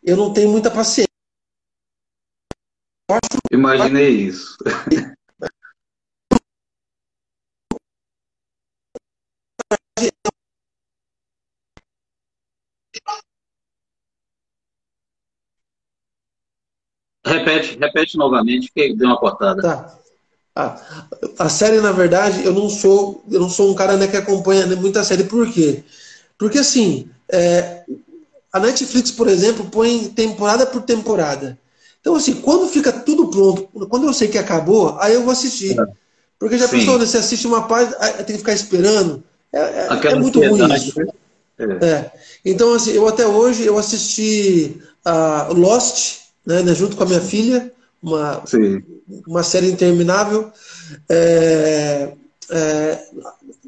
Eu 0.00 0.16
não 0.16 0.32
tenho 0.32 0.48
muita 0.48 0.70
paciência. 0.70 1.08
Imaginei 3.50 4.10
isso. 4.10 4.56
Repete, 17.26 17.76
repete 17.78 18.16
novamente, 18.16 18.70
que 18.72 18.94
deu 18.94 19.08
uma 19.08 19.18
cortada. 19.18 19.60
Tá. 19.60 19.98
Ah, 20.54 20.80
a 21.38 21.48
série, 21.48 21.80
na 21.80 21.92
verdade, 21.92 22.44
eu 22.44 22.54
não 22.54 22.70
sou, 22.70 23.22
eu 23.30 23.40
não 23.40 23.50
sou 23.50 23.70
um 23.70 23.74
cara 23.74 23.96
né, 23.96 24.06
que 24.06 24.16
acompanha 24.16 24.66
muita 24.76 25.04
série. 25.04 25.24
Por 25.24 25.50
quê? 25.52 25.82
Porque 26.38 26.58
assim, 26.58 27.10
é, 27.28 27.84
a 28.52 28.60
Netflix, 28.60 29.10
por 29.10 29.28
exemplo, 29.28 29.66
põe 29.66 30.08
temporada 30.08 30.64
por 30.64 30.82
temporada. 30.82 31.58
Então, 32.00 32.14
assim, 32.14 32.40
quando 32.40 32.68
fica 32.68 32.92
tudo 32.92 33.28
pronto, 33.28 33.68
quando 33.88 34.06
eu 34.06 34.14
sei 34.14 34.28
que 34.28 34.38
acabou, 34.38 34.96
aí 35.00 35.12
eu 35.12 35.22
vou 35.22 35.32
assistir. 35.32 35.78
É. 35.78 35.84
Porque 36.38 36.56
já 36.56 36.68
Sim. 36.68 36.78
pensou, 36.78 36.98
né? 36.98 37.04
Você 37.04 37.18
assiste 37.18 37.46
uma 37.46 37.66
parte, 37.66 37.92
tem 38.24 38.36
que 38.36 38.38
ficar 38.38 38.52
esperando. 38.52 39.22
É, 39.56 39.88
é, 39.88 40.12
é 40.12 40.14
muito 40.14 40.38
ruim 40.40 40.74
isso. 40.74 40.98
Né? 40.98 41.06
É. 41.58 41.86
é. 41.86 42.12
Então, 42.44 42.74
assim, 42.74 42.92
eu 42.92 43.08
até 43.08 43.26
hoje 43.26 43.64
eu 43.64 43.78
assisti 43.78 44.80
uh, 45.06 45.52
Lost, 45.54 46.18
né, 46.44 46.62
né, 46.62 46.74
junto 46.74 46.96
com 46.96 47.02
a 47.02 47.06
minha 47.06 47.20
filha, 47.20 47.72
uma, 48.02 48.42
uma 49.26 49.42
série 49.42 49.70
interminável. 49.70 50.52
É, 51.08 52.12
é, 52.50 53.08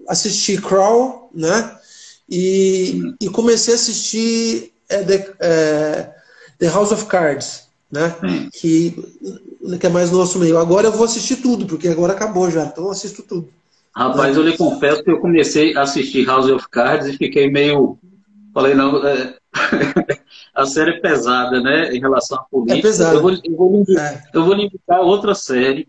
assisti 0.06 0.60
Crawl, 0.60 1.30
né? 1.34 1.76
E, 2.28 3.14
e 3.20 3.28
comecei 3.30 3.72
a 3.72 3.76
assistir 3.76 4.72
é, 4.88 5.02
The, 5.02 6.12
The 6.58 6.68
House 6.68 6.92
of 6.92 7.06
Cards, 7.06 7.64
né? 7.90 8.14
Que, 8.52 8.94
que 9.80 9.86
é 9.86 9.88
mais 9.88 10.10
nosso 10.10 10.38
meio. 10.38 10.58
Agora 10.58 10.86
eu 10.86 10.92
vou 10.92 11.04
assistir 11.04 11.36
tudo, 11.36 11.66
porque 11.66 11.88
agora 11.88 12.12
acabou 12.12 12.50
já, 12.50 12.64
então 12.64 12.84
eu 12.84 12.90
assisto 12.90 13.22
tudo. 13.22 13.48
Rapaz, 13.98 14.36
eu 14.36 14.44
lhe 14.44 14.56
confesso 14.56 15.02
que 15.02 15.10
eu 15.10 15.18
comecei 15.18 15.76
a 15.76 15.82
assistir 15.82 16.24
House 16.24 16.48
of 16.48 16.68
Cards 16.68 17.08
e 17.08 17.16
fiquei 17.16 17.50
meio. 17.50 17.98
Falei, 18.54 18.72
não, 18.72 19.04
é... 19.04 19.34
a 20.54 20.66
série 20.66 20.92
é 20.92 21.00
pesada, 21.00 21.60
né? 21.60 21.92
Em 21.92 21.98
relação 21.98 22.38
à 22.38 22.42
política. 22.42 22.78
É 22.78 22.80
pesada. 22.80 23.16
Eu 23.16 23.22
vou, 23.22 23.32
eu 23.32 23.56
vou, 23.56 23.84
é. 23.98 24.22
eu 24.32 24.44
vou 24.44 24.54
lhe 24.54 24.66
indicar 24.66 25.00
outra 25.00 25.34
série 25.34 25.88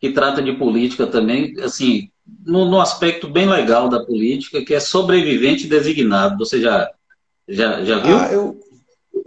que 0.00 0.10
trata 0.10 0.42
de 0.42 0.54
política 0.54 1.06
também, 1.06 1.54
assim, 1.60 2.10
no, 2.44 2.68
no, 2.68 2.80
aspecto 2.80 3.28
bem 3.28 3.48
legal 3.48 3.88
da 3.88 4.04
política, 4.04 4.64
que 4.64 4.74
é 4.74 4.80
sobrevivente 4.80 5.68
designado. 5.68 6.44
Você 6.44 6.60
já, 6.60 6.90
já, 7.48 7.84
já 7.84 7.98
viu? 8.00 8.16
Ah, 8.16 8.28
eu, 8.32 8.60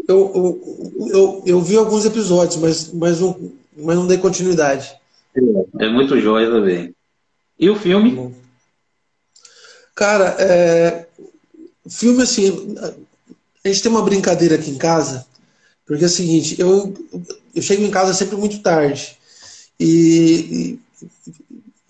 eu, 0.09 0.31
eu, 0.35 1.07
eu, 1.07 1.43
eu, 1.45 1.61
vi 1.61 1.77
alguns 1.77 2.05
episódios, 2.05 2.57
mas, 2.57 2.93
mas, 2.93 3.21
não, 3.21 3.51
mas 3.77 3.95
não 3.95 4.05
dei 4.05 4.17
continuidade. 4.17 4.93
É, 5.33 5.85
é 5.85 5.89
muito 5.89 6.19
jóia 6.19 6.51
também. 6.51 6.93
E 7.59 7.69
o 7.69 7.75
filme? 7.75 8.33
Cara, 9.93 10.35
é, 10.39 11.05
filme 11.89 12.23
assim, 12.23 12.75
a 13.63 13.67
gente 13.67 13.81
tem 13.81 13.91
uma 13.91 14.01
brincadeira 14.01 14.55
aqui 14.55 14.71
em 14.71 14.77
casa, 14.77 15.25
porque 15.85 16.03
é 16.03 16.07
o 16.07 16.09
seguinte, 16.09 16.55
eu, 16.57 16.93
eu 17.53 17.61
chego 17.61 17.83
em 17.83 17.91
casa 17.91 18.13
sempre 18.13 18.37
muito 18.37 18.61
tarde. 18.61 19.17
E, 19.77 20.79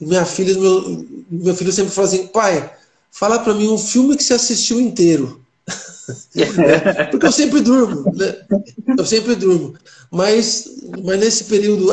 e 0.02 0.06
minha 0.06 0.26
filha, 0.26 0.58
meu, 0.58 1.06
meu 1.30 1.56
filho 1.56 1.72
sempre 1.72 1.92
fala 1.92 2.08
assim, 2.08 2.28
pai, 2.28 2.74
fala 3.12 3.40
para 3.40 3.54
mim 3.54 3.68
um 3.68 3.78
filme 3.78 4.18
que 4.18 4.24
você 4.24 4.34
assistiu 4.34 4.80
inteiro. 4.80 5.40
Porque 7.12 7.28
eu 7.28 7.32
sempre 7.32 7.62
durmo, 7.62 8.12
né? 8.16 8.36
Eu 8.98 9.06
sempre 9.06 9.36
durmo. 9.36 9.76
Mas, 10.10 10.68
mas 11.04 11.20
nesse 11.20 11.44
período 11.44 11.92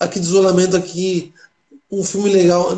aqui 0.00 0.18
de 0.18 0.26
isolamento 0.26 0.76
aqui, 0.76 1.32
um 1.90 2.02
filme 2.04 2.30
legal 2.30 2.74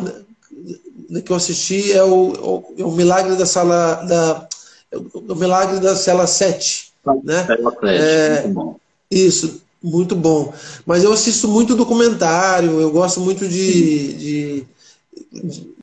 né, 1.09 1.21
que 1.21 1.31
eu 1.31 1.37
assisti 1.37 1.93
é 1.93 2.03
o, 2.03 2.65
é 2.77 2.85
o 2.85 2.91
Milagre 2.91 3.37
da 3.37 3.47
Sala 3.47 4.05
da 4.05 4.49
o 4.93 5.35
Milagre 5.35 5.81
da 5.81 5.97
Cela 5.97 6.27
7, 6.27 6.93
né? 7.25 7.47
É, 7.85 8.45
isso, 9.11 9.61
muito 9.83 10.15
bom. 10.15 10.53
Mas 10.85 11.05
eu 11.05 11.13
assisto 11.13 11.49
muito 11.49 11.75
documentário, 11.75 12.81
eu 12.81 12.91
gosto 12.91 13.21
muito 13.21 13.49
de, 13.49 14.13
de, 14.15 14.67
de 15.33 15.76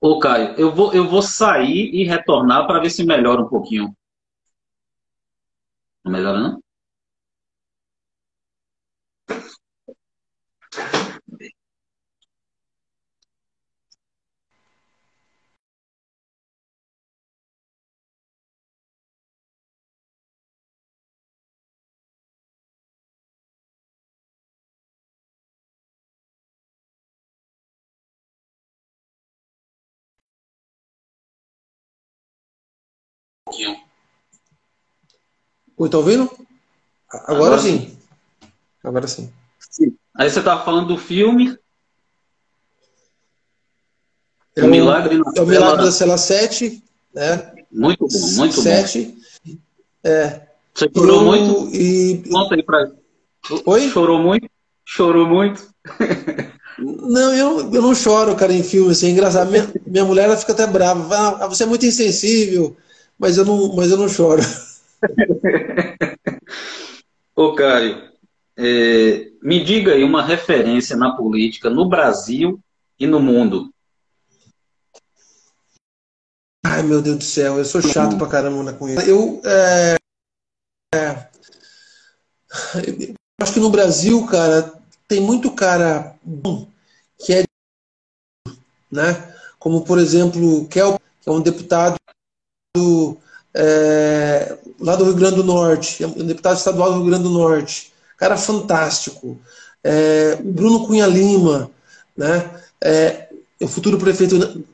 Ô, 0.00 0.18
Caio, 0.18 0.54
eu 0.58 0.72
vou, 0.72 0.92
eu 0.94 1.08
vou 1.08 1.22
sair 1.22 1.90
e 1.92 2.04
retornar 2.04 2.66
para 2.66 2.80
ver 2.80 2.90
se 2.90 3.04
melhora 3.04 3.42
um 3.42 3.48
pouquinho. 3.48 3.94
Não 6.04 6.12
melhora, 6.12 6.40
não? 6.40 6.60
Pouquinho. 33.48 33.76
Oi, 35.76 35.88
tá 35.88 35.98
ouvindo? 35.98 36.30
Agora, 37.10 37.34
Agora 37.34 37.58
sim. 37.58 37.78
sim. 37.78 37.98
Agora 38.84 39.08
sim. 39.08 39.32
sim. 39.58 39.96
Aí 40.14 40.30
você 40.30 40.42
tá 40.42 40.62
falando 40.62 40.88
do 40.88 40.98
filme. 40.98 41.56
É 44.56 44.64
o, 44.64 44.68
Milagre 44.68 45.16
na 45.16 45.32
É 45.36 45.40
o 45.40 45.46
Milagre 45.46 45.84
da 45.84 45.92
Cela 45.92 46.18
7. 46.18 46.82
Né? 47.14 47.54
Muito 47.70 48.06
bom, 48.06 48.28
muito 48.36 48.60
7. 48.60 49.16
bom. 49.44 49.56
É. 50.04 50.48
Você 50.74 50.90
chorou 50.94 51.20
eu, 51.20 51.24
muito? 51.24 51.74
E... 51.74 52.22
Conta 52.28 52.54
aí 52.54 52.62
pra. 52.62 52.90
Oi? 53.64 53.88
Chorou 53.88 54.18
muito? 54.18 54.48
Chorou 54.84 55.26
muito? 55.26 55.68
Não, 56.78 57.34
eu, 57.34 57.74
eu 57.74 57.82
não 57.82 57.92
choro, 57.92 58.36
cara, 58.36 58.52
em 58.52 58.62
filme. 58.62 58.92
Assim, 58.92 59.08
é 59.08 59.10
engraçado. 59.10 59.50
Minha, 59.50 59.68
minha 59.84 60.04
mulher 60.04 60.26
ela 60.26 60.36
fica 60.36 60.52
até 60.52 60.64
brava. 60.64 61.44
Ah, 61.44 61.48
você 61.48 61.64
é 61.64 61.66
muito 61.66 61.84
insensível 61.84 62.76
mas 63.18 63.36
eu 63.36 63.44
não, 63.44 63.74
mas 63.74 63.90
eu 63.90 63.96
não 63.96 64.08
choro. 64.08 64.42
Ô, 67.34 67.54
Caio, 67.54 68.10
é, 68.56 69.30
me 69.42 69.62
diga 69.62 69.92
aí 69.92 70.02
uma 70.02 70.22
referência 70.22 70.96
na 70.96 71.16
política 71.16 71.70
no 71.70 71.88
Brasil 71.88 72.60
e 72.98 73.06
no 73.06 73.20
mundo. 73.20 73.72
Ai, 76.64 76.82
meu 76.82 77.00
Deus 77.00 77.18
do 77.18 77.24
céu, 77.24 77.58
eu 77.58 77.64
sou 77.64 77.80
chato 77.80 78.18
pra 78.18 78.26
caramba 78.26 78.72
com 78.72 78.88
isso. 78.88 79.00
Eu, 79.00 79.40
é, 79.44 79.96
é, 80.94 81.28
eu 83.08 83.14
acho 83.40 83.52
que 83.52 83.60
no 83.60 83.70
Brasil, 83.70 84.26
cara, 84.26 84.72
tem 85.06 85.20
muito 85.20 85.52
cara 85.52 86.16
bom 86.22 86.68
que 87.18 87.34
é 87.34 87.44
né? 88.90 89.34
Como 89.58 89.84
por 89.84 89.98
exemplo, 89.98 90.66
Kel, 90.68 90.98
que 91.20 91.28
é 91.28 91.32
um 91.32 91.40
deputado 91.40 91.96
é, 93.54 94.56
lá 94.80 94.96
do 94.96 95.04
Rio 95.04 95.14
Grande 95.14 95.36
do 95.36 95.44
Norte, 95.44 96.02
é 96.02 96.06
um 96.06 96.26
deputado 96.26 96.56
estadual 96.56 96.90
do 96.90 96.96
Rio 96.98 97.06
Grande 97.06 97.24
do 97.24 97.30
Norte, 97.30 97.92
cara 98.16 98.36
fantástico. 98.36 99.38
É, 99.82 100.38
o 100.40 100.52
Bruno 100.52 100.86
Cunha 100.86 101.06
Lima, 101.06 101.70
né? 102.16 102.50
É, 102.80 103.28
o 103.60 103.66
futuro 103.66 103.98
prefeito 103.98 104.64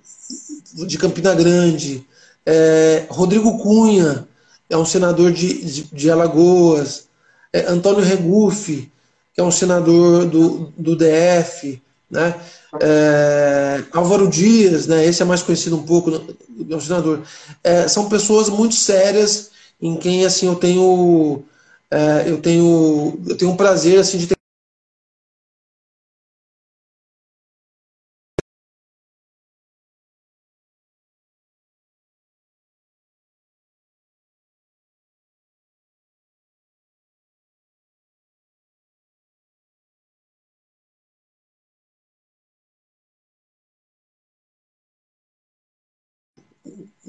de 0.75 0.99
Campina 0.99 1.35
Grande, 1.35 2.07
é, 2.45 3.07
Rodrigo 3.09 3.59
Cunha, 3.59 4.27
é 4.69 4.77
um 4.77 4.85
senador 4.85 5.33
de, 5.33 5.65
de, 5.65 5.83
de 5.85 6.11
Alagoas, 6.11 7.07
é, 7.53 7.61
Antônio 7.67 8.05
Regufe, 8.05 8.91
que 9.33 9.41
é 9.41 9.45
um 9.45 9.51
senador 9.51 10.27
do, 10.27 10.73
do 10.77 10.97
DF, 10.97 11.81
né? 12.15 12.35
É, 12.81 13.85
Álvaro 13.93 14.29
Dias, 14.29 14.87
né, 14.87 15.05
esse 15.05 15.23
é 15.23 15.25
mais 15.25 15.43
conhecido 15.43 15.77
um 15.77 15.83
pouco, 15.83 16.11
é 16.11 16.75
um 16.75 16.81
senador. 16.81 17.23
É, 17.63 17.87
são 17.87 18.09
pessoas 18.09 18.49
muito 18.49 18.75
sérias 18.75 19.51
em 19.81 19.97
quem 19.97 20.25
assim 20.25 20.47
eu 20.47 20.55
tenho 20.55 21.45
é, 21.91 22.25
eu 22.27 22.41
tenho 22.41 23.19
eu 23.29 23.37
tenho 23.37 23.51
um 23.51 23.57
prazer 23.57 23.99
assim 24.01 24.19
de 24.19 24.29
ter 24.29 24.37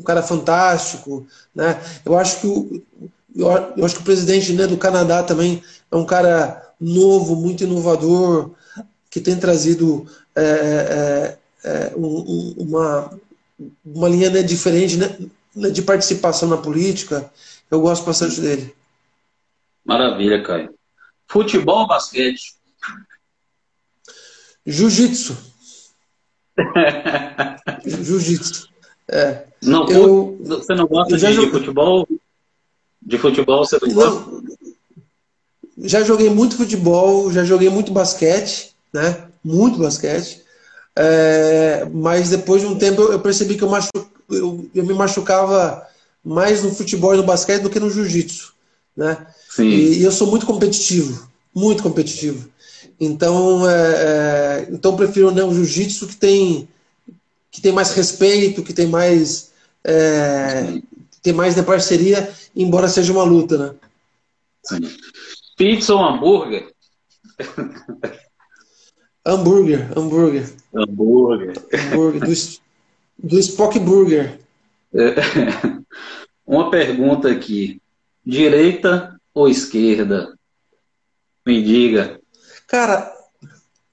cara 0.05 0.23
fantástico, 0.23 1.27
né? 1.53 1.79
Eu 2.05 2.17
acho 2.17 2.39
que 2.39 2.47
o, 2.47 2.83
eu 3.35 3.85
acho 3.85 3.95
que 3.95 4.01
o 4.01 4.05
presidente 4.05 4.53
né, 4.53 4.65
do 4.65 4.77
Canadá 4.77 5.21
também 5.21 5.61
é 5.91 5.95
um 5.95 6.05
cara 6.05 6.73
novo, 6.79 7.35
muito 7.35 7.63
inovador, 7.63 8.51
que 9.09 9.19
tem 9.19 9.37
trazido 9.37 10.05
é, 10.35 10.41
é, 10.43 11.37
é 11.63 11.93
um, 11.95 12.55
uma, 12.57 13.19
uma 13.83 14.09
linha 14.09 14.29
né, 14.29 14.41
diferente 14.41 14.97
né, 14.97 15.17
de 15.71 15.81
participação 15.81 16.47
na 16.47 16.57
política. 16.57 17.29
Eu 17.69 17.81
gosto 17.81 18.05
bastante 18.05 18.39
dele. 18.39 18.73
Maravilha, 19.83 20.41
Caio. 20.41 20.73
Futebol 21.27 21.79
ou 21.79 21.87
basquete? 21.87 22.55
Jiu-jitsu. 24.65 25.37
Jiu-jitsu. 27.85 28.74
É. 29.07 29.43
Não, 29.61 29.87
eu, 29.89 30.37
você 30.43 30.73
não 30.73 30.87
gosta 30.87 31.17
de, 31.17 31.27
de, 31.27 31.49
futebol? 31.49 32.07
De 33.01 33.17
futebol 33.17 33.65
você 33.65 33.77
não, 33.81 33.87
não 33.87 33.95
gosta? 33.95 34.45
Já 35.77 36.03
joguei 36.03 36.29
muito 36.29 36.57
futebol, 36.57 37.31
já 37.31 37.43
joguei 37.43 37.69
muito 37.69 37.91
basquete, 37.91 38.73
né? 38.93 39.27
Muito 39.43 39.77
basquete. 39.77 40.43
É, 40.95 41.85
mas 41.91 42.29
depois 42.29 42.61
de 42.61 42.67
um 42.67 42.77
tempo 42.77 43.01
eu 43.01 43.19
percebi 43.19 43.55
que 43.55 43.63
eu, 43.63 43.69
machu, 43.69 43.89
eu, 44.29 44.65
eu, 44.73 44.85
me 44.85 44.93
machucava 44.93 45.85
mais 46.23 46.63
no 46.63 46.73
futebol 46.73 47.13
e 47.13 47.17
no 47.17 47.23
basquete 47.23 47.61
do 47.61 47.69
que 47.69 47.79
no 47.79 47.89
jiu-jitsu, 47.89 48.53
né? 48.95 49.27
Sim. 49.49 49.67
E, 49.67 49.99
e, 49.99 50.03
eu 50.03 50.11
sou 50.11 50.27
muito 50.27 50.45
competitivo, 50.45 51.27
muito 51.53 51.83
competitivo. 51.83 52.49
Então, 52.99 53.69
é, 53.69 53.73
é, 53.75 54.67
então 54.71 54.91
eu 54.91 54.97
prefiro 54.97 55.31
né, 55.31 55.43
o 55.43 55.53
jiu-jitsu 55.53 56.07
que 56.07 56.15
tem 56.15 56.67
que 57.55 57.61
tem 57.61 57.71
mais 57.71 57.93
respeito, 57.93 58.61
que 58.61 58.73
tem 58.73 58.85
mais 58.85 59.53
é, 59.81 60.81
tem 61.21 61.31
mais 61.31 61.55
de 61.55 61.63
parceria, 61.63 62.29
embora 62.53 62.89
seja 62.89 63.13
uma 63.13 63.23
luta, 63.23 63.57
né? 63.57 63.75
Sim. 64.61 64.81
Pizza 65.55 65.93
ou 65.93 66.03
hambúrguer? 66.03 66.69
hambúrguer, 69.25 69.87
hambúrguer. 69.97 70.53
Hambúrguer. 70.75 71.53
hambúrguer 71.73 72.19
do, 72.19 72.33
do 73.29 73.39
Spock 73.39 73.79
Burger. 73.79 74.37
É. 74.93 75.15
Uma 76.45 76.69
pergunta 76.69 77.31
aqui. 77.31 77.81
Direita 78.25 79.17
ou 79.33 79.47
esquerda? 79.47 80.37
Me 81.45 81.63
diga. 81.63 82.19
Cara, 82.67 83.13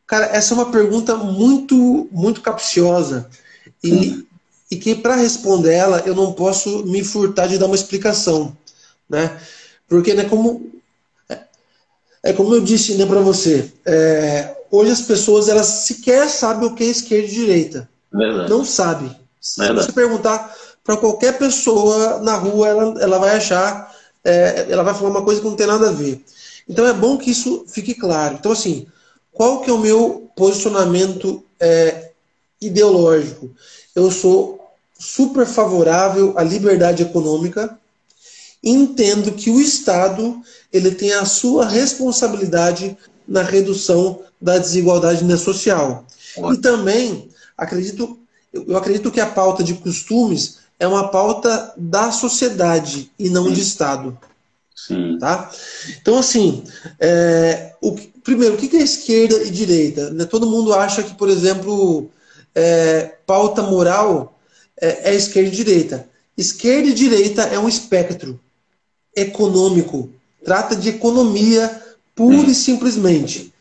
cara, 0.05 0.27
essa 0.27 0.53
é 0.53 0.57
uma 0.57 0.73
pergunta 0.73 1.17
muito, 1.17 2.09
muito 2.11 2.41
capciosa. 2.41 3.31
E, 3.83 4.27
e 4.71 4.77
que 4.77 4.95
para 4.95 5.17
responder 5.17 5.73
ela, 5.73 6.03
eu 6.07 6.15
não 6.15 6.33
posso 6.33 6.85
me 6.87 7.03
furtar 7.03 7.47
de 7.47 7.59
dar 7.59 7.67
uma 7.67 7.75
explicação. 7.75 8.57
Né? 9.09 9.39
Porque, 9.89 10.15
né, 10.15 10.25
como, 10.25 10.73
é, 11.29 11.39
é 12.23 12.33
como 12.33 12.55
eu 12.55 12.61
disse 12.61 12.95
né, 12.95 13.05
para 13.05 13.21
você, 13.21 13.71
é, 13.85 14.57
hoje 14.71 14.93
as 14.93 15.03
pessoas 15.03 15.49
elas 15.49 15.67
sequer 15.67 16.29
sabem 16.29 16.69
o 16.69 16.75
que 16.75 16.85
é 16.85 16.87
esquerda 16.87 17.27
e 17.27 17.31
direita. 17.31 17.89
Verdade. 18.13 18.51
Não 18.51 18.65
sabe. 18.65 19.15
Se 19.41 19.73
você 19.73 19.93
perguntar 19.93 20.55
para 20.85 20.97
qualquer 20.97 21.37
pessoa 21.37 22.21
na 22.21 22.37
rua, 22.37 22.69
ela, 22.69 23.03
ela 23.03 23.19
vai 23.19 23.37
achar, 23.37 23.93
é, 24.25 24.67
ela 24.71 24.83
vai 24.83 24.95
falar 24.95 25.11
uma 25.11 25.25
coisa 25.25 25.41
que 25.41 25.47
não 25.47 25.57
tem 25.57 25.67
nada 25.67 25.89
a 25.89 25.93
ver. 25.93 26.25
Então 26.69 26.87
é 26.87 26.93
bom 26.93 27.19
que 27.19 27.31
isso 27.31 27.65
fique 27.69 27.95
claro. 27.95 28.37
Então, 28.39 28.53
assim, 28.53 28.87
qual 29.33 29.61
que 29.61 29.71
é 29.71 29.73
o 29.73 29.79
meu 29.79 30.31
posicionamento 30.37 31.45
é, 31.59 32.12
ideológico? 32.67 33.51
Eu 33.95 34.11
sou 34.11 34.61
super 34.99 35.47
favorável 35.47 36.35
à 36.37 36.43
liberdade 36.43 37.03
econômica, 37.03 37.79
entendo 38.63 39.33
que 39.33 39.51
o 39.51 39.61
Estado 39.61 40.41
ele 40.73 40.93
tem 40.93 41.13
a 41.13 41.25
sua 41.25 41.67
responsabilidade 41.67 42.97
na 43.27 43.43
redução 43.43 44.21
da 44.41 44.59
desigualdade 44.59 45.25
social. 45.39 46.07
E 46.53 46.57
também 46.59 47.29
acredito, 47.57 48.19
eu 48.53 48.77
acredito 48.77 49.11
que 49.11 49.21
a 49.21 49.27
pauta 49.27 49.63
de 49.63 49.75
costumes 49.75 50.59
é 50.79 50.87
uma 50.87 51.09
pauta 51.09 51.73
da 51.77 52.11
sociedade 52.11 53.11
e 53.19 53.29
não 53.29 53.47
Sim. 53.47 53.53
de 53.53 53.61
Estado. 53.61 54.19
Sim. 54.75 55.19
Tá? 55.19 55.51
Então, 56.01 56.19
assim, 56.19 56.65
é, 56.99 57.75
o, 57.81 57.93
primeiro, 58.25 58.55
o 58.55 58.59
que 58.59 58.77
é 58.77 58.83
esquerda 58.83 59.43
e 59.45 59.51
direita? 59.51 60.11
Né? 60.11 60.25
Todo 60.25 60.51
mundo 60.51 60.75
acha 60.75 61.03
que, 61.03 61.15
por 61.15 61.29
exemplo, 61.29 62.11
é, 62.55 63.15
pauta 63.27 63.63
moral 63.63 64.39
é, 64.81 65.11
é 65.11 65.15
esquerda 65.15 65.49
e 65.49 65.53
direita. 65.53 66.09
Esquerda 66.37 66.89
e 66.89 66.95
direita 66.95 67.43
é 67.43 67.59
um 67.59 67.69
espectro 67.69 68.41
econômico. 69.15 70.11
Trata 70.45 70.75
de 70.75 70.89
economia 70.89 71.81
pura 72.15 72.51
e 72.51 72.55
simplesmente. 72.55 73.53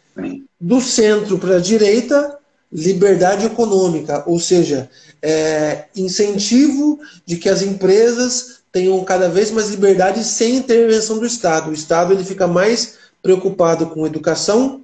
Do 0.59 0.79
centro 0.81 1.37
para 1.37 1.57
a 1.57 1.59
direita, 1.59 2.37
liberdade 2.71 3.45
econômica, 3.45 4.23
ou 4.25 4.39
seja, 4.39 4.89
é, 5.21 5.85
incentivo 5.95 6.99
de 7.25 7.37
que 7.37 7.49
as 7.49 7.61
empresas 7.61 8.61
tenham 8.71 9.03
cada 9.03 9.27
vez 9.27 9.51
mais 9.51 9.69
liberdade 9.69 10.23
sem 10.23 10.55
intervenção 10.55 11.19
do 11.19 11.25
Estado. 11.25 11.69
O 11.69 11.73
Estado 11.73 12.13
ele 12.13 12.23
fica 12.23 12.47
mais 12.47 12.95
preocupado 13.21 13.87
com 13.87 14.05
educação, 14.05 14.81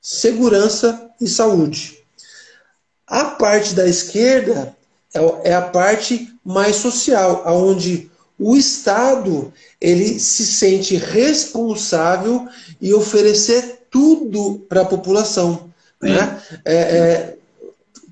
segurança 0.00 1.10
e 1.20 1.26
saúde. 1.26 1.99
A 3.10 3.24
parte 3.24 3.74
da 3.74 3.88
esquerda 3.88 4.76
é, 5.12 5.50
é 5.50 5.54
a 5.54 5.62
parte 5.62 6.32
mais 6.44 6.76
social, 6.76 7.42
onde 7.44 8.08
o 8.38 8.56
Estado 8.56 9.52
ele 9.80 10.20
se 10.20 10.46
sente 10.46 10.94
responsável 10.94 12.48
e 12.80 12.94
oferecer 12.94 13.80
tudo 13.90 14.64
para 14.68 14.82
a 14.82 14.86
população. 14.86 15.68
Né? 16.00 16.40
É, 16.64 16.74
é, 16.74 17.36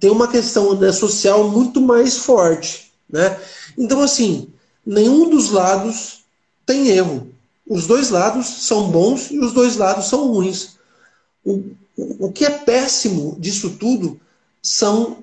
tem 0.01 0.11
uma 0.11 0.27
questão 0.27 0.75
né, 0.75 0.91
social 0.91 1.49
muito 1.49 1.81
mais 1.81 2.19
forte. 2.19 2.91
Né? 3.09 3.39
Então, 3.79 4.03
assim, 4.03 4.49
nenhum 4.85 5.31
dos 5.31 5.51
lados 5.51 6.25
tem 6.67 6.89
erro. 6.89 7.29
Os 7.69 7.87
dois 7.87 8.11
lados 8.11 8.47
são 8.47 8.91
bons 8.91 9.31
e 9.31 9.39
os 9.39 9.53
dois 9.53 9.77
lados 9.77 10.07
são 10.07 10.27
ruins. 10.27 10.77
O, 11.45 11.63
o 12.19 12.33
que 12.33 12.45
é 12.45 12.51
péssimo 12.51 13.37
disso 13.39 13.77
tudo 13.79 14.21
são 14.63 15.19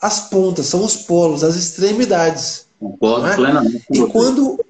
as 0.00 0.20
pontas, 0.28 0.66
são 0.66 0.84
os 0.84 0.96
polos, 0.96 1.42
as 1.42 1.56
extremidades. 1.56 2.66
Concordo 2.78 3.26
é? 3.26 3.34
plenamente. 3.34 3.84
E 3.90 4.06
quando, 4.06 4.64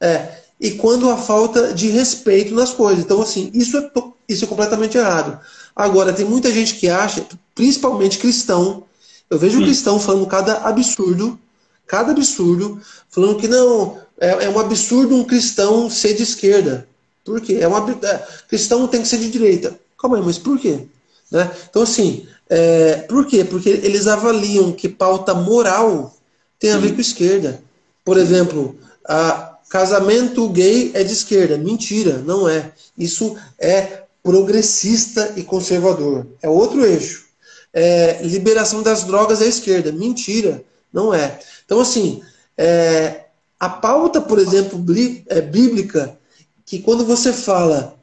é, 0.00 0.38
e 0.60 0.70
quando 0.72 1.10
a 1.10 1.16
falta 1.16 1.74
de 1.74 1.88
respeito 1.88 2.54
nas 2.54 2.72
coisas. 2.72 3.04
Então, 3.04 3.20
assim, 3.20 3.50
isso 3.52 3.76
é, 3.76 3.90
isso 4.28 4.44
é 4.44 4.48
completamente 4.48 4.96
errado. 4.96 5.38
Agora, 5.74 6.12
tem 6.12 6.24
muita 6.24 6.50
gente 6.50 6.74
que 6.74 6.88
acha, 6.88 7.24
principalmente 7.54 8.18
cristão, 8.18 8.84
eu 9.30 9.38
vejo 9.38 9.60
um 9.60 9.62
cristão 9.62 10.00
falando 10.00 10.26
cada 10.26 10.54
absurdo, 10.66 11.38
cada 11.86 12.12
absurdo, 12.12 12.80
falando 13.10 13.36
que 13.36 13.46
não, 13.46 13.98
é, 14.18 14.44
é 14.44 14.48
um 14.48 14.58
absurdo 14.58 15.14
um 15.14 15.24
cristão 15.24 15.90
ser 15.90 16.14
de 16.14 16.22
esquerda. 16.22 16.88
Por 17.24 17.40
quê? 17.40 17.58
É 17.60 17.68
uma, 17.68 17.90
é, 17.90 18.26
cristão 18.48 18.88
tem 18.88 19.02
que 19.02 19.08
ser 19.08 19.18
de 19.18 19.30
direita. 19.30 19.78
Calma 20.00 20.16
aí, 20.16 20.22
mas 20.24 20.38
por 20.38 20.58
quê? 20.58 20.86
Né? 21.30 21.50
Então, 21.68 21.82
assim, 21.82 22.26
é, 22.48 22.96
por 23.08 23.26
quê? 23.26 23.44
Porque 23.44 23.68
eles 23.68 24.06
avaliam 24.06 24.72
que 24.72 24.88
pauta 24.88 25.34
moral 25.34 26.16
tem 26.58 26.72
a 26.72 26.78
ver 26.78 26.94
com 26.94 27.00
esquerda. 27.00 27.62
Por 28.04 28.16
exemplo, 28.16 28.76
a, 29.06 29.58
casamento 29.68 30.48
gay 30.48 30.90
é 30.94 31.04
de 31.04 31.12
esquerda. 31.12 31.58
Mentira, 31.58 32.18
não 32.18 32.48
é. 32.48 32.72
Isso 32.96 33.36
é 33.58 34.02
progressista 34.22 35.34
e 35.36 35.42
conservador. 35.42 36.26
É 36.42 36.48
outro 36.48 36.84
eixo. 36.84 37.26
É, 37.72 38.20
liberação 38.22 38.82
das 38.82 39.04
drogas 39.04 39.42
é 39.42 39.46
esquerda. 39.46 39.92
Mentira, 39.92 40.62
não 40.92 41.12
é. 41.12 41.38
Então, 41.64 41.80
assim, 41.80 42.22
é, 42.56 43.26
a 43.60 43.68
pauta, 43.68 44.20
por 44.20 44.38
exemplo, 44.38 44.82
é 45.28 45.40
bíblica, 45.40 46.16
que 46.64 46.78
quando 46.78 47.04
você 47.04 47.32
fala 47.32 47.97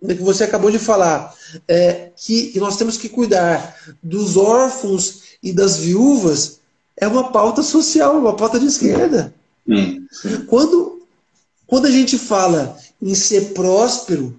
que 0.00 0.22
você 0.22 0.44
acabou 0.44 0.70
de 0.70 0.78
falar, 0.78 1.34
é, 1.68 2.10
que, 2.16 2.48
que 2.48 2.60
nós 2.60 2.76
temos 2.76 2.96
que 2.96 3.08
cuidar 3.08 3.76
dos 4.02 4.36
órfãos 4.36 5.22
e 5.42 5.52
das 5.52 5.76
viúvas, 5.76 6.60
é 6.96 7.06
uma 7.06 7.30
pauta 7.30 7.62
social, 7.62 8.18
uma 8.18 8.36
pauta 8.36 8.58
de 8.58 8.66
esquerda. 8.66 9.32
Sim, 9.66 10.06
sim. 10.10 10.44
Quando, 10.46 11.02
quando 11.66 11.86
a 11.86 11.90
gente 11.90 12.18
fala 12.18 12.76
em 13.00 13.14
ser 13.14 13.52
próspero, 13.52 14.38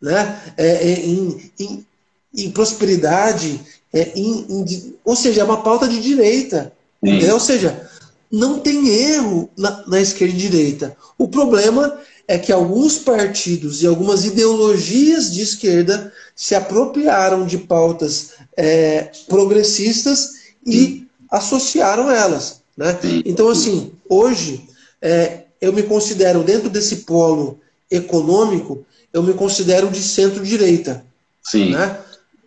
né, 0.00 0.40
é, 0.56 0.66
é, 0.66 1.06
em, 1.06 1.50
em, 1.58 1.86
em, 2.34 2.50
prosperidade, 2.50 3.60
é, 3.92 4.12
em, 4.14 4.46
em, 4.48 4.94
ou 5.04 5.16
seja, 5.16 5.40
é 5.40 5.44
uma 5.44 5.62
pauta 5.62 5.88
de 5.88 6.00
direita. 6.00 6.72
Né? 7.02 7.32
Ou 7.32 7.40
seja, 7.40 7.88
não 8.30 8.58
tem 8.58 8.88
erro 8.88 9.48
na, 9.56 9.86
na 9.86 10.00
esquerda 10.00 10.34
e 10.34 10.38
direita. 10.38 10.96
O 11.16 11.28
problema 11.28 11.98
é 12.28 12.38
que 12.38 12.52
alguns 12.52 12.98
partidos 12.98 13.82
e 13.82 13.86
algumas 13.86 14.24
ideologias 14.24 15.32
de 15.32 15.42
esquerda 15.42 16.12
se 16.34 16.54
apropriaram 16.54 17.46
de 17.46 17.58
pautas 17.58 18.30
é, 18.56 19.10
progressistas 19.28 20.34
e 20.64 21.06
associaram 21.30 22.10
elas. 22.10 22.60
Né? 22.76 22.98
Então, 23.24 23.48
assim, 23.48 23.92
hoje 24.08 24.68
é, 25.00 25.44
eu 25.60 25.72
me 25.72 25.82
considero, 25.82 26.42
dentro 26.42 26.68
desse 26.68 26.96
polo 26.96 27.60
econômico, 27.90 28.84
eu 29.12 29.22
me 29.22 29.32
considero 29.32 29.88
de 29.88 30.02
centro-direita. 30.02 31.04
Sim. 31.42 31.70
Né? 31.70 31.98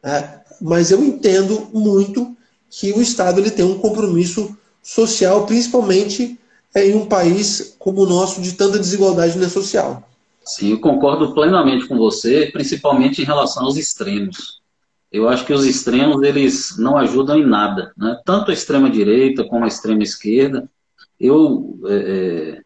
É, 0.04 0.30
mas 0.62 0.92
eu 0.92 1.04
entendo 1.04 1.70
muito 1.74 2.36
que 2.70 2.92
o 2.92 3.02
Estado 3.02 3.40
ele 3.40 3.50
tem 3.50 3.66
um 3.66 3.80
compromisso 3.80 4.56
social, 4.84 5.46
principalmente 5.46 6.38
em 6.76 6.96
um 6.96 7.06
país 7.06 7.76
como 7.80 8.02
o 8.02 8.10
nosso 8.10 8.42
de 8.42 8.54
tanta 8.54 8.80
desigualdade 8.80 9.38
né, 9.38 9.48
social. 9.48 10.08
Sim, 10.46 10.76
concordo 10.78 11.34
plenamente 11.34 11.88
com 11.88 11.98
você, 11.98 12.50
principalmente 12.52 13.22
em 13.22 13.26
relação 13.26 13.66
aos 13.66 13.78
extremos. 13.78 14.60
Eu 15.12 15.28
acho 15.28 15.46
que 15.46 15.54
os 15.54 15.66
extremos 15.66 16.22
eles 16.22 16.78
não 16.78 16.98
ajudam 16.98 17.38
em 17.38 17.46
nada, 17.46 17.92
né? 17.98 18.20
tanto 18.26 18.52
a 18.52 18.54
extrema 18.54 18.90
direita 18.90 19.44
como 19.44 19.66
a 19.66 19.68
extrema 19.68 20.04
esquerda. 20.04 20.70
Eu 21.20 21.80
é, 21.86 21.96
é, 21.96 22.62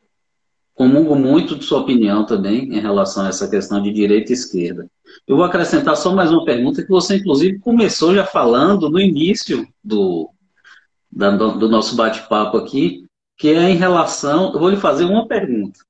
comungo 0.76 1.16
muito 1.16 1.56
de 1.56 1.64
sua 1.64 1.80
opinião 1.80 2.26
também 2.26 2.74
em 2.74 2.80
relação 2.80 3.26
a 3.26 3.30
essa 3.30 3.50
questão 3.50 3.82
de 3.82 3.92
direita 3.92 4.32
e 4.32 4.34
esquerda. 4.34 4.88
Eu 5.28 5.38
vou 5.38 5.46
acrescentar 5.46 5.96
só 5.96 6.14
mais 6.14 6.32
uma 6.32 6.44
pergunta 6.44 6.84
que 6.84 6.90
você, 6.90 7.18
inclusive, 7.18 7.60
começou 7.60 8.14
já 8.14 8.26
falando 8.26 8.90
no 8.90 9.00
início 9.00 9.66
do, 9.84 10.30
da, 11.12 11.32
do 11.32 11.70
nosso 11.70 11.96
bate-papo 11.96 12.58
aqui, 12.58 13.06
que 13.44 13.50
é 13.50 13.70
em 13.70 13.76
relação. 13.76 14.54
Eu 14.54 14.60
vou 14.62 14.70
lhe 14.70 14.78
fazer 14.78 15.04
uma 15.04 15.28
pergunta. 15.28 15.82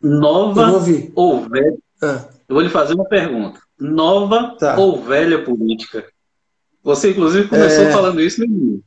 Nova 0.00 0.72
ou 1.14 1.46
velha? 1.46 1.76
Ah. 2.02 2.24
Eu 2.48 2.54
vou 2.54 2.62
lhe 2.62 2.70
fazer 2.70 2.94
uma 2.94 3.04
pergunta. 3.04 3.60
Nova 3.78 4.56
tá. 4.58 4.74
ou 4.78 5.02
velha 5.02 5.44
política? 5.44 6.10
Você, 6.82 7.10
inclusive, 7.10 7.46
começou 7.46 7.84
é... 7.84 7.92
falando 7.92 8.22
isso 8.22 8.40
no 8.40 8.46
início. 8.46 8.84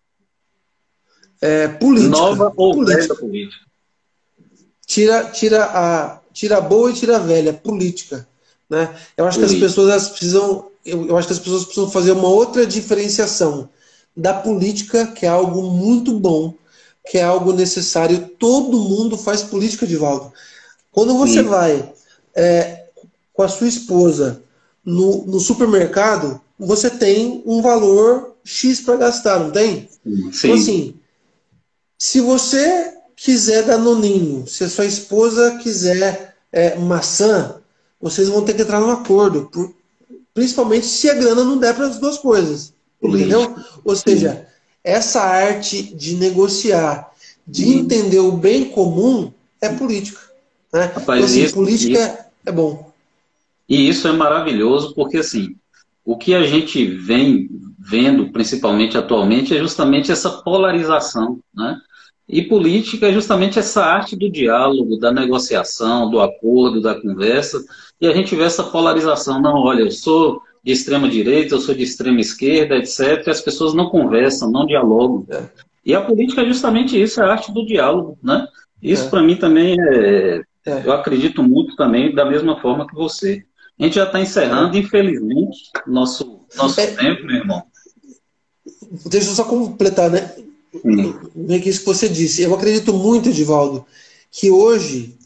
É, 1.39 1.67
política. 1.67 2.09
Nova 2.09 2.53
ou 2.57 2.73
política. 2.73 3.13
velha 3.13 3.15
política? 3.15 3.65
Tira, 4.87 5.25
tira, 5.25 5.63
a, 5.63 6.21
tira 6.33 6.57
a 6.57 6.61
boa 6.61 6.89
e 6.89 6.95
tira 6.95 7.17
a 7.17 7.19
velha, 7.19 7.53
política. 7.53 8.27
Né? 8.67 8.99
Eu 9.15 9.27
acho 9.27 9.37
política. 9.37 9.59
que 9.59 9.65
as 9.65 9.75
pessoas 9.75 10.09
precisam. 10.09 10.71
Eu, 10.83 11.05
eu 11.05 11.15
acho 11.15 11.27
que 11.27 11.33
as 11.33 11.39
pessoas 11.39 11.65
precisam 11.65 11.91
fazer 11.91 12.13
uma 12.13 12.29
outra 12.29 12.65
diferenciação 12.65 13.69
da 14.15 14.33
política, 14.33 15.07
que 15.07 15.25
é 15.25 15.29
algo 15.29 15.61
muito 15.63 16.13
bom, 16.19 16.53
que 17.09 17.17
é 17.17 17.23
algo 17.23 17.53
necessário. 17.53 18.29
Todo 18.37 18.79
mundo 18.79 19.17
faz 19.17 19.41
política, 19.41 19.87
Divaldo. 19.87 20.31
Quando 20.91 21.17
você 21.17 21.43
Sim. 21.43 21.49
vai 21.49 21.93
é, 22.35 22.85
com 23.33 23.43
a 23.43 23.47
sua 23.47 23.67
esposa 23.67 24.41
no, 24.83 25.25
no 25.25 25.39
supermercado, 25.39 26.41
você 26.57 26.89
tem 26.89 27.41
um 27.45 27.61
valor 27.61 28.35
X 28.43 28.81
para 28.81 28.97
gastar, 28.97 29.39
não 29.39 29.51
tem? 29.51 29.87
Sim. 30.31 30.47
Então, 30.47 30.53
assim, 30.53 30.95
se 31.97 32.19
você 32.19 32.93
quiser 33.15 33.63
danoninho, 33.63 34.47
se 34.47 34.63
a 34.63 34.69
sua 34.69 34.85
esposa 34.85 35.57
quiser 35.57 36.35
é, 36.51 36.75
maçã, 36.77 37.55
vocês 37.99 38.29
vão 38.29 38.43
ter 38.43 38.53
que 38.53 38.61
entrar 38.61 38.79
num 38.79 38.89
acordo. 38.89 39.49
Por, 39.51 39.73
principalmente 40.33 40.85
se 40.85 41.09
a 41.09 41.13
grana 41.13 41.43
não 41.43 41.57
der 41.57 41.75
para 41.75 41.87
as 41.87 41.99
duas 41.99 42.17
coisas. 42.17 42.73
Entendeu? 43.01 43.55
Ou 43.83 43.95
seja, 43.95 44.47
essa 44.83 45.21
arte 45.21 45.81
de 45.95 46.15
negociar, 46.15 47.11
de 47.47 47.63
Sim. 47.63 47.79
entender 47.79 48.19
o 48.19 48.31
bem 48.31 48.65
comum, 48.65 49.31
é 49.61 49.69
política. 49.69 50.19
Né? 50.71 50.85
Rapaz, 50.85 51.07
então, 51.07 51.25
assim, 51.25 51.43
isso, 51.43 51.53
política 51.53 51.99
isso, 51.99 52.17
é 52.45 52.51
bom. 52.51 52.91
E 53.67 53.89
isso 53.89 54.07
é 54.07 54.11
maravilhoso, 54.11 54.93
porque 54.93 55.17
assim, 55.17 55.55
o 56.05 56.17
que 56.17 56.33
a 56.33 56.43
gente 56.43 56.85
vem 56.85 57.49
vendo, 57.79 58.31
principalmente 58.31 58.97
atualmente, 58.97 59.55
é 59.55 59.59
justamente 59.59 60.11
essa 60.11 60.29
polarização. 60.29 61.39
Né? 61.53 61.79
E 62.27 62.43
política 62.43 63.07
é 63.07 63.13
justamente 63.13 63.57
essa 63.57 63.83
arte 63.83 64.15
do 64.15 64.29
diálogo, 64.29 64.97
da 64.97 65.11
negociação, 65.11 66.09
do 66.09 66.19
acordo, 66.19 66.81
da 66.81 66.99
conversa. 66.99 67.63
E 67.99 68.07
a 68.07 68.13
gente 68.13 68.35
vê 68.35 68.43
essa 68.43 68.63
polarização. 68.63 69.41
Não, 69.41 69.55
olha, 69.55 69.81
eu 69.81 69.91
sou 69.91 70.41
de 70.63 70.71
extrema 70.71 71.09
direita, 71.09 71.55
eu 71.55 71.59
sou 71.59 71.73
de 71.73 71.83
extrema 71.83 72.19
esquerda, 72.19 72.75
etc. 72.75 73.25
E 73.25 73.29
as 73.29 73.41
pessoas 73.41 73.73
não 73.73 73.89
conversam, 73.89 74.51
não 74.51 74.65
dialogam. 74.65 75.25
É. 75.29 75.43
E 75.85 75.95
a 75.95 76.01
política 76.01 76.41
é 76.41 76.45
justamente 76.45 77.01
isso, 77.01 77.21
é 77.21 77.25
a 77.25 77.31
arte 77.31 77.51
do 77.51 77.65
diálogo. 77.65 78.17
Né? 78.21 78.45
Isso 78.81 79.05
é. 79.05 79.09
para 79.09 79.21
mim 79.21 79.35
também 79.35 79.75
é, 79.79 80.41
é, 80.65 80.81
Eu 80.85 80.91
acredito 80.91 81.41
muito 81.41 81.75
também 81.75 82.13
da 82.13 82.25
mesma 82.25 82.59
forma 82.59 82.87
que 82.87 82.95
você. 82.95 83.43
A 83.79 83.83
gente 83.83 83.95
já 83.95 84.03
está 84.03 84.19
encerrando, 84.19 84.77
infelizmente, 84.77 85.71
nosso, 85.87 86.41
nosso 86.57 86.81
é. 86.81 86.87
tempo, 86.87 87.25
meu 87.25 87.37
irmão. 87.37 87.63
Deixa 89.05 89.29
eu 89.29 89.35
só 89.35 89.45
completar, 89.45 90.09
né? 90.09 90.35
Meio 91.33 91.61
que 91.61 91.69
isso 91.69 91.79
que 91.79 91.85
você 91.85 92.09
disse. 92.09 92.41
Eu 92.41 92.53
acredito 92.53 92.93
muito, 92.93 93.29
Edivaldo, 93.29 93.85
que 94.29 94.51
hoje 94.51 95.17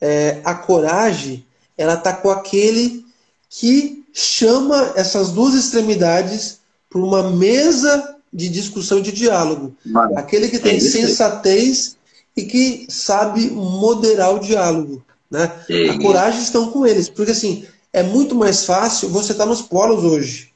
é, 0.00 0.40
a 0.44 0.54
coragem 0.54 1.44
ela 1.76 1.94
está 1.94 2.12
com 2.12 2.30
aquele 2.30 3.04
que 3.48 4.03
chama 4.14 4.92
essas 4.96 5.32
duas 5.32 5.54
extremidades 5.54 6.60
para 6.88 7.00
uma 7.00 7.30
mesa 7.30 8.16
de 8.32 8.48
discussão 8.48 9.02
de 9.02 9.12
diálogo. 9.12 9.76
Aquele 10.16 10.48
que 10.48 10.58
tem 10.58 10.76
é 10.76 10.80
sensatez 10.80 11.96
e 12.36 12.44
que 12.44 12.86
sabe 12.88 13.50
moderar 13.50 14.34
o 14.34 14.38
diálogo. 14.38 15.04
Né? 15.30 15.52
A 15.90 16.00
coragem 16.00 16.40
estão 16.40 16.70
com 16.70 16.86
eles, 16.86 17.08
porque 17.08 17.32
assim 17.32 17.66
é 17.92 18.02
muito 18.02 18.34
mais 18.34 18.64
fácil 18.64 19.10
você 19.10 19.32
estar 19.32 19.44
tá 19.44 19.50
nos 19.50 19.60
polos 19.60 20.02
hoje 20.02 20.54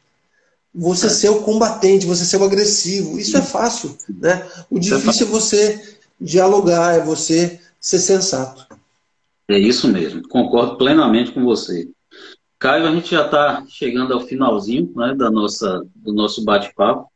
você 0.75 1.07
é. 1.07 1.11
ser 1.11 1.29
o 1.31 1.41
combatente, 1.41 2.07
você 2.07 2.25
ser 2.25 2.37
o 2.37 2.45
agressivo. 2.45 3.19
Isso 3.19 3.37
é 3.37 3.43
fácil. 3.43 3.97
Né? 4.09 4.47
O 4.71 4.77
é 4.77 4.81
difícil 4.81 5.27
é, 5.27 5.29
é 5.29 5.33
você 5.33 5.97
dialogar, 6.21 6.95
é 6.95 7.01
você 7.01 7.61
ser 7.81 7.99
sensato. 7.99 8.67
É 9.49 9.59
isso 9.59 9.89
mesmo, 9.89 10.29
concordo 10.29 10.77
plenamente 10.77 11.33
com 11.33 11.43
você. 11.43 11.89
Caio, 12.59 12.89
a 12.89 12.91
gente 12.91 13.13
já 13.13 13.25
está 13.25 13.65
chegando 13.69 14.13
ao 14.13 14.21
finalzinho 14.21 14.93
né, 14.97 15.15
da 15.15 15.31
nossa, 15.31 15.87
do 15.95 16.13
nosso 16.13 16.45
bate-papo. 16.45 17.09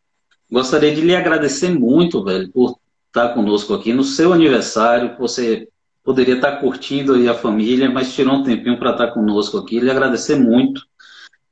Gostaria 0.48 0.94
de 0.94 1.00
lhe 1.00 1.16
agradecer 1.16 1.70
muito, 1.70 2.22
velho, 2.22 2.48
por 2.52 2.78
estar 3.08 3.30
conosco 3.30 3.74
aqui 3.74 3.92
no 3.92 4.04
seu 4.04 4.32
aniversário. 4.32 5.16
Você 5.18 5.68
poderia 6.04 6.36
estar 6.36 6.60
curtindo 6.60 7.14
aí 7.14 7.28
a 7.28 7.34
família, 7.34 7.90
mas 7.90 8.14
tirou 8.14 8.36
um 8.36 8.42
tempinho 8.44 8.78
para 8.78 8.92
estar 8.92 9.08
conosco 9.08 9.58
aqui. 9.58 9.80
Lhe 9.80 9.90
agradecer 9.90 10.36
muito. 10.36 10.86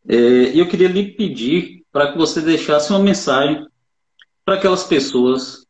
É, 0.08 0.14
e 0.54 0.58
eu 0.60 0.68
queria 0.68 0.88
lhe 0.88 1.12
pedir 1.12 1.82
para 1.90 2.12
que 2.12 2.18
você 2.18 2.40
deixasse 2.40 2.90
uma 2.90 3.00
mensagem 3.00 3.66
para 4.44 4.54
aquelas 4.54 4.84
pessoas 4.84 5.66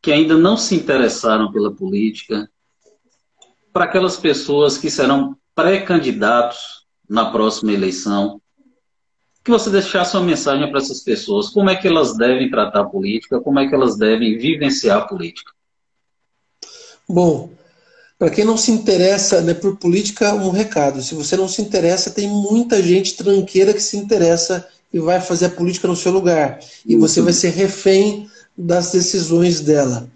que 0.00 0.12
ainda 0.12 0.36
não 0.36 0.56
se 0.56 0.76
interessaram 0.76 1.50
pela 1.50 1.74
política, 1.74 2.48
para 3.72 3.84
aquelas 3.84 4.16
pessoas 4.16 4.78
que 4.78 4.88
serão 4.88 5.36
pré-candidatos 5.54 6.83
na 7.08 7.30
próxima 7.30 7.72
eleição, 7.72 8.40
que 9.44 9.50
você 9.50 9.68
deixasse 9.68 10.16
uma 10.16 10.24
mensagem 10.24 10.70
para 10.70 10.80
essas 10.80 11.00
pessoas, 11.00 11.50
como 11.50 11.68
é 11.68 11.76
que 11.76 11.86
elas 11.86 12.16
devem 12.16 12.50
tratar 12.50 12.80
a 12.80 12.84
política, 12.84 13.40
como 13.40 13.60
é 13.60 13.68
que 13.68 13.74
elas 13.74 13.96
devem 13.98 14.38
vivenciar 14.38 14.98
a 14.98 15.06
política. 15.06 15.52
Bom, 17.06 17.50
para 18.18 18.30
quem 18.30 18.44
não 18.44 18.56
se 18.56 18.70
interessa 18.70 19.42
né, 19.42 19.52
por 19.52 19.76
política, 19.76 20.34
um 20.34 20.50
recado. 20.50 21.02
Se 21.02 21.14
você 21.14 21.36
não 21.36 21.46
se 21.46 21.60
interessa, 21.60 22.10
tem 22.10 22.26
muita 22.26 22.82
gente 22.82 23.16
tranqueira 23.16 23.74
que 23.74 23.82
se 23.82 23.98
interessa 23.98 24.66
e 24.90 24.98
vai 24.98 25.20
fazer 25.20 25.46
a 25.46 25.50
política 25.50 25.88
no 25.88 25.96
seu 25.96 26.10
lugar. 26.10 26.58
E 26.86 26.96
você 26.96 27.20
vai 27.20 27.34
ser 27.34 27.50
refém 27.50 28.30
das 28.56 28.92
decisões 28.92 29.60
dela. 29.60 30.08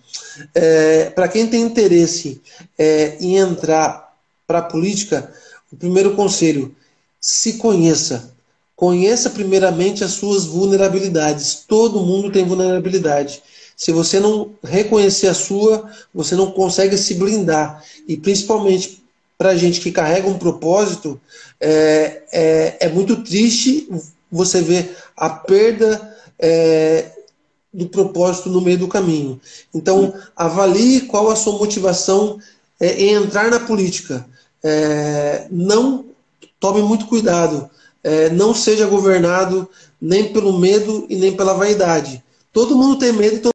É, 0.54 1.10
para 1.10 1.28
quem 1.28 1.48
tem 1.48 1.60
interesse 1.62 2.40
é, 2.78 3.18
em 3.20 3.36
entrar 3.36 4.14
para 4.46 4.60
a 4.60 4.62
política, 4.62 5.30
o 5.72 5.76
primeiro 5.76 6.14
conselho: 6.14 6.74
se 7.20 7.54
conheça. 7.54 8.34
Conheça 8.76 9.30
primeiramente 9.30 10.04
as 10.04 10.12
suas 10.12 10.44
vulnerabilidades. 10.44 11.64
Todo 11.66 12.00
mundo 12.00 12.30
tem 12.30 12.44
vulnerabilidade. 12.44 13.42
Se 13.76 13.92
você 13.92 14.20
não 14.20 14.52
reconhecer 14.62 15.26
a 15.28 15.34
sua, 15.34 15.90
você 16.14 16.34
não 16.36 16.52
consegue 16.52 16.96
se 16.96 17.14
blindar. 17.14 17.82
E 18.06 18.16
principalmente 18.16 19.02
para 19.36 19.56
gente 19.56 19.80
que 19.80 19.92
carrega 19.92 20.28
um 20.28 20.38
propósito, 20.38 21.20
é, 21.60 22.22
é, 22.32 22.76
é 22.80 22.88
muito 22.88 23.22
triste 23.22 23.88
você 24.30 24.60
vê 24.60 24.90
a 25.16 25.30
perda 25.30 26.16
é, 26.38 27.12
do 27.72 27.86
propósito 27.86 28.48
no 28.48 28.60
meio 28.60 28.78
do 28.78 28.88
caminho. 28.88 29.40
Então, 29.74 30.14
avalie 30.36 31.02
qual 31.02 31.30
a 31.30 31.36
sua 31.36 31.58
motivação 31.58 32.38
é, 32.80 32.92
em 33.02 33.14
entrar 33.14 33.50
na 33.50 33.60
política. 33.60 34.26
É, 34.62 35.46
não 35.50 36.04
tome 36.58 36.82
muito 36.82 37.06
cuidado. 37.06 37.68
É, 38.02 38.30
não 38.30 38.54
seja 38.54 38.86
governado 38.86 39.68
nem 40.00 40.32
pelo 40.32 40.58
medo 40.58 41.06
e 41.08 41.16
nem 41.16 41.36
pela 41.36 41.54
vaidade. 41.54 42.22
Todo 42.52 42.76
mundo 42.76 42.98
tem 42.98 43.12
medo. 43.12 43.50